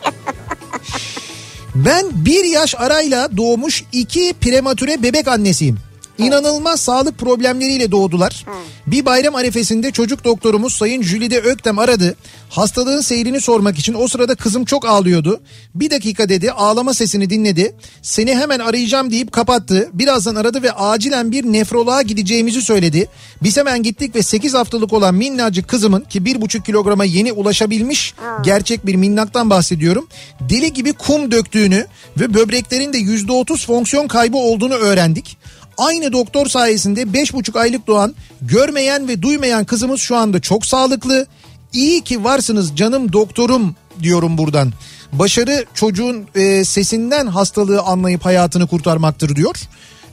[1.75, 5.79] Ben bir yaş arayla doğmuş iki prematüre bebek annesiyim.
[6.19, 8.45] İnanılmaz sağlık problemleriyle doğdular.
[8.87, 12.17] Bir bayram arefesinde çocuk doktorumuz Sayın Jülide Öktem aradı.
[12.51, 15.41] Hastalığın seyrini sormak için o sırada kızım çok ağlıyordu.
[15.75, 17.75] Bir dakika dedi ağlama sesini dinledi.
[18.03, 19.91] Seni hemen arayacağım deyip kapattı.
[19.93, 23.09] Birazdan aradı ve acilen bir nefroloğa gideceğimizi söyledi.
[23.43, 28.87] Biz hemen gittik ve 8 haftalık olan minnacık kızımın ki 1,5 kilograma yeni ulaşabilmiş gerçek
[28.87, 30.09] bir minnaktan bahsediyorum.
[30.41, 31.87] Deli gibi kum döktüğünü
[32.21, 35.38] ve böbreklerin de %30 fonksiyon kaybı olduğunu öğrendik.
[35.79, 41.27] Aynı doktor sayesinde 5,5 aylık doğan görmeyen ve duymayan kızımız şu anda çok sağlıklı.
[41.73, 44.73] İyi ki varsınız canım doktorum diyorum buradan.
[45.13, 49.57] Başarı çocuğun e, sesinden hastalığı anlayıp hayatını kurtarmaktır diyor.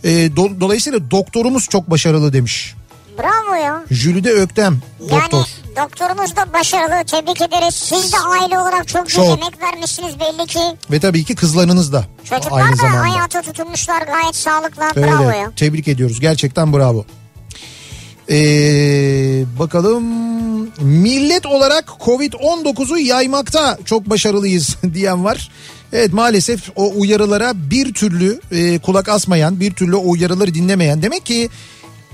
[0.04, 2.74] E, do- dolayısıyla doktorumuz çok başarılı demiş.
[3.20, 3.84] Bravo ya.
[3.92, 5.18] Jülide Öktem doktor.
[5.38, 7.04] Yani doktorumuz da başarılı.
[7.06, 7.76] Tebrik ederiz.
[7.76, 9.26] Siz de aile olarak çok, Çok.
[9.26, 10.60] büyük emek vermişsiniz belli ki.
[10.92, 13.02] Ve tabii ki kızlarınız da Çocuklar aynı da zamanda.
[13.12, 14.84] hayata tutunmuşlar gayet sağlıklı.
[14.96, 15.08] Öyle.
[15.08, 15.52] Bravo ya.
[15.56, 16.20] Tebrik ediyoruz.
[16.20, 17.06] Gerçekten bravo.
[18.30, 20.04] Ee, bakalım
[20.82, 25.50] millet olarak Covid-19'u yaymakta çok başarılıyız diyen var.
[25.94, 31.26] Evet maalesef o uyarılara bir türlü e, kulak asmayan, bir türlü o uyarıları dinlemeyen demek
[31.26, 31.50] ki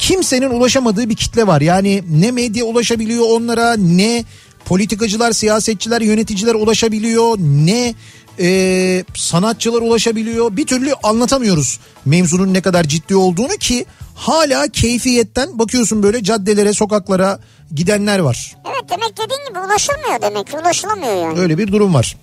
[0.02, 1.62] kimsenin ulaşamadığı bir kitle var.
[1.62, 4.26] Yani ne medya ulaşabiliyor onlara ne
[4.66, 7.94] politikacılar, siyasetçiler, yöneticiler ulaşabiliyor ne
[8.40, 10.58] e, sanatçılar ulaşabiliyor.
[10.58, 17.40] Bir türlü anlatamıyoruz mevzunun ne kadar ciddi olduğunu ki hala keyfiyetten bakıyorsun böyle caddelere, sokaklara
[17.76, 18.56] gidenler var.
[18.66, 21.40] Evet demek dediğin gibi ulaşılmıyor demek ki ulaşılamıyor yani.
[21.40, 22.18] Öyle bir durum var.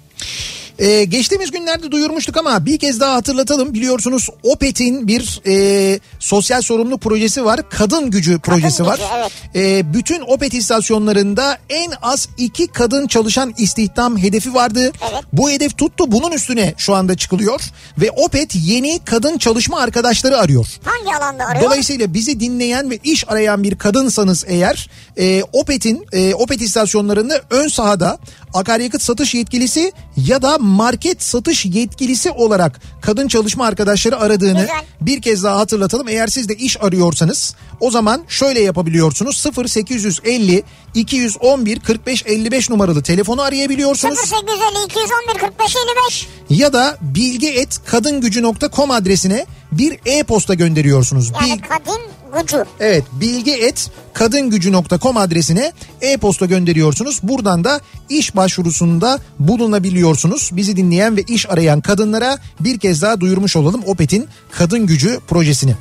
[0.78, 3.74] Ee, geçtiğimiz günlerde duyurmuştuk ama bir kez daha hatırlatalım.
[3.74, 7.70] Biliyorsunuz Opet'in bir e, sosyal sorumluluk projesi var.
[7.70, 9.00] Kadın gücü projesi gücü, var.
[9.16, 9.32] evet.
[9.54, 14.80] Ee, bütün Opet istasyonlarında en az iki kadın çalışan istihdam hedefi vardı.
[14.82, 15.24] Evet.
[15.32, 16.12] Bu hedef tuttu.
[16.12, 17.60] Bunun üstüne şu anda çıkılıyor.
[17.98, 20.66] Ve Opet yeni kadın çalışma arkadaşları arıyor.
[20.84, 21.64] Hangi alanda arıyor?
[21.64, 27.68] Dolayısıyla bizi dinleyen ve iş arayan bir kadınsanız eğer e, Opet'in e, Opet istasyonlarında ön
[27.68, 28.18] sahada
[28.54, 34.84] akaryakıt satış yetkilisi ya da market satış yetkilisi olarak kadın çalışma arkadaşları aradığını Güzel.
[35.00, 36.08] bir kez daha hatırlatalım.
[36.08, 40.62] Eğer siz de iş arıyorsanız o zaman şöyle yapabiliyorsunuz 0850
[40.94, 46.28] 211 45 55 numaralı telefonu arayabiliyorsunuz 0850 211 45 55.
[46.50, 51.32] ya da bilgi.kadingücü.com adresine bir e-posta gönderiyorsunuz.
[51.40, 52.00] Yani Bil- kadın
[52.42, 52.64] gücü.
[52.80, 57.20] Evet bilgi et kadingücü.com adresine e-posta gönderiyorsunuz.
[57.22, 60.50] Buradan da iş başvurusunda bulunabiliyorsunuz.
[60.52, 65.76] Bizi dinleyen ve iş arayan kadınlara bir kez daha duyurmuş olalım Opet'in kadın gücü projesini.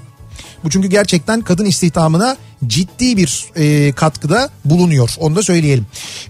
[0.67, 2.37] Bu çünkü gerçekten kadın istihdamına
[2.67, 5.09] ciddi bir e, katkıda bulunuyor.
[5.19, 5.85] Onu da söyleyelim.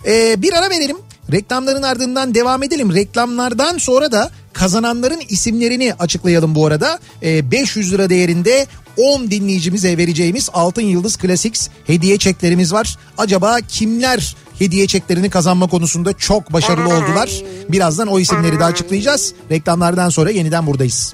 [0.06, 0.98] E, bir ara verelim.
[1.32, 2.94] Reklamların ardından devam edelim.
[2.94, 7.00] Reklamlardan sonra da kazananların isimlerini açıklayalım bu arada.
[7.24, 12.98] E, 500 lira değerinde 10 dinleyicimize vereceğimiz Altın Yıldız Classics hediye çeklerimiz var.
[13.18, 17.44] Acaba kimler hediye çeklerini kazanma konusunda çok başarılı oldular?
[17.70, 19.34] Birazdan o isimleri de açıklayacağız.
[19.52, 21.14] Reklamlardan sonra yeniden buradayız.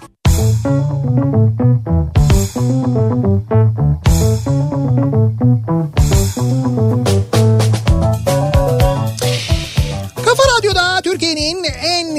[10.25, 11.63] Kafa Radyo'da Türkiye'nin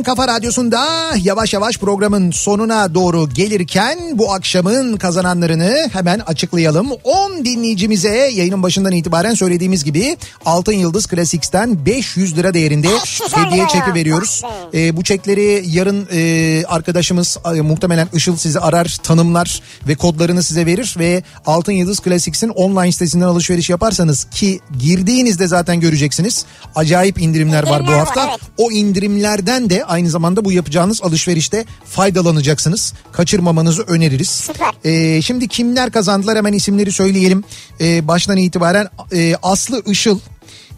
[0.03, 6.91] kafa radyosunda yavaş yavaş programın sonuna doğru gelirken bu akşamın kazananlarını hemen açıklayalım.
[7.05, 13.51] 10 dinleyicimize yayının başından itibaren söylediğimiz gibi Altın Yıldız Classics'ten 500 lira değerinde 500 lira
[13.51, 14.43] hediye çeki veriyoruz.
[14.75, 20.66] Ee, bu çekleri yarın e, arkadaşımız e, muhtemelen Işıl sizi arar, tanımlar ve kodlarını size
[20.66, 26.45] verir ve Altın Yıldız Classics'in online sitesinden alışveriş yaparsanız ki girdiğinizde zaten göreceksiniz.
[26.75, 28.37] Acayip indirimler var bu hafta.
[28.59, 32.93] O indirimlerden de aynı zamanda bu yapacağınız alışverişte faydalanacaksınız.
[33.12, 34.28] Kaçırmamanızı öneririz.
[34.28, 34.70] Süper.
[34.85, 37.44] Ee, şimdi kimler kazandılar hemen isimleri söyleyelim.
[37.81, 40.19] Ee, baştan itibaren e, Aslı Işıl.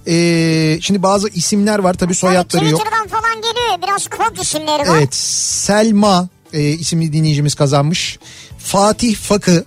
[0.08, 2.80] Ee, şimdi bazı isimler var tabii soyadları yok.
[2.80, 4.98] Twitter'dan falan geliyor biraz kod isimleri var.
[4.98, 8.18] Evet Selma e, isimli dinleyicimiz kazanmış.
[8.58, 9.64] Fatih Fakı,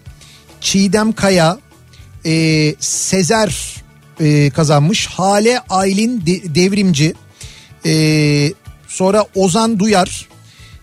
[0.61, 1.57] Çiğdem Kaya,
[2.25, 3.75] e, Sezer
[4.19, 5.07] e, kazanmış.
[5.07, 7.13] Hale Aylin De- Devrimci.
[7.85, 7.91] E,
[8.99, 10.27] sonra Ozan Duyar.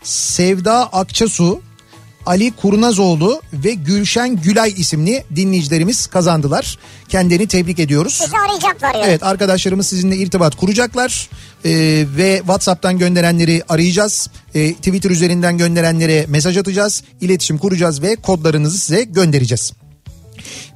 [0.03, 1.61] Sevda Akçasu.
[2.27, 6.79] Ali Kurnazoğlu ve Gülşen Gülay isimli dinleyicilerimiz kazandılar.
[7.09, 8.21] Kendilerini tebrik ediyoruz.
[8.25, 9.07] Bizi arayacaklar ya.
[9.07, 11.31] Evet arkadaşlarımız sizinle irtibat kuracaklar
[11.65, 14.31] Ee, ve WhatsApp'tan gönderenleri arayacağız.
[14.55, 17.03] Ee, Twitter üzerinden gönderenlere mesaj atacağız.
[17.21, 19.73] iletişim kuracağız ve kodlarınızı size göndereceğiz.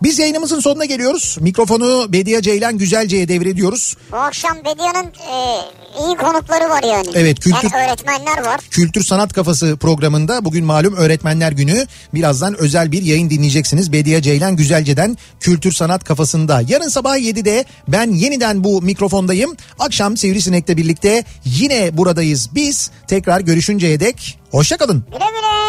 [0.03, 1.37] Biz yayınımızın sonuna geliyoruz.
[1.41, 3.97] Mikrofonu Bediye Ceylan Güzelce'ye devrediyoruz.
[4.13, 5.37] Bu akşam Bedia'nın e,
[6.01, 7.09] iyi konukları var yani.
[7.15, 8.61] Evet, kültür- Hem öğretmenler var.
[8.71, 11.87] Kültür Sanat Kafası programında bugün malum Öğretmenler Günü.
[12.15, 13.93] Birazdan özel bir yayın dinleyeceksiniz.
[13.93, 16.63] Bediye Ceylan Güzelce'den Kültür Sanat Kafası'nda.
[16.69, 19.57] Yarın sabah 7'de ben yeniden bu mikrofondayım.
[19.79, 22.49] Akşam Sivrisinek'le birlikte yine buradayız.
[22.55, 25.05] Biz tekrar görüşünceye dek hoşçakalın.
[25.13, 25.60] Güle güle.